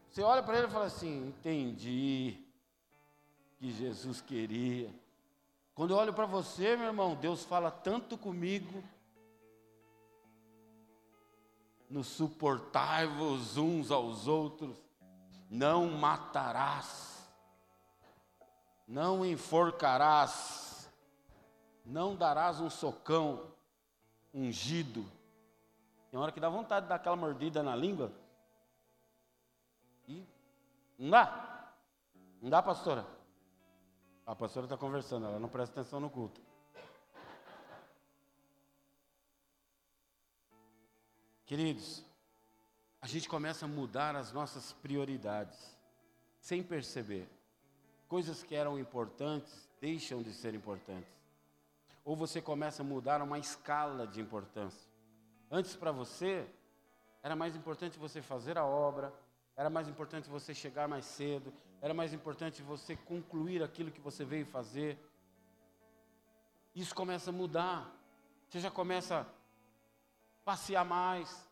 Você 0.07 0.21
olha 0.21 0.43
para 0.43 0.57
ele 0.57 0.67
e 0.67 0.71
fala 0.71 0.85
assim: 0.85 1.29
entendi 1.29 2.42
que 3.63 3.71
Jesus 3.71 4.19
queria. 4.19 4.93
Quando 5.73 5.91
eu 5.91 5.97
olho 5.97 6.13
para 6.13 6.25
você, 6.25 6.75
meu 6.75 6.87
irmão, 6.87 7.15
Deus 7.15 7.45
fala 7.45 7.71
tanto 7.71 8.17
comigo. 8.17 8.83
No 11.89 12.03
suportai-vos 12.03 13.55
uns 13.55 13.89
aos 13.89 14.27
outros, 14.27 14.75
não 15.49 15.89
matarás 15.91 17.13
não 18.85 19.25
enforcarás, 19.25 20.91
não 21.85 22.15
darás 22.15 22.59
um 22.59 22.69
socão 22.69 23.47
ungido. 24.33 25.05
Tem 26.11 26.19
hora 26.19 26.31
que 26.31 26.39
dá 26.39 26.49
vontade 26.49 26.85
de 26.85 26.89
dar 26.89 26.95
aquela 26.95 27.15
mordida 27.15 27.63
na 27.63 27.75
língua. 27.75 28.11
E 30.07 30.23
não 30.99 31.09
dá. 31.09 31.73
Não 32.41 32.49
dá, 32.49 32.61
pastora? 32.61 33.22
A 34.25 34.35
pastora 34.35 34.65
está 34.65 34.77
conversando, 34.77 35.25
ela 35.25 35.39
não 35.39 35.49
presta 35.49 35.81
atenção 35.81 35.99
no 35.99 36.09
culto. 36.09 36.41
Queridos, 41.45 42.03
a 43.01 43.07
gente 43.07 43.27
começa 43.27 43.65
a 43.65 43.67
mudar 43.67 44.15
as 44.15 44.31
nossas 44.31 44.71
prioridades, 44.73 45.77
sem 46.39 46.63
perceber 46.63 47.27
coisas 48.07 48.43
que 48.43 48.55
eram 48.55 48.79
importantes 48.79 49.67
deixam 49.81 50.21
de 50.21 50.31
ser 50.33 50.53
importantes. 50.53 51.11
Ou 52.05 52.15
você 52.15 52.41
começa 52.41 52.81
a 52.81 52.85
mudar 52.85 53.21
uma 53.21 53.37
escala 53.37 54.07
de 54.07 54.21
importância. 54.21 54.89
Antes 55.51 55.75
para 55.75 55.91
você, 55.91 56.47
era 57.21 57.35
mais 57.35 57.55
importante 57.55 57.99
você 57.99 58.21
fazer 58.21 58.57
a 58.57 58.65
obra, 58.65 59.13
era 59.55 59.69
mais 59.69 59.87
importante 59.87 60.29
você 60.29 60.53
chegar 60.53 60.87
mais 60.87 61.05
cedo, 61.05 61.53
era 61.83 61.93
mais 61.93 62.13
importante 62.13 62.61
você 62.61 62.95
concluir 62.95 63.61
aquilo 63.61 63.91
que 63.91 63.99
você 63.99 64.23
veio 64.23 64.45
fazer. 64.45 64.97
Isso 66.73 66.95
começa 66.95 67.29
a 67.29 67.33
mudar. 67.33 67.93
Você 68.47 68.61
já 68.61 68.71
começa 68.71 69.19
a 69.19 69.25
passear 70.45 70.85
mais. 70.85 71.45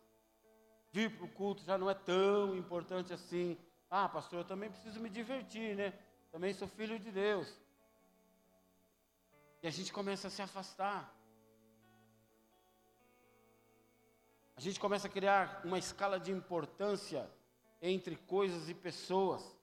Vir 0.89 1.17
para 1.17 1.25
o 1.25 1.27
culto 1.27 1.65
já 1.65 1.77
não 1.77 1.89
é 1.89 1.93
tão 1.93 2.55
importante 2.55 3.11
assim. 3.11 3.57
Ah, 3.89 4.07
pastor, 4.07 4.39
eu 4.39 4.45
também 4.45 4.71
preciso 4.71 5.01
me 5.01 5.09
divertir, 5.09 5.75
né? 5.75 5.93
Também 6.31 6.53
sou 6.53 6.65
filho 6.65 6.97
de 6.97 7.11
Deus. 7.11 7.53
E 9.61 9.67
a 9.67 9.69
gente 9.69 9.91
começa 9.91 10.29
a 10.29 10.31
se 10.31 10.41
afastar. 10.41 11.13
A 14.55 14.61
gente 14.61 14.79
começa 14.79 15.09
a 15.09 15.11
criar 15.11 15.59
uma 15.65 15.77
escala 15.77 16.17
de 16.17 16.31
importância 16.31 17.29
entre 17.81 18.15
coisas 18.15 18.69
e 18.69 18.73
pessoas. 18.73 19.59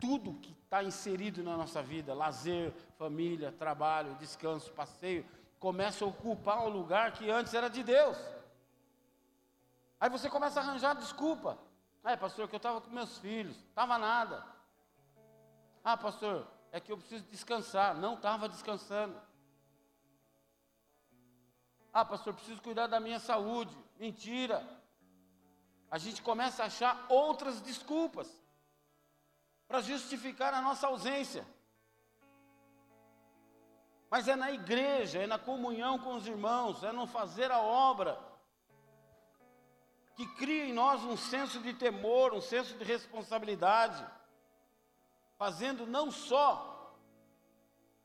Tudo 0.00 0.34
que 0.40 0.52
está 0.52 0.82
inserido 0.82 1.42
na 1.42 1.56
nossa 1.56 1.82
vida, 1.82 2.14
lazer, 2.14 2.72
família, 2.96 3.52
trabalho, 3.52 4.14
descanso, 4.14 4.72
passeio, 4.72 5.26
começa 5.58 6.04
a 6.04 6.08
ocupar 6.08 6.64
um 6.64 6.68
lugar 6.68 7.12
que 7.12 7.30
antes 7.30 7.52
era 7.52 7.68
de 7.68 7.82
Deus. 7.82 8.16
Aí 10.00 10.08
você 10.08 10.30
começa 10.30 10.58
a 10.58 10.62
arranjar 10.62 10.94
desculpa. 10.94 11.58
É, 12.02 12.16
pastor, 12.16 12.48
que 12.48 12.54
eu 12.54 12.58
estava 12.58 12.80
com 12.80 12.90
meus 12.90 13.18
filhos, 13.18 13.54
estava 13.68 13.98
nada. 13.98 14.42
Ah, 15.84 15.96
pastor, 15.96 16.46
é 16.72 16.80
que 16.80 16.90
eu 16.90 16.96
preciso 16.96 17.24
descansar. 17.24 17.94
Não 17.94 18.14
estava 18.14 18.48
descansando. 18.48 19.20
Ah, 21.92 22.04
pastor, 22.04 22.32
preciso 22.32 22.62
cuidar 22.62 22.86
da 22.86 22.98
minha 22.98 23.18
saúde. 23.18 23.76
Mentira. 23.98 24.66
A 25.90 25.98
gente 25.98 26.22
começa 26.22 26.62
a 26.62 26.66
achar 26.66 27.04
outras 27.10 27.60
desculpas 27.60 28.39
para 29.70 29.80
justificar 29.82 30.52
a 30.52 30.60
nossa 30.60 30.88
ausência. 30.88 31.46
Mas 34.10 34.26
é 34.26 34.34
na 34.34 34.50
igreja, 34.50 35.20
é 35.20 35.28
na 35.28 35.38
comunhão 35.38 35.96
com 35.96 36.14
os 36.14 36.26
irmãos, 36.26 36.82
é 36.82 36.90
no 36.90 37.06
fazer 37.06 37.52
a 37.52 37.60
obra 37.60 38.18
que 40.16 40.26
cria 40.34 40.64
em 40.64 40.72
nós 40.72 41.04
um 41.04 41.16
senso 41.16 41.60
de 41.60 41.72
temor, 41.72 42.34
um 42.34 42.40
senso 42.40 42.76
de 42.76 42.82
responsabilidade, 42.82 44.04
fazendo 45.38 45.86
não 45.86 46.10
só 46.10 46.98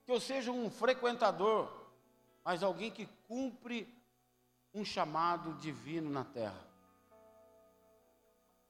que 0.06 0.12
eu 0.12 0.20
seja 0.20 0.52
um 0.52 0.70
frequentador, 0.70 1.68
mas 2.44 2.62
alguém 2.62 2.92
que 2.92 3.08
cumpre 3.28 3.92
um 4.72 4.86
chamado 4.86 5.56
divino 5.56 6.12
na 6.12 6.24
terra. 6.24 6.64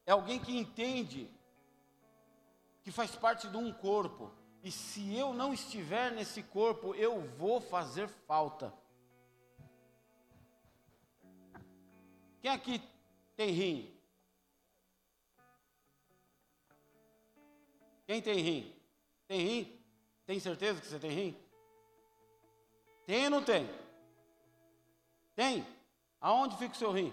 é 0.05 0.13
alguém 0.13 0.39
que 0.39 0.57
entende 0.57 1.29
que 2.85 2.91
faz 2.91 3.15
parte 3.15 3.47
de 3.47 3.57
um 3.57 3.73
corpo. 3.73 4.31
E 4.61 4.71
se 4.71 5.15
eu 5.15 5.33
não 5.33 5.51
estiver 5.51 6.11
nesse 6.11 6.43
corpo, 6.43 6.93
eu 6.93 7.19
vou 7.19 7.59
fazer 7.59 8.07
falta. 8.07 8.71
Quem 12.39 12.51
aqui 12.51 12.79
tem 13.35 13.49
rim? 13.49 13.99
Quem 18.05 18.21
tem 18.21 18.35
rim? 18.39 18.75
Tem 19.27 19.39
rim? 19.39 19.83
Tem 20.27 20.39
certeza 20.39 20.79
que 20.79 20.85
você 20.85 20.99
tem 20.99 21.09
rim? 21.09 21.43
Tem 23.07 23.23
ou 23.23 23.31
não 23.31 23.43
tem? 23.43 23.67
Tem? 25.33 25.65
Aonde 26.21 26.55
fica 26.57 26.75
o 26.75 26.77
seu 26.77 26.91
rim? 26.91 27.11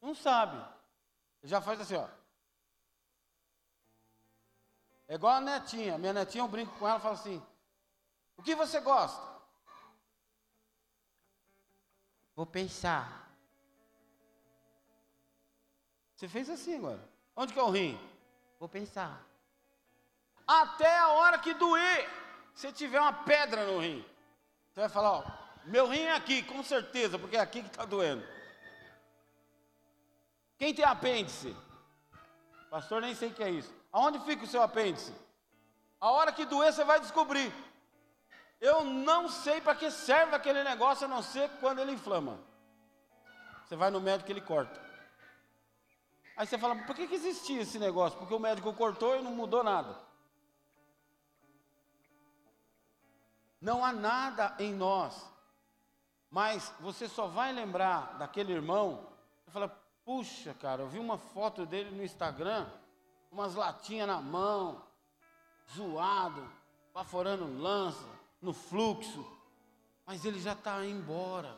Não 0.00 0.14
sabe. 0.14 0.64
Já 1.42 1.60
faz 1.60 1.80
assim, 1.80 1.96
ó. 1.96 2.19
É 5.10 5.14
igual 5.14 5.34
a 5.34 5.40
netinha. 5.40 5.98
Minha 5.98 6.12
netinha, 6.12 6.44
eu 6.44 6.48
brinco 6.48 6.72
com 6.78 6.86
ela 6.86 7.00
e 7.00 7.02
falo 7.02 7.14
assim: 7.14 7.42
O 8.36 8.42
que 8.44 8.54
você 8.54 8.78
gosta? 8.80 9.20
Vou 12.36 12.46
pensar. 12.46 13.28
Você 16.14 16.28
fez 16.28 16.48
assim 16.48 16.76
agora. 16.76 17.00
Onde 17.34 17.52
que 17.52 17.58
é 17.58 17.62
o 17.62 17.70
rim? 17.70 17.98
Vou 18.60 18.68
pensar. 18.68 19.20
Até 20.46 20.96
a 20.98 21.08
hora 21.08 21.40
que 21.40 21.54
doer, 21.54 22.08
se 22.54 22.72
tiver 22.72 23.00
uma 23.00 23.12
pedra 23.12 23.66
no 23.66 23.80
rim, 23.80 24.04
você 24.70 24.78
vai 24.78 24.88
falar: 24.88 25.10
Ó, 25.10 25.24
meu 25.64 25.88
rim 25.88 26.02
é 26.02 26.14
aqui, 26.14 26.40
com 26.44 26.62
certeza, 26.62 27.18
porque 27.18 27.36
é 27.36 27.40
aqui 27.40 27.62
que 27.64 27.68
está 27.68 27.84
doendo. 27.84 28.24
Quem 30.56 30.72
tem 30.72 30.84
apêndice? 30.84 31.56
Pastor, 32.70 33.02
nem 33.02 33.12
sei 33.12 33.30
o 33.30 33.34
que 33.34 33.42
é 33.42 33.50
isso. 33.50 33.79
Aonde 33.92 34.18
fica 34.20 34.44
o 34.44 34.46
seu 34.46 34.62
apêndice? 34.62 35.12
A 36.00 36.10
hora 36.10 36.32
que 36.32 36.44
doer, 36.44 36.72
você 36.72 36.84
vai 36.84 37.00
descobrir. 37.00 37.52
Eu 38.60 38.84
não 38.84 39.28
sei 39.28 39.60
para 39.60 39.74
que 39.74 39.90
serve 39.90 40.34
aquele 40.34 40.62
negócio, 40.62 41.04
a 41.04 41.08
não 41.08 41.22
ser 41.22 41.48
quando 41.60 41.80
ele 41.80 41.92
inflama. 41.92 42.38
Você 43.64 43.76
vai 43.76 43.90
no 43.90 44.00
médico 44.00 44.30
e 44.30 44.32
ele 44.32 44.40
corta. 44.40 44.80
Aí 46.36 46.46
você 46.46 46.56
fala, 46.58 46.74
por 46.84 46.94
que, 46.94 47.06
que 47.06 47.14
existia 47.14 47.62
esse 47.62 47.78
negócio? 47.78 48.18
Porque 48.18 48.34
o 48.34 48.38
médico 48.38 48.72
cortou 48.72 49.16
e 49.16 49.22
não 49.22 49.32
mudou 49.32 49.62
nada. 49.62 49.96
Não 53.60 53.84
há 53.84 53.92
nada 53.92 54.54
em 54.58 54.72
nós. 54.72 55.28
Mas 56.30 56.72
você 56.80 57.08
só 57.08 57.26
vai 57.26 57.52
lembrar 57.52 58.16
daquele 58.18 58.52
irmão. 58.52 59.06
Você 59.44 59.50
fala, 59.50 59.80
Puxa, 60.04 60.54
cara, 60.54 60.82
eu 60.82 60.88
vi 60.88 60.98
uma 60.98 61.18
foto 61.18 61.64
dele 61.64 61.94
no 61.94 62.02
Instagram, 62.02 62.66
umas 63.30 63.54
latinhas 63.54 64.08
na 64.08 64.20
mão, 64.20 64.84
zoado, 65.74 66.50
baforando 66.92 67.46
lança, 67.58 68.04
no 68.40 68.52
fluxo. 68.52 69.24
Mas 70.04 70.24
ele 70.24 70.40
já 70.40 70.52
está 70.52 70.84
embora. 70.84 71.56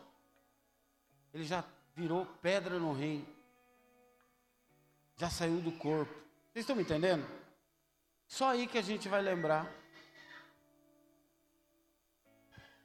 Ele 1.32 1.44
já 1.44 1.64
virou 1.94 2.26
pedra 2.42 2.78
no 2.78 2.92
rim. 2.92 3.26
Já 5.16 5.30
saiu 5.30 5.60
do 5.60 5.72
corpo. 5.72 6.12
Vocês 6.52 6.64
estão 6.64 6.76
me 6.76 6.82
entendendo? 6.82 7.26
Só 8.26 8.50
aí 8.50 8.66
que 8.66 8.78
a 8.78 8.82
gente 8.82 9.08
vai 9.08 9.22
lembrar. 9.22 9.70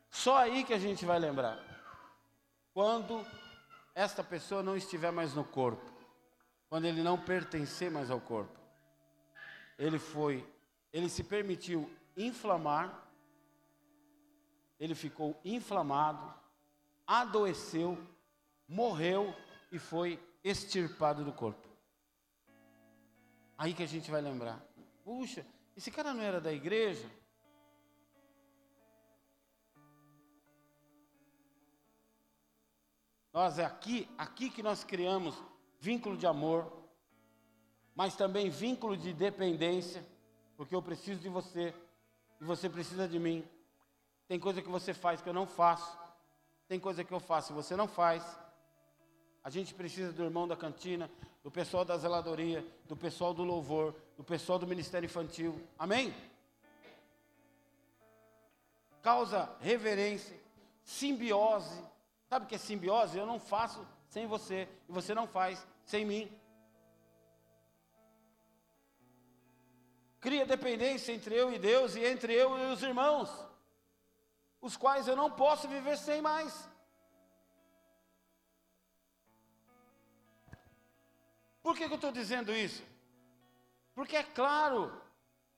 Só 0.09 0.37
aí 0.37 0.63
que 0.63 0.73
a 0.73 0.79
gente 0.79 1.05
vai 1.05 1.19
lembrar. 1.19 1.59
Quando 2.73 3.25
esta 3.93 4.23
pessoa 4.23 4.63
não 4.63 4.77
estiver 4.77 5.11
mais 5.11 5.33
no 5.33 5.43
corpo, 5.43 5.83
quando 6.69 6.85
ele 6.85 7.01
não 7.01 7.19
pertencer 7.19 7.89
mais 7.91 8.09
ao 8.09 8.19
corpo, 8.19 8.56
ele 9.77 9.99
foi, 9.99 10.45
ele 10.91 11.09
se 11.09 11.23
permitiu 11.23 11.89
inflamar, 12.15 13.07
ele 14.79 14.95
ficou 14.95 15.39
inflamado, 15.45 16.33
adoeceu, 17.05 17.97
morreu 18.67 19.33
e 19.71 19.77
foi 19.77 20.19
extirpado 20.43 21.23
do 21.23 21.31
corpo. 21.31 21.67
Aí 23.57 23.73
que 23.73 23.83
a 23.83 23.87
gente 23.87 24.11
vai 24.11 24.21
lembrar: 24.21 24.63
puxa, 25.03 25.45
esse 25.75 25.91
cara 25.91 26.13
não 26.13 26.21
era 26.21 26.39
da 26.39 26.51
igreja? 26.51 27.09
Nós 33.33 33.59
é 33.59 33.65
aqui, 33.65 34.09
aqui 34.17 34.49
que 34.49 34.63
nós 34.63 34.83
criamos 34.83 35.35
vínculo 35.79 36.17
de 36.17 36.25
amor, 36.25 36.76
mas 37.97 38.15
também 38.15 38.47
vínculo 38.47 38.95
de 38.95 39.11
dependência, 39.11 40.05
porque 40.55 40.75
eu 40.75 40.83
preciso 40.83 41.19
de 41.19 41.29
você 41.29 41.73
e 42.39 42.45
você 42.45 42.69
precisa 42.69 43.07
de 43.07 43.17
mim. 43.17 43.43
Tem 44.27 44.39
coisa 44.39 44.61
que 44.61 44.69
você 44.69 44.93
faz 44.93 45.19
que 45.19 45.27
eu 45.27 45.33
não 45.33 45.47
faço, 45.47 45.97
tem 46.67 46.79
coisa 46.79 47.03
que 47.03 47.11
eu 47.11 47.19
faço 47.19 47.51
e 47.51 47.55
você 47.55 47.75
não 47.75 47.87
faz. 47.87 48.23
A 49.43 49.49
gente 49.49 49.73
precisa 49.73 50.13
do 50.13 50.23
irmão 50.23 50.47
da 50.47 50.55
cantina, 50.55 51.09
do 51.43 51.49
pessoal 51.49 51.83
da 51.83 51.97
zeladoria, 51.97 52.63
do 52.87 52.95
pessoal 52.95 53.33
do 53.33 53.43
louvor, 53.43 53.95
do 54.15 54.23
pessoal 54.23 54.59
do 54.59 54.67
ministério 54.67 55.07
infantil. 55.07 55.59
Amém? 55.79 56.13
Causa 59.01 59.49
reverência, 59.59 60.39
simbiose, 60.83 61.81
Sabe 62.29 62.45
o 62.45 62.47
que 62.47 62.55
é 62.55 62.57
simbiose? 62.57 63.17
Eu 63.17 63.25
não 63.25 63.39
faço 63.39 63.87
sem 64.09 64.27
você 64.27 64.67
e 64.87 64.91
você 64.91 65.15
não 65.15 65.25
faz 65.25 65.65
sem 65.85 66.05
mim. 66.05 66.29
Cria 70.27 70.45
dependência 70.45 71.13
entre 71.13 71.33
eu 71.33 71.53
e 71.53 71.57
Deus 71.57 71.95
e 71.95 72.03
entre 72.03 72.33
eu 72.33 72.59
e 72.59 72.73
os 72.73 72.83
irmãos, 72.83 73.29
os 74.59 74.75
quais 74.75 75.07
eu 75.07 75.15
não 75.15 75.31
posso 75.31 75.69
viver 75.69 75.97
sem 75.97 76.21
mais. 76.21 76.67
Por 81.63 81.77
que, 81.77 81.85
que 81.87 81.93
eu 81.93 81.95
estou 81.95 82.11
dizendo 82.11 82.53
isso? 82.53 82.83
Porque 83.95 84.17
é 84.17 84.23
claro 84.23 85.01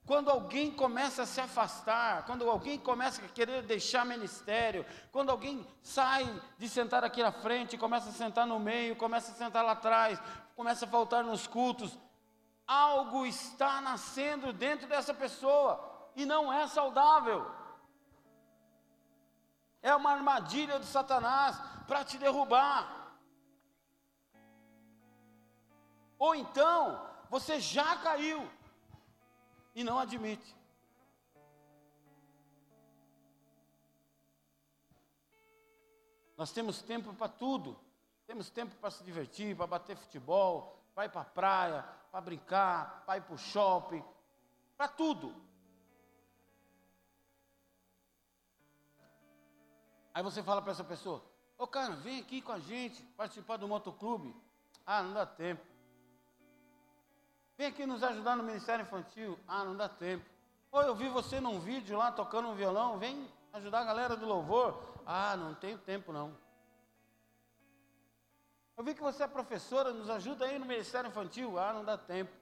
quando 0.06 0.30
alguém 0.30 0.70
começa 0.70 1.24
a 1.24 1.26
se 1.26 1.40
afastar, 1.40 2.24
quando 2.24 2.48
alguém 2.48 2.78
começa 2.78 3.24
a 3.24 3.28
querer 3.28 3.64
deixar 3.64 4.06
ministério, 4.06 4.86
quando 5.10 5.30
alguém 5.30 5.66
sai 5.82 6.24
de 6.56 6.68
sentar 6.68 7.02
aqui 7.02 7.24
na 7.24 7.32
frente, 7.32 7.76
começa 7.76 8.10
a 8.10 8.12
sentar 8.12 8.46
no 8.46 8.60
meio, 8.60 8.94
começa 8.94 9.32
a 9.32 9.34
sentar 9.34 9.64
lá 9.64 9.72
atrás, 9.72 10.22
começa 10.54 10.84
a 10.84 10.88
faltar 10.88 11.24
nos 11.24 11.48
cultos, 11.48 11.98
algo 12.70 13.26
está 13.26 13.80
nascendo 13.80 14.52
dentro 14.52 14.86
dessa 14.86 15.12
pessoa 15.12 15.72
e 16.14 16.24
não 16.24 16.52
é 16.52 16.68
saudável. 16.68 17.50
É 19.82 19.92
uma 19.92 20.12
armadilha 20.12 20.78
de 20.78 20.86
Satanás 20.86 21.60
para 21.88 22.04
te 22.04 22.16
derrubar. 22.16 23.18
Ou 26.16 26.32
então, 26.36 27.04
você 27.28 27.58
já 27.58 27.96
caiu 27.96 28.48
e 29.74 29.82
não 29.82 29.98
admite. 29.98 30.56
Nós 36.36 36.52
temos 36.52 36.80
tempo 36.82 37.12
para 37.14 37.28
tudo. 37.28 37.76
Temos 38.28 38.48
tempo 38.48 38.76
para 38.76 38.92
se 38.92 39.02
divertir, 39.02 39.56
para 39.56 39.66
bater 39.66 39.96
futebol, 39.96 40.80
para 40.94 41.06
ir 41.06 41.08
para 41.08 41.22
a 41.22 41.24
praia, 41.24 41.99
para 42.10 42.20
brincar, 42.20 43.04
para 43.06 43.18
ir 43.18 43.22
para 43.22 43.34
o 43.34 43.38
shopping, 43.38 44.04
para 44.76 44.88
tudo. 44.88 45.34
Aí 50.12 50.22
você 50.22 50.42
fala 50.42 50.60
para 50.60 50.72
essa 50.72 50.84
pessoa: 50.84 51.22
Ô 51.56 51.66
cara, 51.66 51.94
vem 51.96 52.20
aqui 52.20 52.42
com 52.42 52.52
a 52.52 52.58
gente 52.58 53.02
participar 53.16 53.56
do 53.56 53.68
motoclube. 53.68 54.34
Ah, 54.84 55.02
não 55.02 55.14
dá 55.14 55.24
tempo. 55.24 55.64
Vem 57.56 57.66
aqui 57.68 57.86
nos 57.86 58.02
ajudar 58.02 58.36
no 58.36 58.42
Ministério 58.42 58.82
Infantil. 58.82 59.38
Ah, 59.46 59.64
não 59.64 59.76
dá 59.76 59.88
tempo. 59.88 60.24
Ou 60.72 60.82
eu 60.82 60.94
vi 60.94 61.08
você 61.08 61.40
num 61.40 61.60
vídeo 61.60 61.96
lá 61.96 62.10
tocando 62.10 62.48
um 62.48 62.54
violão. 62.54 62.98
Vem 62.98 63.28
ajudar 63.52 63.80
a 63.80 63.84
galera 63.84 64.16
do 64.16 64.26
louvor. 64.26 64.82
Ah, 65.06 65.36
não 65.36 65.54
tenho 65.54 65.78
tempo 65.78 66.12
não. 66.12 66.36
Eu 68.80 68.84
vi 68.84 68.94
que 68.94 69.02
você 69.02 69.22
é 69.24 69.26
professora, 69.26 69.92
nos 69.92 70.08
ajuda 70.08 70.46
aí 70.46 70.58
no 70.58 70.64
Ministério 70.64 71.08
Infantil. 71.08 71.58
Ah, 71.58 71.70
não 71.70 71.84
dá 71.84 71.98
tempo. 71.98 72.32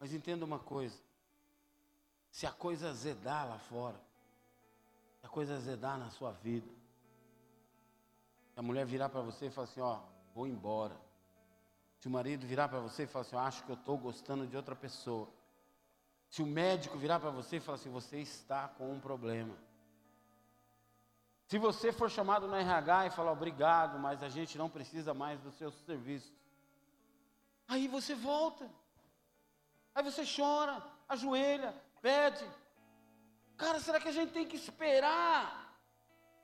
Mas 0.00 0.12
entenda 0.12 0.44
uma 0.44 0.58
coisa: 0.58 0.98
se 2.28 2.44
a 2.44 2.50
coisa 2.50 2.90
azedar 2.90 3.48
lá 3.48 3.56
fora, 3.56 4.00
se 5.20 5.26
a 5.26 5.28
coisa 5.28 5.54
azedar 5.54 5.96
na 5.96 6.10
sua 6.10 6.32
vida, 6.32 6.68
a 8.56 8.62
mulher 8.62 8.84
virar 8.84 9.10
para 9.10 9.20
você 9.20 9.46
e 9.46 9.50
falar 9.50 9.68
assim: 9.68 9.80
Ó, 9.80 10.00
vou 10.34 10.48
embora. 10.48 11.00
Se 12.00 12.08
o 12.08 12.10
marido 12.10 12.48
virar 12.48 12.66
para 12.68 12.80
você 12.80 13.04
e 13.04 13.06
falar 13.06 13.26
assim: 13.26 13.36
Acho 13.36 13.62
que 13.62 13.70
eu 13.70 13.76
estou 13.76 13.96
gostando 13.96 14.44
de 14.44 14.56
outra 14.56 14.74
pessoa. 14.74 15.28
Se 16.28 16.42
o 16.42 16.46
médico 16.46 16.98
virar 16.98 17.20
para 17.20 17.30
você 17.30 17.58
e 17.58 17.60
falar 17.60 17.76
assim: 17.76 17.90
Você 17.90 18.18
está 18.18 18.66
com 18.66 18.92
um 18.92 18.98
problema. 18.98 19.56
Se 21.46 21.58
você 21.58 21.92
for 21.92 22.10
chamado 22.10 22.46
no 22.48 22.56
RH 22.56 23.06
e 23.06 23.10
falar 23.10 23.32
obrigado, 23.32 23.98
mas 23.98 24.22
a 24.22 24.28
gente 24.28 24.56
não 24.56 24.70
precisa 24.70 25.12
mais 25.12 25.40
dos 25.40 25.54
seus 25.54 25.74
serviços, 25.84 26.32
aí 27.68 27.88
você 27.88 28.14
volta. 28.14 28.68
Aí 29.94 30.02
você 30.02 30.24
chora, 30.24 30.82
ajoelha, 31.08 31.74
pede. 32.00 32.44
Cara, 33.56 33.78
será 33.78 34.00
que 34.00 34.08
a 34.08 34.12
gente 34.12 34.32
tem 34.32 34.46
que 34.46 34.56
esperar 34.56 35.76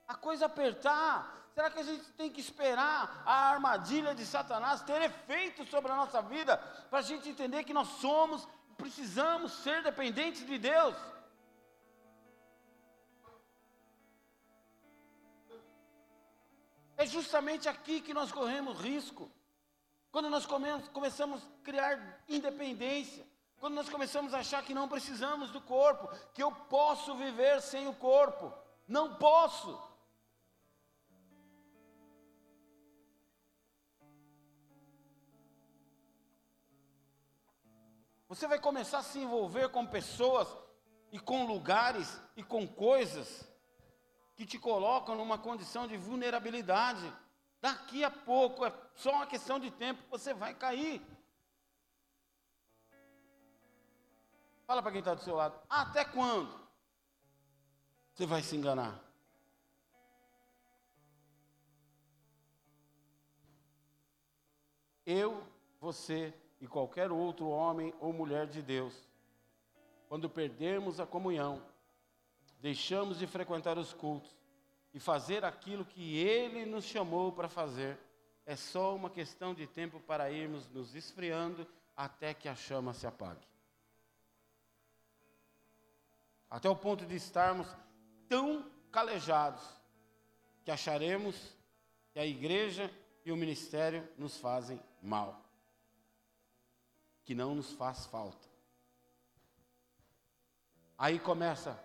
a 0.07 0.15
coisa 0.15 0.47
apertar? 0.47 1.39
Será 1.55 1.71
que 1.71 1.81
a 1.81 1.83
gente 1.83 2.05
tem 2.13 2.31
que 2.31 2.41
esperar 2.41 3.23
a 3.27 3.51
armadilha 3.51 4.15
de 4.15 4.25
Satanás 4.25 4.83
ter 4.83 5.03
efeito 5.03 5.67
sobre 5.67 5.91
a 5.91 5.97
nossa 5.97 6.23
vida 6.23 6.57
para 6.89 7.01
a 7.01 7.03
gente 7.03 7.29
entender 7.29 7.65
que 7.65 7.75
nós 7.75 7.89
somos, 8.01 8.47
precisamos 8.77 9.53
ser 9.65 9.83
dependentes 9.83 10.47
de 10.47 10.57
Deus? 10.57 10.95
É 16.99 17.07
justamente 17.07 17.69
aqui 17.69 18.01
que 18.01 18.13
nós 18.13 18.33
corremos 18.33 18.81
risco. 18.81 19.31
Quando 20.11 20.29
nós 20.29 20.45
começamos 20.93 21.41
a 21.41 21.63
criar 21.63 22.25
independência, 22.29 23.25
quando 23.61 23.75
nós 23.75 23.89
começamos 23.89 24.35
a 24.35 24.41
achar 24.41 24.65
que 24.65 24.75
não 24.75 24.89
precisamos 24.89 25.53
do 25.53 25.61
corpo, 25.61 26.09
que 26.35 26.43
eu 26.43 26.51
posso 26.51 27.15
viver 27.15 27.63
sem 27.63 27.87
o 27.87 27.95
corpo. 27.95 28.53
Não 28.89 29.15
posso. 29.15 29.81
Você 38.29 38.49
vai 38.49 38.59
começar 38.59 38.99
a 38.99 39.03
se 39.05 39.21
envolver 39.21 39.69
com 39.69 39.87
pessoas 39.87 40.49
e 41.13 41.21
com 41.21 41.47
lugares 41.47 42.21
e 42.37 42.43
com 42.43 42.67
coisas 42.67 43.48
que 44.39 44.47
te 44.47 44.57
colocam 44.57 45.17
numa 45.17 45.37
condição 45.37 45.89
de 45.89 45.97
vulnerabilidade. 45.97 47.13
Daqui 47.61 48.05
a 48.05 48.11
pouco, 48.11 48.65
é 48.65 48.73
só 48.95 49.11
uma 49.11 49.27
questão 49.27 49.59
de 49.59 49.69
tempo, 49.69 50.01
você 50.09 50.33
vai 50.33 50.55
cair. 50.55 51.05
Fala 54.65 54.81
para 54.81 54.93
quem 54.93 55.01
está 55.01 55.13
do 55.13 55.23
seu 55.23 55.35
lado. 55.35 55.59
Até 55.69 56.05
quando? 56.05 56.57
Você 58.15 58.27
vai 58.27 58.41
se 58.41 58.55
enganar. 58.55 59.03
Eu, 65.05 65.43
você 65.81 66.33
e 66.61 66.69
qualquer 66.69 67.11
outro 67.11 67.49
homem 67.49 67.93
ou 67.99 68.13
mulher 68.13 68.47
de 68.47 68.63
Deus, 68.63 68.95
quando 70.09 70.31
perdermos 70.31 71.01
a 71.01 71.07
comunhão, 71.07 71.61
deixamos 72.61 73.19
de 73.19 73.27
frequentar 73.27 73.79
os 73.79 73.93
cultos 73.93 74.37
e 74.93 75.01
fazer 75.01 75.45
aquilo 75.45 75.85
que 75.85 76.17
Ele 76.17 76.65
nos 76.65 76.85
chamou 76.85 77.33
para 77.33 77.49
fazer, 77.49 77.99
é 78.45 78.57
só 78.57 78.95
uma 78.95 79.11
questão 79.11 79.55
de 79.55 79.67
tempo 79.67 80.01
para 80.01 80.31
irmos 80.31 80.69
nos 80.71 80.95
esfriando 80.95 81.67
até 81.97 82.33
que 82.33 82.49
a 82.49 82.55
chama 82.55 82.95
se 82.95 83.07
apague. 83.07 83.47
Até 86.49 86.69
o 86.69 86.77
ponto 86.77 87.05
de 87.05 87.15
estarmos 87.15 87.69
tão 88.29 88.71
calejados 88.91 89.63
que 90.65 90.71
acharemos 90.71 91.57
que 92.13 92.19
a 92.19 92.27
igreja 92.27 92.91
e 93.25 93.31
o 93.31 93.37
ministério 93.37 94.09
nos 94.17 94.39
fazem 94.39 94.81
mal 95.03 95.49
que 97.29 97.35
não 97.35 97.55
nos 97.55 97.73
faz 97.73 98.07
falta. 98.07 98.49
Aí 100.97 101.19
começa, 101.19 101.79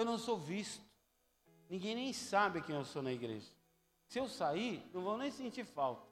eu 0.00 0.04
não 0.04 0.16
sou 0.16 0.38
visto, 0.38 0.82
ninguém 1.68 1.94
nem 1.94 2.12
sabe 2.12 2.62
quem 2.62 2.74
eu 2.74 2.86
sou 2.86 3.02
na 3.02 3.12
igreja. 3.12 3.50
Se 4.08 4.18
eu 4.18 4.26
sair, 4.26 4.88
não 4.94 5.02
vão 5.02 5.18
nem 5.18 5.30
sentir 5.30 5.64
falta. 5.64 6.08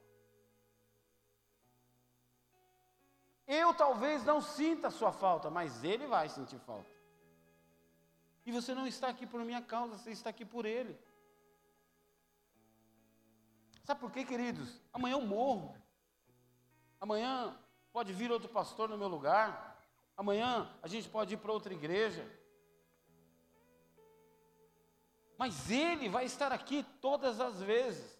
Eu 3.46 3.72
talvez 3.72 4.22
não 4.24 4.42
sinta 4.42 4.88
a 4.88 4.90
sua 4.90 5.10
falta, 5.10 5.48
mas 5.48 5.82
ele 5.82 6.06
vai 6.06 6.28
sentir 6.28 6.58
falta. 6.58 6.90
E 8.44 8.52
você 8.52 8.74
não 8.74 8.86
está 8.86 9.08
aqui 9.08 9.26
por 9.26 9.42
minha 9.42 9.62
causa, 9.62 9.96
você 9.96 10.10
está 10.10 10.28
aqui 10.28 10.44
por 10.44 10.66
ele. 10.66 10.94
Sabe 13.84 14.00
por 14.00 14.12
quê, 14.12 14.22
queridos? 14.22 14.82
Amanhã 14.92 15.14
eu 15.14 15.22
morro. 15.22 15.74
Amanhã 17.00 17.58
pode 17.90 18.12
vir 18.12 18.30
outro 18.30 18.50
pastor 18.50 18.86
no 18.90 18.98
meu 18.98 19.08
lugar. 19.08 19.82
Amanhã 20.14 20.70
a 20.82 20.88
gente 20.88 21.08
pode 21.08 21.32
ir 21.32 21.38
para 21.38 21.52
outra 21.52 21.72
igreja. 21.72 22.37
Mas 25.38 25.70
Ele 25.70 26.08
vai 26.08 26.24
estar 26.24 26.50
aqui 26.52 26.84
todas 27.00 27.40
as 27.40 27.62
vezes 27.62 28.18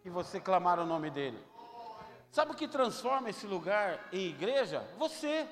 que 0.00 0.08
você 0.08 0.40
clamar 0.40 0.78
o 0.78 0.86
nome 0.86 1.10
dEle. 1.10 1.38
Sabe 2.30 2.52
o 2.52 2.54
que 2.54 2.68
transforma 2.68 3.28
esse 3.28 3.46
lugar 3.46 4.08
em 4.12 4.28
igreja? 4.28 4.80
Você. 4.96 5.46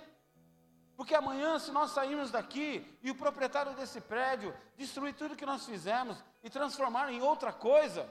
Porque 0.97 1.15
amanhã, 1.15 1.59
se 1.59 1.73
nós 1.73 1.91
sairmos 1.91 2.31
daqui 2.31 2.87
e 3.03 3.11
o 3.11 3.15
proprietário 3.15 3.75
desse 3.75 4.01
prédio 4.01 4.55
destruir 4.77 5.15
tudo 5.15 5.37
que 5.37 5.45
nós 5.45 5.67
fizemos 5.67 6.23
e 6.43 6.49
transformar 6.49 7.13
em 7.13 7.21
outra 7.21 7.53
coisa, 7.53 8.09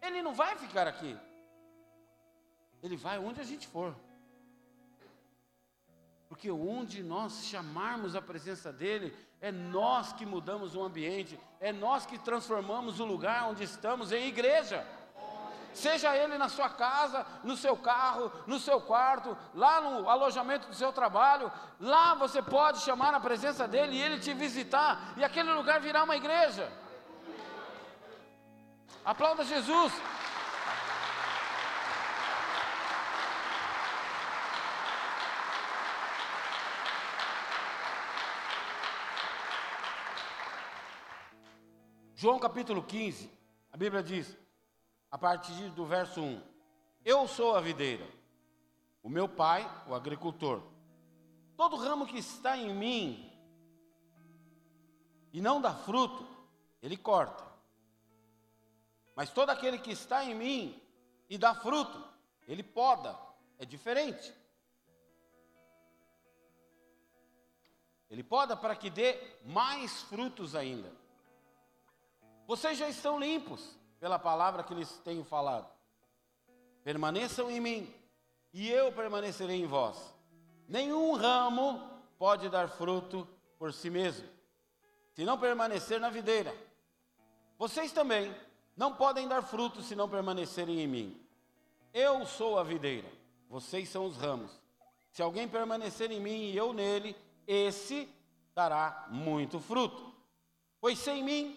ele 0.00 0.22
não 0.22 0.32
vai 0.32 0.56
ficar 0.56 0.86
aqui. 0.86 1.18
Ele 2.82 2.96
vai 2.96 3.18
onde 3.18 3.40
a 3.40 3.44
gente 3.44 3.66
for. 3.66 3.94
Porque 6.28 6.50
onde 6.50 7.02
nós 7.02 7.44
chamarmos 7.46 8.14
a 8.14 8.22
presença 8.22 8.72
dEle, 8.72 9.14
é 9.40 9.50
nós 9.50 10.12
que 10.12 10.26
mudamos 10.26 10.74
o 10.74 10.82
ambiente, 10.82 11.38
é 11.60 11.72
nós 11.72 12.04
que 12.04 12.18
transformamos 12.18 13.00
o 13.00 13.04
lugar 13.04 13.48
onde 13.48 13.64
estamos 13.64 14.12
em 14.12 14.26
igreja. 14.26 14.86
Seja 15.72 16.14
ele 16.16 16.36
na 16.36 16.48
sua 16.48 16.68
casa, 16.68 17.24
no 17.44 17.56
seu 17.56 17.76
carro, 17.76 18.30
no 18.46 18.58
seu 18.58 18.80
quarto, 18.80 19.36
lá 19.54 19.80
no 19.80 20.08
alojamento 20.08 20.68
do 20.68 20.74
seu 20.74 20.92
trabalho, 20.92 21.50
lá 21.78 22.14
você 22.14 22.42
pode 22.42 22.80
chamar 22.80 23.14
a 23.14 23.20
presença 23.20 23.68
dele 23.68 23.96
e 23.96 24.02
ele 24.02 24.18
te 24.18 24.34
visitar, 24.34 25.14
e 25.16 25.24
aquele 25.24 25.52
lugar 25.52 25.80
virar 25.80 26.04
uma 26.04 26.16
igreja. 26.16 26.70
Aplauda 29.04 29.44
Jesus. 29.44 29.92
João 42.20 42.38
capítulo 42.38 42.82
15, 42.82 43.32
a 43.72 43.78
Bíblia 43.78 44.02
diz, 44.02 44.36
a 45.10 45.16
partir 45.16 45.70
do 45.70 45.86
verso 45.86 46.20
1: 46.20 46.42
Eu 47.02 47.26
sou 47.26 47.56
a 47.56 47.62
videira, 47.62 48.06
o 49.02 49.08
meu 49.08 49.26
pai, 49.26 49.66
o 49.88 49.94
agricultor. 49.94 50.62
Todo 51.56 51.78
ramo 51.78 52.06
que 52.06 52.18
está 52.18 52.58
em 52.58 52.74
mim 52.74 53.32
e 55.32 55.40
não 55.40 55.62
dá 55.62 55.74
fruto, 55.74 56.28
ele 56.82 56.94
corta. 56.94 57.42
Mas 59.16 59.30
todo 59.30 59.48
aquele 59.48 59.78
que 59.78 59.90
está 59.90 60.22
em 60.22 60.34
mim 60.34 60.82
e 61.26 61.38
dá 61.38 61.54
fruto, 61.54 62.06
ele 62.46 62.62
poda. 62.62 63.18
É 63.58 63.64
diferente. 63.64 64.30
Ele 68.10 68.22
poda 68.22 68.54
para 68.54 68.76
que 68.76 68.90
dê 68.90 69.18
mais 69.42 70.02
frutos 70.02 70.54
ainda. 70.54 70.99
Vocês 72.50 72.76
já 72.76 72.88
estão 72.88 73.16
limpos 73.16 73.78
pela 74.00 74.18
palavra 74.18 74.64
que 74.64 74.74
lhes 74.74 74.90
tenho 75.04 75.22
falado. 75.22 75.70
Permaneçam 76.82 77.48
em 77.48 77.60
mim, 77.60 77.94
e 78.52 78.68
eu 78.68 78.90
permanecerei 78.90 79.62
em 79.62 79.68
vós. 79.68 80.12
Nenhum 80.66 81.12
ramo 81.12 81.80
pode 82.18 82.48
dar 82.48 82.68
fruto 82.68 83.24
por 83.56 83.72
si 83.72 83.88
mesmo, 83.88 84.28
se 85.12 85.24
não 85.24 85.38
permanecer 85.38 86.00
na 86.00 86.10
videira. 86.10 86.52
Vocês 87.56 87.92
também 87.92 88.34
não 88.76 88.96
podem 88.96 89.28
dar 89.28 89.42
fruto 89.42 89.80
se 89.80 89.94
não 89.94 90.08
permanecerem 90.08 90.80
em 90.80 90.88
mim. 90.88 91.24
Eu 91.94 92.26
sou 92.26 92.58
a 92.58 92.64
videira, 92.64 93.08
vocês 93.48 93.88
são 93.88 94.06
os 94.06 94.16
ramos. 94.16 94.60
Se 95.12 95.22
alguém 95.22 95.46
permanecer 95.46 96.10
em 96.10 96.18
mim 96.18 96.50
e 96.50 96.56
eu 96.56 96.72
nele, 96.72 97.14
esse 97.46 98.12
dará 98.56 99.06
muito 99.08 99.60
fruto. 99.60 100.12
Pois 100.80 100.98
sem 100.98 101.22
mim 101.22 101.56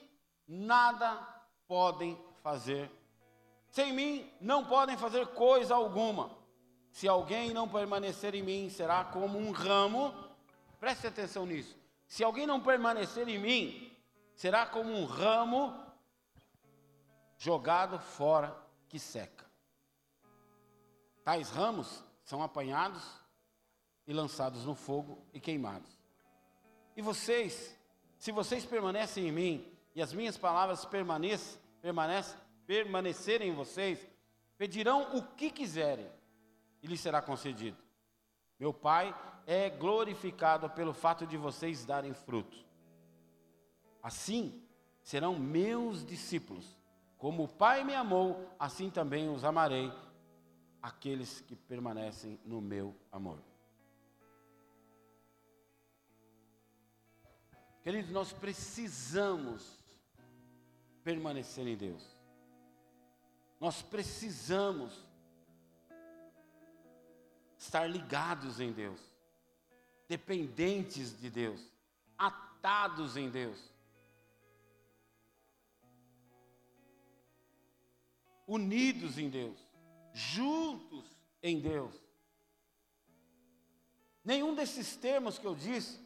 nada 0.53 1.15
podem 1.67 2.17
fazer. 2.41 2.89
Sem 3.69 3.91
mim 3.91 4.31
não 4.39 4.65
podem 4.65 4.95
fazer 4.95 5.27
coisa 5.27 5.73
alguma. 5.73 6.29
Se 6.91 7.07
alguém 7.07 7.51
não 7.51 7.67
permanecer 7.67 8.35
em 8.35 8.43
mim, 8.43 8.69
será 8.69 9.03
como 9.03 9.39
um 9.39 9.51
ramo. 9.51 10.13
Preste 10.79 11.07
atenção 11.07 11.45
nisso. 11.45 11.75
Se 12.07 12.23
alguém 12.23 12.45
não 12.45 12.61
permanecer 12.61 13.27
em 13.27 13.39
mim, 13.39 13.91
será 14.35 14.65
como 14.67 14.91
um 14.91 15.05
ramo 15.05 15.73
jogado 17.37 17.97
fora 17.97 18.55
que 18.87 18.99
seca. 18.99 19.45
Tais 21.23 21.49
ramos 21.49 22.03
são 22.23 22.43
apanhados 22.43 23.03
e 24.05 24.13
lançados 24.13 24.65
no 24.65 24.75
fogo 24.75 25.25
e 25.33 25.39
queimados. 25.39 25.97
E 26.95 27.01
vocês, 27.01 27.75
se 28.19 28.31
vocês 28.31 28.65
permanecem 28.65 29.27
em 29.27 29.31
mim 29.31 29.72
e 29.95 30.01
as 30.01 30.13
minhas 30.13 30.37
palavras 30.37 30.85
permanecem, 30.85 31.59
permanecem, 31.81 32.37
permanecerem 32.65 33.49
em 33.49 33.53
vocês, 33.53 34.07
pedirão 34.57 35.15
o 35.15 35.23
que 35.35 35.51
quiserem 35.51 36.09
e 36.81 36.87
lhes 36.87 36.99
será 36.99 37.21
concedido. 37.21 37.77
Meu 38.59 38.73
Pai 38.73 39.15
é 39.45 39.69
glorificado 39.69 40.69
pelo 40.69 40.93
fato 40.93 41.27
de 41.27 41.37
vocês 41.37 41.85
darem 41.85 42.13
frutos. 42.13 42.65
Assim 44.01 44.63
serão 45.01 45.37
meus 45.37 46.05
discípulos. 46.05 46.77
Como 47.17 47.43
o 47.43 47.47
Pai 47.47 47.83
me 47.83 47.93
amou, 47.93 48.49
assim 48.59 48.89
também 48.89 49.29
os 49.29 49.43
amarei, 49.43 49.91
aqueles 50.81 51.41
que 51.41 51.55
permanecem 51.55 52.39
no 52.45 52.61
meu 52.61 52.95
amor. 53.11 53.39
Queridos, 57.81 58.11
nós 58.11 58.31
precisamos 58.31 59.82
permanecer 61.03 61.67
em 61.67 61.75
Deus. 61.75 62.03
Nós 63.59 63.81
precisamos 63.81 64.93
estar 67.57 67.87
ligados 67.87 68.59
em 68.59 68.71
Deus, 68.71 68.99
dependentes 70.07 71.17
de 71.19 71.29
Deus, 71.29 71.61
atados 72.17 73.15
em 73.15 73.29
Deus. 73.29 73.71
Unidos 78.45 79.17
em 79.17 79.29
Deus, 79.29 79.57
juntos 80.13 81.05
em 81.41 81.59
Deus. 81.59 81.93
Nenhum 84.23 84.53
desses 84.53 84.95
termos 84.95 85.37
que 85.37 85.47
eu 85.47 85.55
disse 85.55 85.99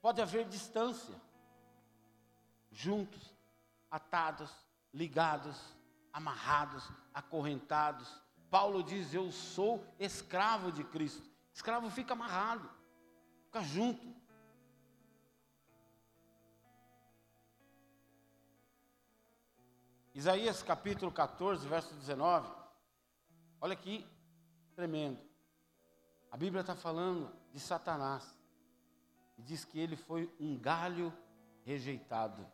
pode 0.00 0.20
haver 0.20 0.46
distância. 0.46 1.14
Juntos, 2.70 3.37
atados, 3.90 4.50
ligados, 4.92 5.56
amarrados, 6.12 6.90
acorrentados. 7.12 8.08
Paulo 8.50 8.82
diz: 8.82 9.12
Eu 9.12 9.30
sou 9.30 9.84
escravo 9.98 10.72
de 10.72 10.84
Cristo. 10.84 11.28
Escravo 11.52 11.90
fica 11.90 12.12
amarrado, 12.12 12.68
fica 13.46 13.62
junto. 13.62 14.16
Isaías 20.14 20.62
capítulo 20.62 21.12
14, 21.12 21.66
verso 21.68 21.94
19. 21.94 22.48
Olha 23.60 23.72
aqui, 23.72 24.04
tremendo. 24.74 25.20
A 26.30 26.36
Bíblia 26.36 26.60
está 26.60 26.74
falando 26.74 27.32
de 27.52 27.60
Satanás. 27.60 28.36
E 29.36 29.42
diz 29.42 29.64
que 29.64 29.78
ele 29.78 29.94
foi 29.94 30.32
um 30.40 30.58
galho 30.58 31.12
rejeitado. 31.64 32.44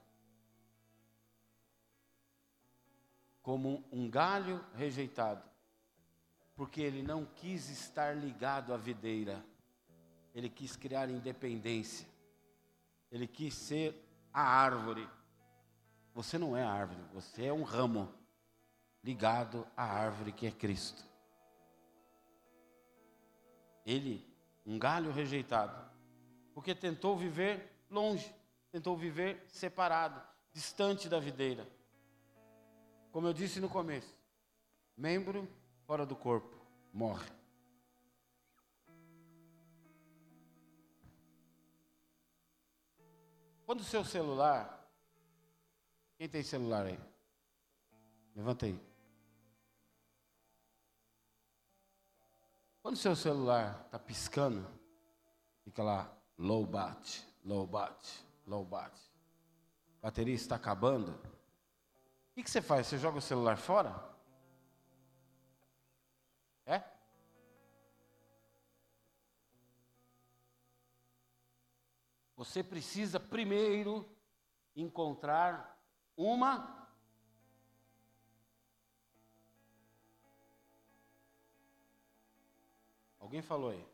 Como 3.44 3.84
um 3.92 4.10
galho 4.10 4.60
rejeitado. 4.74 5.48
Porque 6.56 6.82
ele 6.82 7.04
não 7.04 7.24
quis 7.24 7.70
estar 7.70 8.16
ligado 8.16 8.74
à 8.74 8.76
videira. 8.76 9.44
Ele 10.34 10.48
quis 10.48 10.74
criar 10.74 11.08
independência. 11.08 12.08
Ele 13.12 13.28
quis 13.28 13.54
ser 13.54 13.94
a 14.32 14.42
árvore. 14.42 15.08
Você 16.12 16.38
não 16.38 16.56
é 16.56 16.62
a 16.62 16.70
árvore, 16.70 17.00
você 17.12 17.46
é 17.46 17.52
um 17.52 17.64
ramo 17.64 18.12
ligado 19.02 19.66
à 19.76 19.84
árvore 19.84 20.32
que 20.32 20.46
é 20.46 20.50
Cristo. 20.50 21.04
Ele, 23.84 24.26
um 24.64 24.78
galho 24.78 25.10
rejeitado, 25.10 25.76
porque 26.54 26.74
tentou 26.74 27.16
viver 27.16 27.84
longe, 27.90 28.32
tentou 28.70 28.96
viver 28.96 29.44
separado, 29.48 30.22
distante 30.52 31.08
da 31.08 31.18
videira. 31.18 31.68
Como 33.14 33.28
eu 33.28 33.32
disse 33.32 33.60
no 33.60 33.68
começo, 33.68 34.12
membro 34.96 35.48
fora 35.86 36.04
do 36.04 36.16
corpo 36.16 36.52
morre. 36.92 37.30
Quando 43.64 43.82
o 43.82 43.84
seu 43.84 44.04
celular, 44.04 44.90
quem 46.18 46.28
tem 46.28 46.42
celular 46.42 46.86
aí? 46.86 46.98
Levanta 48.34 48.66
aí. 48.66 48.80
Quando 52.82 52.96
o 52.96 52.98
seu 52.98 53.14
celular 53.14 53.80
está 53.84 53.98
piscando, 54.00 54.68
fica 55.62 55.84
lá, 55.84 56.12
low 56.36 56.66
bat, 56.66 57.24
low 57.44 57.64
bat, 57.64 58.26
low 58.44 58.64
bat. 58.64 58.92
A 60.02 60.06
bateria 60.06 60.34
está 60.34 60.56
acabando. 60.56 61.16
O 62.34 62.36
que, 62.36 62.42
que 62.42 62.50
você 62.50 62.60
faz? 62.60 62.88
Você 62.88 62.98
joga 62.98 63.18
o 63.18 63.22
celular 63.22 63.56
fora? 63.56 63.94
É? 66.66 66.82
Você 72.34 72.64
precisa 72.64 73.20
primeiro 73.20 74.04
encontrar 74.74 75.80
uma 76.16 76.84
Alguém 83.20 83.42
falou 83.42 83.70
aí? 83.70 83.88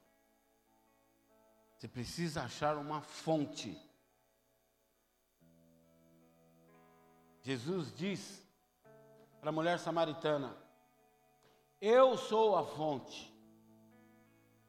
Você 1.76 1.86
precisa 1.86 2.42
achar 2.42 2.78
uma 2.78 3.02
fonte. 3.02 3.78
Jesus 7.50 7.92
diz 7.96 8.46
para 9.40 9.50
a 9.50 9.52
mulher 9.52 9.78
samaritana: 9.80 10.56
Eu 11.80 12.16
sou 12.16 12.56
a 12.56 12.64
fonte. 12.64 13.28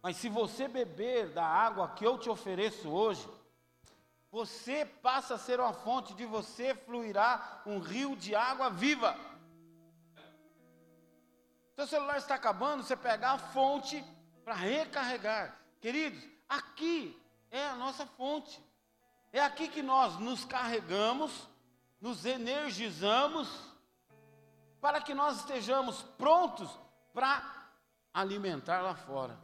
Mas 0.01 0.17
se 0.17 0.27
você 0.27 0.67
beber 0.67 1.29
da 1.29 1.45
água 1.45 1.89
que 1.89 2.03
eu 2.03 2.17
te 2.17 2.27
ofereço 2.27 2.89
hoje, 2.89 3.27
você 4.31 4.83
passa 4.83 5.35
a 5.35 5.37
ser 5.37 5.59
uma 5.59 5.73
fonte, 5.73 6.15
de 6.15 6.25
você 6.25 6.73
fluirá 6.73 7.61
um 7.67 7.77
rio 7.77 8.15
de 8.15 8.33
água 8.33 8.71
viva. 8.71 9.15
Seu 11.75 11.85
celular 11.85 12.17
está 12.17 12.33
acabando, 12.33 12.81
você 12.81 12.95
pegar 12.95 13.33
a 13.33 13.37
fonte 13.37 14.03
para 14.43 14.55
recarregar. 14.55 15.55
Queridos, 15.79 16.31
Aqui 16.49 17.17
é 17.51 17.65
a 17.67 17.75
nossa 17.75 18.05
fonte. 18.05 18.59
É 19.31 19.39
aqui 19.39 19.69
que 19.69 19.81
nós 19.81 20.19
nos 20.19 20.43
carregamos, 20.43 21.47
nos 22.01 22.25
energizamos, 22.25 23.47
para 24.81 24.99
que 24.99 25.13
nós 25.13 25.37
estejamos 25.37 26.01
prontos 26.17 26.69
para 27.13 27.71
alimentar 28.11 28.81
lá 28.81 28.95
fora. 28.95 29.39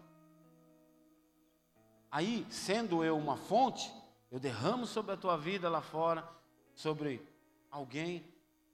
Aí, 2.10 2.45
sendo 2.49 3.03
eu 3.03 3.16
uma 3.18 3.38
fonte, 3.38 3.93
eu 4.32 4.39
derramo 4.39 4.88
sobre 4.88 5.14
a 5.14 5.18
tua 5.18 5.38
vida 5.38 5.70
lá 5.70 5.82
fora, 5.82 6.28
sobre 6.74 7.22
alguém, 7.70 8.26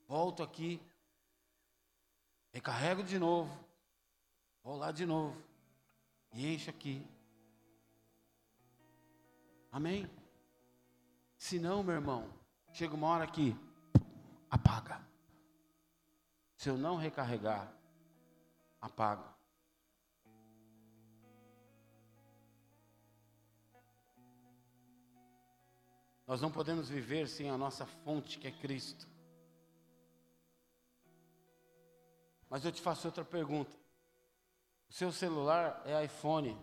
volto 0.08 0.42
aqui, 0.42 0.82
recarrego 2.52 3.04
de 3.04 3.20
novo, 3.20 3.52
vou 4.64 4.78
lá 4.78 4.92
de 4.92 5.06
novo, 5.06 5.36
e 6.32 6.54
encho 6.54 6.70
aqui, 6.70 7.06
Amém? 9.74 10.08
Se 11.36 11.58
não, 11.58 11.82
meu 11.82 11.96
irmão, 11.96 12.30
chega 12.74 12.94
uma 12.94 13.08
hora 13.08 13.26
que 13.26 13.58
apaga. 14.54 15.02
Se 16.56 16.70
eu 16.70 16.78
não 16.78 16.96
recarregar, 16.96 17.74
apaga. 18.80 19.34
Nós 26.28 26.40
não 26.40 26.52
podemos 26.52 26.88
viver 26.88 27.28
sem 27.28 27.50
a 27.50 27.58
nossa 27.58 27.86
fonte 27.86 28.38
que 28.38 28.48
é 28.48 28.52
Cristo. 28.52 29.08
Mas 32.48 32.64
eu 32.64 32.72
te 32.72 32.80
faço 32.80 33.08
outra 33.08 33.26
pergunta. 33.26 33.76
O 34.88 34.94
seu 34.94 35.12
celular 35.12 35.82
é 35.84 36.06
iPhone. 36.06 36.56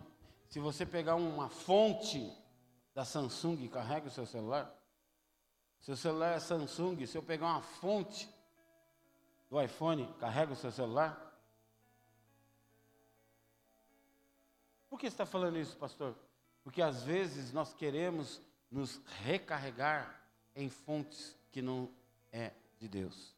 Se 0.47 0.61
você 0.61 0.85
pegar 0.85 1.15
uma 1.15 1.49
fonte 1.49 2.33
da 2.93 3.03
Samsung 3.03 3.67
carrega 3.67 4.07
o 4.07 4.11
seu 4.11 4.25
celular? 4.25 4.80
Seu 5.81 5.97
celular 5.97 6.35
é 6.35 6.39
Samsung, 6.39 7.05
se 7.07 7.17
eu 7.17 7.23
pegar 7.23 7.47
uma 7.47 7.61
fonte 7.61 8.29
do 9.49 9.59
iPhone, 9.59 10.13
carrega 10.19 10.53
o 10.53 10.55
seu 10.55 10.71
celular? 10.71 11.19
Por 14.87 14.99
que 14.99 15.07
está 15.07 15.25
falando 15.25 15.57
isso, 15.57 15.75
pastor? 15.77 16.15
Porque 16.63 16.81
às 16.81 17.03
vezes 17.03 17.51
nós 17.51 17.73
queremos 17.73 18.39
nos 18.69 19.01
recarregar 19.23 20.21
em 20.55 20.69
fontes 20.69 21.35
que 21.51 21.61
não 21.61 21.91
é 22.31 22.53
de 22.77 22.87
Deus. 22.87 23.35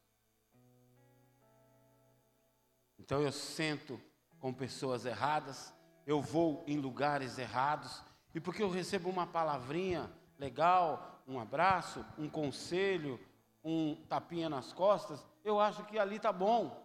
Então 2.98 3.22
eu 3.22 3.32
sento 3.32 4.00
com 4.38 4.52
pessoas 4.52 5.06
erradas, 5.06 5.72
eu 6.06 6.20
vou 6.20 6.62
em 6.66 6.78
lugares 6.78 7.38
errados, 7.38 8.02
e 8.34 8.40
porque 8.40 8.62
eu 8.62 8.70
recebo 8.70 9.08
uma 9.08 9.26
palavrinha 9.26 10.12
legal, 10.38 11.13
um 11.26 11.38
abraço, 11.38 12.04
um 12.18 12.28
conselho, 12.28 13.18
um 13.62 13.96
tapinha 14.08 14.48
nas 14.48 14.72
costas, 14.72 15.24
eu 15.44 15.58
acho 15.58 15.84
que 15.84 15.98
ali 15.98 16.16
está 16.16 16.32
bom. 16.32 16.82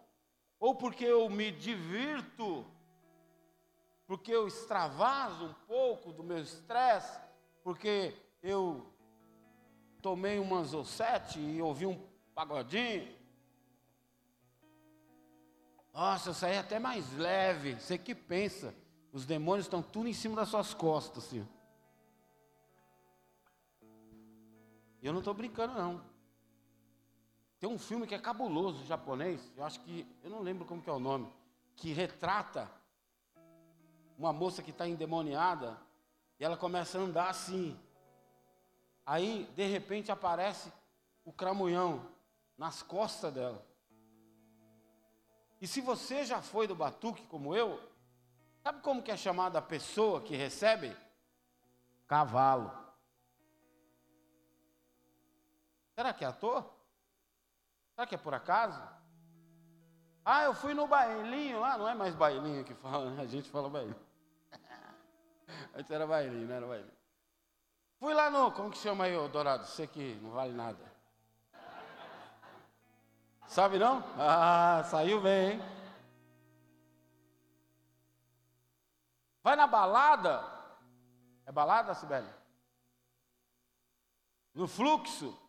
Ou 0.59 0.75
porque 0.75 1.05
eu 1.05 1.29
me 1.29 1.51
divirto, 1.51 2.65
porque 4.05 4.31
eu 4.31 4.47
extravaso 4.47 5.45
um 5.45 5.53
pouco 5.67 6.11
do 6.11 6.23
meu 6.23 6.39
estresse, 6.39 7.19
porque 7.63 8.15
eu 8.41 8.91
tomei 10.01 10.39
uma 10.39 10.63
Zocete 10.63 11.39
e 11.39 11.61
ouvi 11.61 11.85
um 11.85 12.01
pagodinho. 12.33 13.15
Nossa, 15.93 16.29
eu 16.29 16.33
saí 16.33 16.57
até 16.57 16.79
mais 16.79 17.11
leve. 17.17 17.75
Você 17.75 17.97
que 17.97 18.15
pensa. 18.15 18.73
Os 19.11 19.25
demônios 19.25 19.65
estão 19.65 19.81
tudo 19.81 20.07
em 20.07 20.13
cima 20.13 20.35
das 20.35 20.49
suas 20.49 20.73
costas, 20.73 21.25
assim. 21.25 21.47
E 25.01 25.07
eu 25.07 25.13
não 25.13 25.19
estou 25.19 25.33
brincando, 25.33 25.73
não. 25.73 26.01
Tem 27.59 27.69
um 27.69 27.77
filme 27.77 28.07
que 28.07 28.15
é 28.15 28.19
cabuloso, 28.19 28.85
japonês, 28.85 29.51
eu 29.55 29.65
acho 29.65 29.79
que, 29.81 30.07
eu 30.23 30.29
não 30.29 30.41
lembro 30.41 30.65
como 30.65 30.81
que 30.81 30.89
é 30.89 30.93
o 30.93 30.99
nome, 30.99 31.31
que 31.75 31.91
retrata 31.91 32.71
uma 34.17 34.31
moça 34.31 34.63
que 34.63 34.71
está 34.71 34.87
endemoniada 34.87 35.79
e 36.39 36.43
ela 36.43 36.55
começa 36.55 36.97
a 36.97 37.01
andar 37.01 37.29
assim. 37.29 37.77
Aí, 39.05 39.49
de 39.55 39.65
repente, 39.65 40.11
aparece 40.11 40.71
o 41.25 41.33
cramunhão 41.33 42.05
nas 42.57 42.81
costas 42.81 43.33
dela. 43.33 43.65
E 45.61 45.67
se 45.67 45.81
você 45.81 46.25
já 46.25 46.41
foi 46.41 46.67
do 46.67 46.75
batuque 46.75 47.25
como 47.27 47.55
eu, 47.55 47.81
sabe 48.61 48.81
como 48.81 49.03
que 49.03 49.11
é 49.11 49.17
chamada 49.17 49.59
a 49.59 49.61
pessoa 49.61 50.21
que 50.21 50.35
recebe? 50.35 50.95
Cavalo. 52.07 52.71
Será 55.99 56.13
que 56.13 56.23
é 56.23 56.27
à 56.29 56.31
toa? 56.31 56.65
Será 57.93 58.07
que 58.07 58.15
é 58.15 58.17
por 58.17 58.33
acaso? 58.33 58.81
Ah, 60.23 60.43
eu 60.43 60.53
fui 60.53 60.73
no 60.73 60.87
bailinho 60.87 61.59
lá, 61.59 61.77
não 61.77 61.89
é 61.89 61.93
mais 61.93 62.15
bailinho 62.15 62.63
que 62.63 62.73
fala, 62.73 63.11
né? 63.11 63.21
a 63.21 63.25
gente 63.25 63.49
fala 63.49 63.69
bailinho. 63.69 63.99
Antes 65.75 65.91
era 65.91 66.07
bailinho, 66.07 66.47
não 66.47 66.55
era 66.55 66.65
bailinho. 66.65 66.97
Fui 67.99 68.13
lá 68.13 68.29
no, 68.29 68.49
como 68.53 68.71
que 68.71 68.77
chama 68.77 69.03
aí, 69.03 69.27
Dourado? 69.27 69.65
Você 69.65 69.85
que 69.87 70.15
não 70.21 70.31
vale 70.31 70.53
nada. 70.53 70.89
Sabe 73.45 73.77
não? 73.77 74.01
Ah, 74.17 74.81
saiu 74.85 75.19
bem, 75.19 75.51
hein? 75.51 75.61
Vai 79.43 79.57
na 79.57 79.67
balada. 79.67 80.49
É 81.45 81.51
balada, 81.51 81.93
Sibeli? 81.93 82.33
No 84.53 84.65
fluxo. 84.65 85.48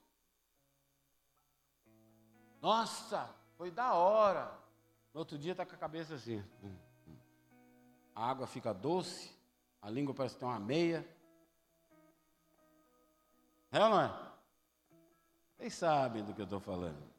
Nossa, 2.61 3.35
foi 3.57 3.71
da 3.71 3.95
hora. 3.95 4.53
No 5.13 5.21
outro 5.21 5.39
dia 5.39 5.53
está 5.53 5.65
com 5.65 5.75
a 5.75 5.79
cabeça 5.79 6.15
assim. 6.15 6.45
A 8.15 8.31
água 8.31 8.47
fica 8.47 8.73
doce, 8.73 9.35
a 9.81 9.89
língua 9.89 10.15
parece 10.15 10.37
ter 10.37 10.45
uma 10.45 10.61
meia. 10.61 11.07
É 13.73 13.83
ou 13.83 13.91
não 13.91 14.01
é? 14.01 14.31
Vocês 15.57 15.75
sabem 15.75 16.25
do 16.25 16.35
que 16.35 16.41
eu 16.41 16.45
estou 16.45 16.61
falando. 16.61 17.11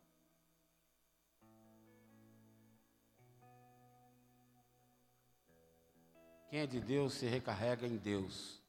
Quem 6.49 6.59
é 6.59 6.67
de 6.67 6.81
Deus 6.81 7.13
se 7.13 7.25
recarrega 7.27 7.87
em 7.87 7.95
Deus, 7.95 8.61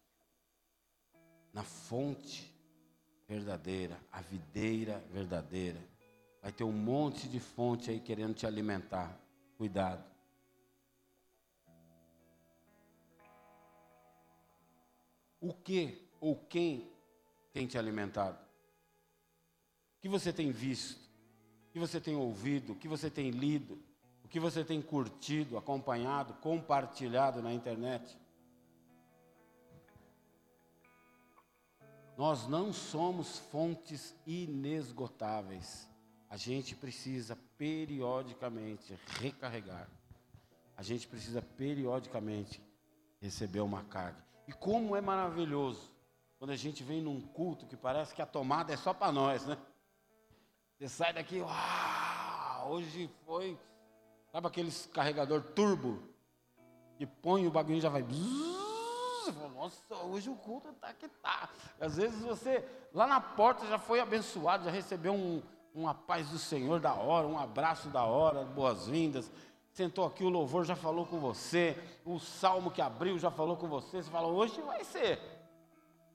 na 1.53 1.65
fonte 1.65 2.55
verdadeira, 3.27 3.99
a 4.13 4.21
videira 4.21 4.99
verdadeira. 5.11 5.92
Vai 6.43 6.51
ter 6.51 6.65
um 6.65 6.73
monte 6.73 7.29
de 7.29 7.39
fonte 7.39 7.89
aí 7.89 8.01
querendo 8.01 8.35
te 8.35 8.45
alimentar. 8.45 9.17
Cuidado. 9.57 10.05
O 15.41 15.55
que 15.55 16.09
ou 16.21 16.35
quem 16.37 16.91
tem 17.53 17.67
te 17.67 17.79
alimentado? 17.79 18.39
O 19.99 20.01
que 20.01 20.09
você 20.09 20.33
tem 20.33 20.51
visto? 20.51 21.01
O 21.69 21.73
que 21.73 21.79
você 21.79 22.01
tem 22.01 22.17
ouvido? 22.17 22.73
O 22.73 22.77
que 22.77 22.89
você 22.89 23.09
tem 23.09 23.31
lido? 23.31 23.81
O 24.25 24.29
que 24.29 24.41
você 24.41 24.65
tem 24.65 24.83
curtido, 24.83 25.57
acompanhado, 25.57 26.35
compartilhado 26.35 27.41
na 27.41 27.53
internet? 27.53 28.19
Nós 32.17 32.49
não 32.49 32.73
somos 32.73 33.39
fontes 33.39 34.15
inesgotáveis. 34.27 35.92
A 36.33 36.37
gente 36.39 36.75
precisa 36.75 37.37
periodicamente 37.59 38.99
recarregar. 39.21 39.87
A 40.75 40.83
gente 40.83 41.07
precisa 41.07 41.43
periodicamente 41.43 42.59
receber 43.21 43.61
uma 43.61 43.85
carga. 43.85 44.17
E 44.49 44.53
como 44.55 44.97
é 44.97 45.01
maravilhoso 45.03 45.93
quando 46.39 46.53
a 46.53 46.57
gente 46.57 46.83
vem 46.83 47.03
num 47.03 47.21
culto 47.21 47.67
que 47.67 47.77
parece 47.77 48.15
que 48.15 48.23
a 48.23 48.25
tomada 48.25 48.73
é 48.73 48.79
só 48.79 48.95
para 48.95 49.13
nós, 49.13 49.45
né? 49.45 49.59
Você 50.79 50.89
sai 50.89 51.13
daqui, 51.13 51.43
uau, 51.43 52.73
hoje 52.73 53.11
foi, 53.27 53.59
sabe 54.33 54.47
aqueles 54.47 54.87
carregador 54.87 55.43
turbo 55.43 56.03
que 56.97 57.05
põe 57.05 57.47
o 57.47 57.51
bagulho 57.51 57.77
e 57.77 57.81
já 57.83 57.91
vai. 57.91 58.07
Nossa, 59.55 59.95
hoje 59.97 60.31
o 60.31 60.37
culto 60.37 60.73
tá 60.81 60.95
que 60.95 61.09
tá. 61.09 61.51
Às 61.79 61.99
vezes 61.99 62.23
você 62.23 62.67
lá 62.95 63.07
na 63.07 63.21
porta 63.21 63.67
já 63.67 63.79
foi 63.79 64.01
abençoado, 64.01 64.65
já 64.65 64.71
recebeu 64.71 65.13
um, 65.13 65.43
uma 65.75 65.95
paz 65.95 66.29
do 66.29 66.39
Senhor 66.39 66.81
da 66.81 66.95
hora, 66.95 67.27
um 67.27 67.39
abraço 67.39 67.89
da 67.89 68.05
hora, 68.05 68.45
boas-vindas. 68.45 69.31
Sentou 69.73 70.05
aqui, 70.05 70.23
o 70.23 70.29
louvor 70.29 70.65
já 70.65 70.77
falou 70.77 71.07
com 71.07 71.19
você, 71.19 71.77
o 72.05 72.19
salmo 72.19 72.71
que 72.71 72.83
abriu 72.83 73.19
já 73.19 73.31
falou 73.31 73.57
com 73.57 73.69
você. 73.69 74.03
Você 74.03 74.11
fala, 74.11 74.29
hoje 74.29 74.61
vai 74.61 74.85
ser. 74.85 75.19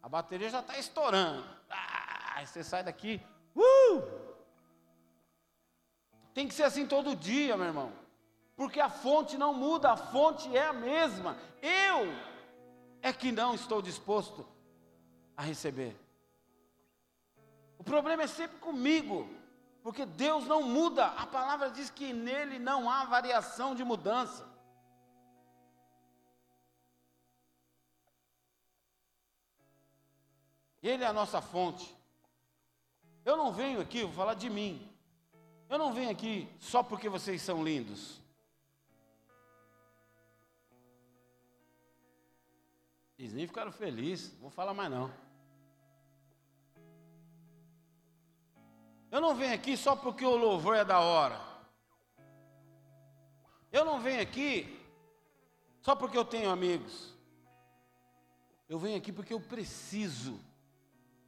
A 0.02 0.08
bateria 0.08 0.50
já 0.50 0.60
está 0.60 0.78
estourando. 0.78 1.44
Ah, 1.70 2.46
você 2.46 2.64
sai 2.64 2.84
daqui. 2.84 3.20
Uh! 3.56 4.04
Tem 6.34 6.48
que 6.48 6.54
ser 6.54 6.64
assim 6.64 6.86
todo 6.86 7.16
dia, 7.16 7.58
meu 7.58 7.66
irmão. 7.66 7.92
Porque 8.56 8.80
a 8.80 8.90
fonte 8.90 9.38
não 9.38 9.54
muda, 9.54 9.92
a 9.92 9.98
fonte 9.98 10.56
é 10.56 10.68
a 10.68 10.74
mesma. 10.74 11.36
Eu 11.62 12.14
é 13.02 13.12
que 13.12 13.32
não 13.32 13.56
estou 13.56 13.82
disposto 13.82 14.46
a 15.36 15.42
receber. 15.42 15.96
O 17.78 17.84
problema 17.84 18.24
é 18.24 18.28
sempre 18.28 18.58
comigo. 18.60 19.28
Porque 19.82 20.06
Deus 20.06 20.46
não 20.46 20.64
muda. 20.64 21.06
A 21.06 21.26
palavra 21.26 21.70
diz 21.70 21.90
que 21.90 22.14
nele 22.14 22.60
não 22.60 22.90
há 22.90 23.06
variação 23.06 23.74
de 23.74 23.84
mudança. 23.84 24.46
Ele 30.82 31.04
é 31.04 31.08
a 31.08 31.14
nossa 31.14 31.42
fonte. 31.42 31.96
Eu 33.26 33.36
não 33.36 33.52
venho 33.52 33.82
aqui, 33.82 34.04
vou 34.04 34.14
falar 34.14 34.36
de 34.36 34.50
mim. 34.50 34.90
Eu 35.70 35.78
não 35.78 35.94
venho 35.94 36.10
aqui 36.10 36.50
só 36.60 36.82
porque 36.82 37.10
vocês 37.10 37.42
são 37.42 37.64
lindos. 37.64 38.22
Eles 43.18 43.34
nem 43.34 43.48
ficaram 43.48 43.72
felizes, 43.72 44.32
não 44.34 44.42
vou 44.42 44.50
falar 44.50 44.74
mais 44.74 44.92
não. 44.92 45.27
Eu 49.12 49.22
não 49.22 49.36
venho 49.36 49.54
aqui 49.54 49.78
só 49.78 49.96
porque 49.96 50.26
o 50.26 50.36
louvor 50.36 50.76
é 50.76 50.84
da 50.84 51.00
hora. 51.00 51.40
Eu 53.72 53.86
não 53.86 54.00
venho 54.00 54.22
aqui 54.22 54.80
só 55.82 55.96
porque 55.96 56.18
eu 56.18 56.26
tenho 56.26 56.50
amigos. 56.50 57.14
Eu 58.68 58.78
venho 58.80 58.98
aqui 58.98 59.12
porque 59.12 59.34
eu 59.34 59.40
preciso 59.40 60.40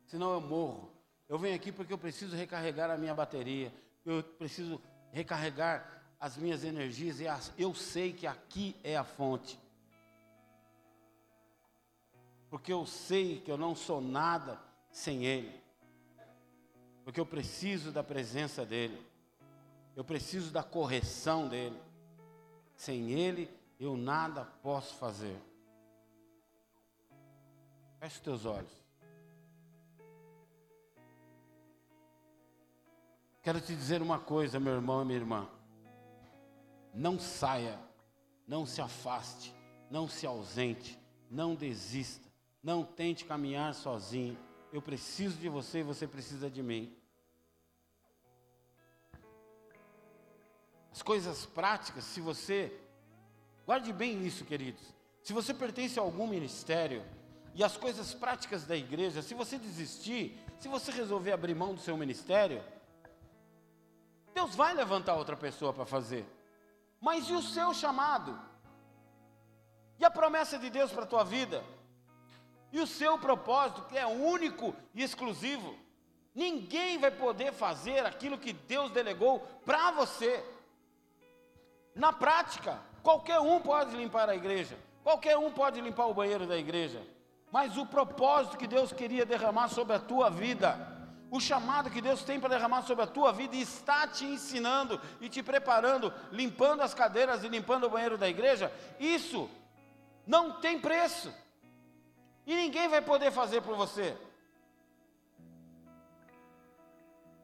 senão 0.10 0.34
eu 0.34 0.42
morro. 0.42 0.92
Eu 1.28 1.38
venho 1.38 1.56
aqui 1.56 1.72
porque 1.72 1.94
eu 1.94 1.98
preciso 1.98 2.36
recarregar 2.36 2.90
a 2.90 2.98
minha 2.98 3.14
bateria, 3.14 3.72
eu 4.04 4.24
preciso 4.24 4.82
recarregar 5.12 6.04
as 6.20 6.36
minhas 6.36 6.64
energias 6.64 7.20
e 7.20 7.26
eu 7.58 7.74
sei 7.76 8.12
que 8.12 8.26
aqui 8.26 8.76
é 8.84 8.98
a 8.98 9.04
fonte. 9.04 9.60
Porque 12.50 12.74
eu 12.74 12.86
sei 12.88 13.40
que 13.40 13.52
eu 13.52 13.58
não 13.58 13.76
sou 13.76 14.02
nada 14.02 14.60
sem 14.92 15.24
Ele. 15.24 15.54
Porque 17.10 17.20
eu 17.20 17.26
preciso 17.26 17.92
da 17.92 18.04
presença 18.04 18.64
dEle. 18.64 19.04
Eu 19.96 20.04
preciso 20.04 20.52
da 20.52 20.62
correção 20.62 21.48
dEle. 21.48 21.76
Sem 22.76 23.14
Ele, 23.14 23.50
eu 23.80 23.98
nada 23.98 24.46
posso 24.62 24.94
fazer. 24.94 25.36
Feche 28.00 28.18
os 28.18 28.22
teus 28.22 28.46
olhos. 28.46 28.72
Quero 33.42 33.60
te 33.60 33.76
dizer 33.76 34.04
uma 34.04 34.20
coisa, 34.20 34.60
meu 34.60 34.76
irmão 34.76 35.02
e 35.02 35.06
minha 35.06 35.18
irmã. 35.18 35.50
Não 36.94 37.18
saia, 37.18 37.80
não 38.48 38.68
se 38.68 38.82
afaste, 38.82 39.52
não 39.90 40.08
se 40.08 40.28
ausente, 40.28 40.96
não 41.28 41.56
desista, 41.56 42.30
não 42.62 42.84
tente 42.84 43.26
caminhar 43.26 43.74
sozinho. 43.74 44.38
Eu 44.72 44.80
preciso 44.80 45.40
de 45.40 45.50
você 45.50 45.80
e 45.80 45.84
você 45.84 46.06
precisa 46.06 46.52
de 46.52 46.62
mim. 46.62 46.99
As 50.92 51.02
coisas 51.02 51.46
práticas, 51.46 52.04
se 52.04 52.22
você. 52.22 52.74
Guarde 53.66 53.94
bem 53.94 54.26
isso, 54.26 54.46
queridos. 54.46 54.82
Se 55.22 55.34
você 55.34 55.54
pertence 55.54 56.00
a 56.00 56.02
algum 56.02 56.28
ministério 56.28 57.04
e 57.54 57.64
as 57.64 57.78
coisas 57.78 58.14
práticas 58.14 58.66
da 58.66 58.76
igreja, 58.76 59.22
se 59.22 59.34
você 59.34 59.58
desistir, 59.58 60.38
se 60.60 60.68
você 60.68 60.92
resolver 60.92 61.32
abrir 61.32 61.56
mão 61.56 61.74
do 61.74 61.82
seu 61.82 61.96
ministério, 61.96 62.64
Deus 64.34 64.56
vai 64.56 64.74
levantar 64.74 65.16
outra 65.16 65.36
pessoa 65.36 65.74
para 65.74 65.86
fazer. 65.86 66.26
Mas 67.00 67.30
e 67.30 67.34
o 67.34 67.42
seu 67.42 67.74
chamado? 67.74 68.40
E 70.00 70.06
a 70.06 70.10
promessa 70.10 70.58
de 70.58 70.70
Deus 70.70 70.92
para 70.92 71.04
a 71.04 71.08
tua 71.08 71.24
vida? 71.24 71.64
E 72.72 72.80
o 72.80 72.88
seu 72.88 73.18
propósito, 73.18 73.84
que 73.84 73.98
é 73.98 74.06
único 74.06 74.76
e 74.94 75.04
exclusivo? 75.04 75.76
Ninguém 76.34 76.98
vai 76.98 77.12
poder 77.12 77.52
fazer 77.52 78.06
aquilo 78.06 78.38
que 78.38 78.54
Deus 78.54 78.92
delegou 78.92 79.40
para 79.66 79.92
você. 79.92 80.44
Na 81.96 82.14
prática, 82.14 82.80
qualquer 83.02 83.40
um 83.40 83.60
pode 83.60 83.96
limpar 83.96 84.30
a 84.30 84.36
igreja, 84.36 84.78
qualquer 85.04 85.38
um 85.38 85.52
pode 85.52 85.82
limpar 85.82 86.06
o 86.06 86.14
banheiro 86.14 86.48
da 86.48 86.58
igreja, 86.58 87.02
mas 87.52 87.78
o 87.78 87.86
propósito 87.86 88.58
que 88.58 88.68
Deus 88.68 88.92
queria 88.92 89.26
derramar 89.26 89.70
sobre 89.70 89.96
a 89.96 90.00
tua 90.00 90.30
vida, 90.30 90.78
o 91.32 91.40
chamado 91.40 91.90
que 91.90 92.02
Deus 92.02 92.24
tem 92.24 92.40
para 92.40 92.50
derramar 92.50 92.84
sobre 92.84 93.04
a 93.04 93.08
tua 93.08 93.32
vida 93.32 93.56
e 93.56 93.62
está 93.62 94.08
te 94.08 94.26
ensinando 94.26 95.00
e 95.22 95.30
te 95.30 95.44
preparando, 95.44 96.14
limpando 96.32 96.82
as 96.82 96.94
cadeiras 96.94 97.44
e 97.44 97.48
limpando 97.48 97.86
o 97.86 97.90
banheiro 97.90 98.18
da 98.18 98.28
igreja, 98.28 98.72
isso 99.00 99.50
não 100.26 100.60
tem 100.60 100.80
preço. 100.80 101.34
E 102.46 102.56
ninguém 102.56 102.88
vai 102.88 103.02
poder 103.02 103.32
fazer 103.32 103.62
por 103.62 103.76
você. 103.76 104.18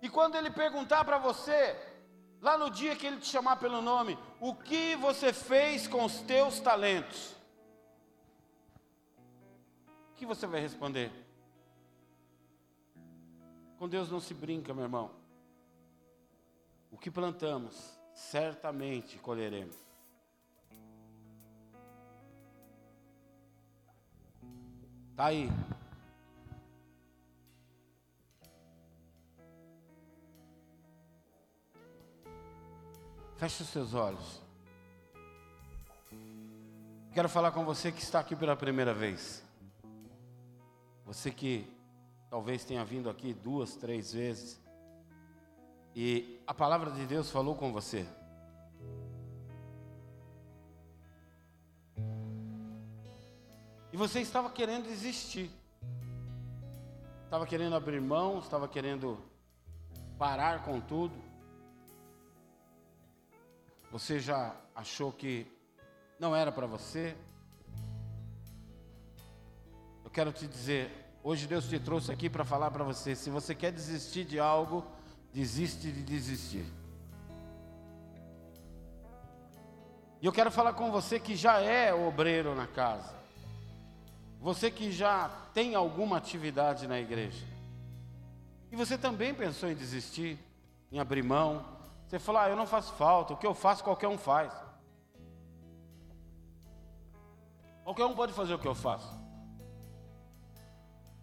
E 0.02 0.10
quando 0.10 0.36
ele 0.36 0.50
perguntar 0.50 1.04
para 1.04 1.18
você, 1.18 1.76
lá 2.42 2.58
no 2.58 2.70
dia 2.70 2.96
que 2.96 3.06
ele 3.06 3.20
te 3.20 3.28
chamar 3.28 3.58
pelo 3.58 3.82
nome, 3.82 4.18
o 4.40 4.54
que 4.54 4.96
você 4.96 5.34
fez 5.34 5.88
com 5.88 6.04
os 6.04 6.22
teus 6.22 6.60
talentos? 6.60 7.36
O 10.12 10.16
que 10.16 10.26
você 10.26 10.48
vai 10.48 10.62
responder? 10.62 11.12
Com 13.78 13.90
Deus 13.90 14.10
não 14.10 14.20
se 14.20 14.34
brinca, 14.34 14.74
meu 14.74 14.84
irmão. 14.84 15.12
O 16.92 16.98
que 16.98 17.12
plantamos, 17.12 18.00
certamente 18.14 19.18
colheremos. 19.18 19.76
Está 25.12 25.26
aí. 25.28 25.50
Feche 33.38 33.64
os 33.64 33.70
seus 33.70 33.94
olhos. 33.94 34.42
Quero 37.14 37.28
falar 37.28 37.52
com 37.52 37.66
você 37.66 37.92
que 37.92 38.02
está 38.02 38.20
aqui 38.20 38.36
pela 38.36 38.56
primeira 38.56 38.94
vez. 38.94 39.44
Você 41.06 41.32
que 41.32 41.68
talvez 42.30 42.64
tenha 42.64 42.84
vindo 42.86 43.10
aqui 43.10 43.34
duas, 43.34 43.76
três 43.76 44.14
vezes. 44.14 44.62
E 45.94 46.42
a 46.48 46.54
palavra 46.54 46.92
de 46.92 47.06
Deus 47.06 47.30
falou 47.30 47.56
com 47.56 47.74
você. 47.74 48.08
E 53.92 53.98
você 53.98 54.22
estava 54.22 54.50
querendo 54.50 54.88
desistir. 54.88 55.50
Estava 57.26 57.46
querendo 57.46 57.76
abrir 57.76 58.00
mão, 58.00 58.40
estava 58.40 58.68
querendo 58.68 59.18
parar 60.18 60.64
com 60.64 60.80
tudo. 60.80 61.25
Você 63.92 64.20
já 64.20 64.56
achou 64.76 65.12
que 65.12 65.48
não 66.20 66.36
era 66.36 66.52
para 66.52 66.68
você? 66.68 67.16
Eu 70.04 70.10
quero 70.10 70.32
te 70.32 70.48
dizer, 70.48 70.92
hoje 71.24 71.48
Deus 71.48 71.68
te 71.68 71.80
trouxe 71.80 72.12
aqui 72.12 72.30
para 72.30 72.46
falar 72.46 72.72
para 72.72 72.84
você, 72.84 73.16
se 73.16 73.30
você 73.30 73.54
quer 73.56 73.72
desistir 73.72 74.26
de 74.26 74.40
algo, 74.40 74.86
desiste 75.34 75.92
de 75.92 76.04
desistir. 76.04 76.66
E 80.22 80.26
eu 80.26 80.32
quero 80.32 80.50
falar 80.50 80.74
com 80.74 80.92
você 80.92 81.20
que 81.20 81.36
já 81.36 81.60
é 81.60 81.94
obreiro 81.94 82.56
na 82.56 82.66
casa. 82.66 83.14
Você 84.40 84.72
que 84.72 84.92
já 84.92 85.30
tem 85.54 85.76
alguma 85.76 86.18
atividade 86.18 86.88
na 86.88 87.00
igreja. 87.00 87.46
E 88.72 88.76
você 88.76 88.98
também 88.98 89.34
pensou 89.34 89.70
em 89.70 89.76
desistir, 89.76 90.40
em 90.92 91.00
abrir 91.00 91.24
mão, 91.24 91.66
você 92.08 92.20
fala, 92.20 92.44
ah, 92.44 92.50
eu 92.50 92.56
não 92.56 92.68
faço 92.68 92.94
falta, 92.94 93.34
o 93.34 93.38
que 93.38 93.48
eu 93.48 93.56
faço 93.56 93.84
qualquer 93.84 94.08
um 94.08 94.18
faz. 94.18 94.54
Qualquer 97.84 98.06
um 98.06 98.16
pode 98.16 98.34
fazer 98.34 98.54
o 98.54 98.60
que 98.60 98.68
eu 98.68 98.76
faço. 98.76 99.18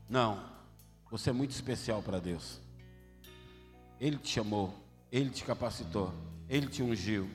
Não, 0.09 0.45
você 1.11 1.31
é 1.31 1.33
muito 1.33 1.53
especial 1.53 2.03
para 2.03 2.19
Deus. 2.19 2.61
Ele 4.01 4.19
te 4.19 4.29
chamou, 4.29 4.75
Ele 5.11 5.31
te 5.31 5.45
capacitou, 5.45 6.13
Ele 6.49 6.67
te 6.67 6.83
ungiu. 6.83 7.31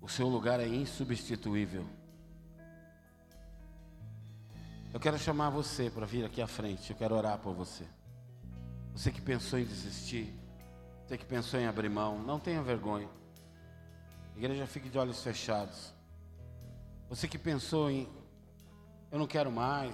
O 0.00 0.08
seu 0.08 0.28
lugar 0.28 0.60
é 0.60 0.66
insubstituível. 0.66 1.86
Eu 4.92 5.00
quero 5.00 5.18
chamar 5.18 5.48
você 5.48 5.88
para 5.88 6.04
vir 6.04 6.24
aqui 6.24 6.42
à 6.42 6.46
frente, 6.46 6.90
eu 6.90 6.96
quero 6.96 7.14
orar 7.14 7.38
por 7.38 7.54
você. 7.54 7.86
Você 8.94 9.10
que 9.10 9.22
pensou 9.22 9.58
em 9.58 9.64
desistir, 9.64 10.34
você 11.12 11.18
que 11.18 11.26
pensou 11.26 11.60
em 11.60 11.66
abrir 11.66 11.90
mão, 11.90 12.18
não 12.18 12.40
tenha 12.40 12.62
vergonha. 12.62 13.06
Igreja 14.34 14.66
fique 14.66 14.88
de 14.88 14.96
olhos 14.96 15.22
fechados. 15.22 15.92
Você 17.10 17.28
que 17.28 17.36
pensou 17.36 17.90
em, 17.90 18.08
eu 19.10 19.18
não 19.18 19.26
quero 19.26 19.52
mais, 19.52 19.90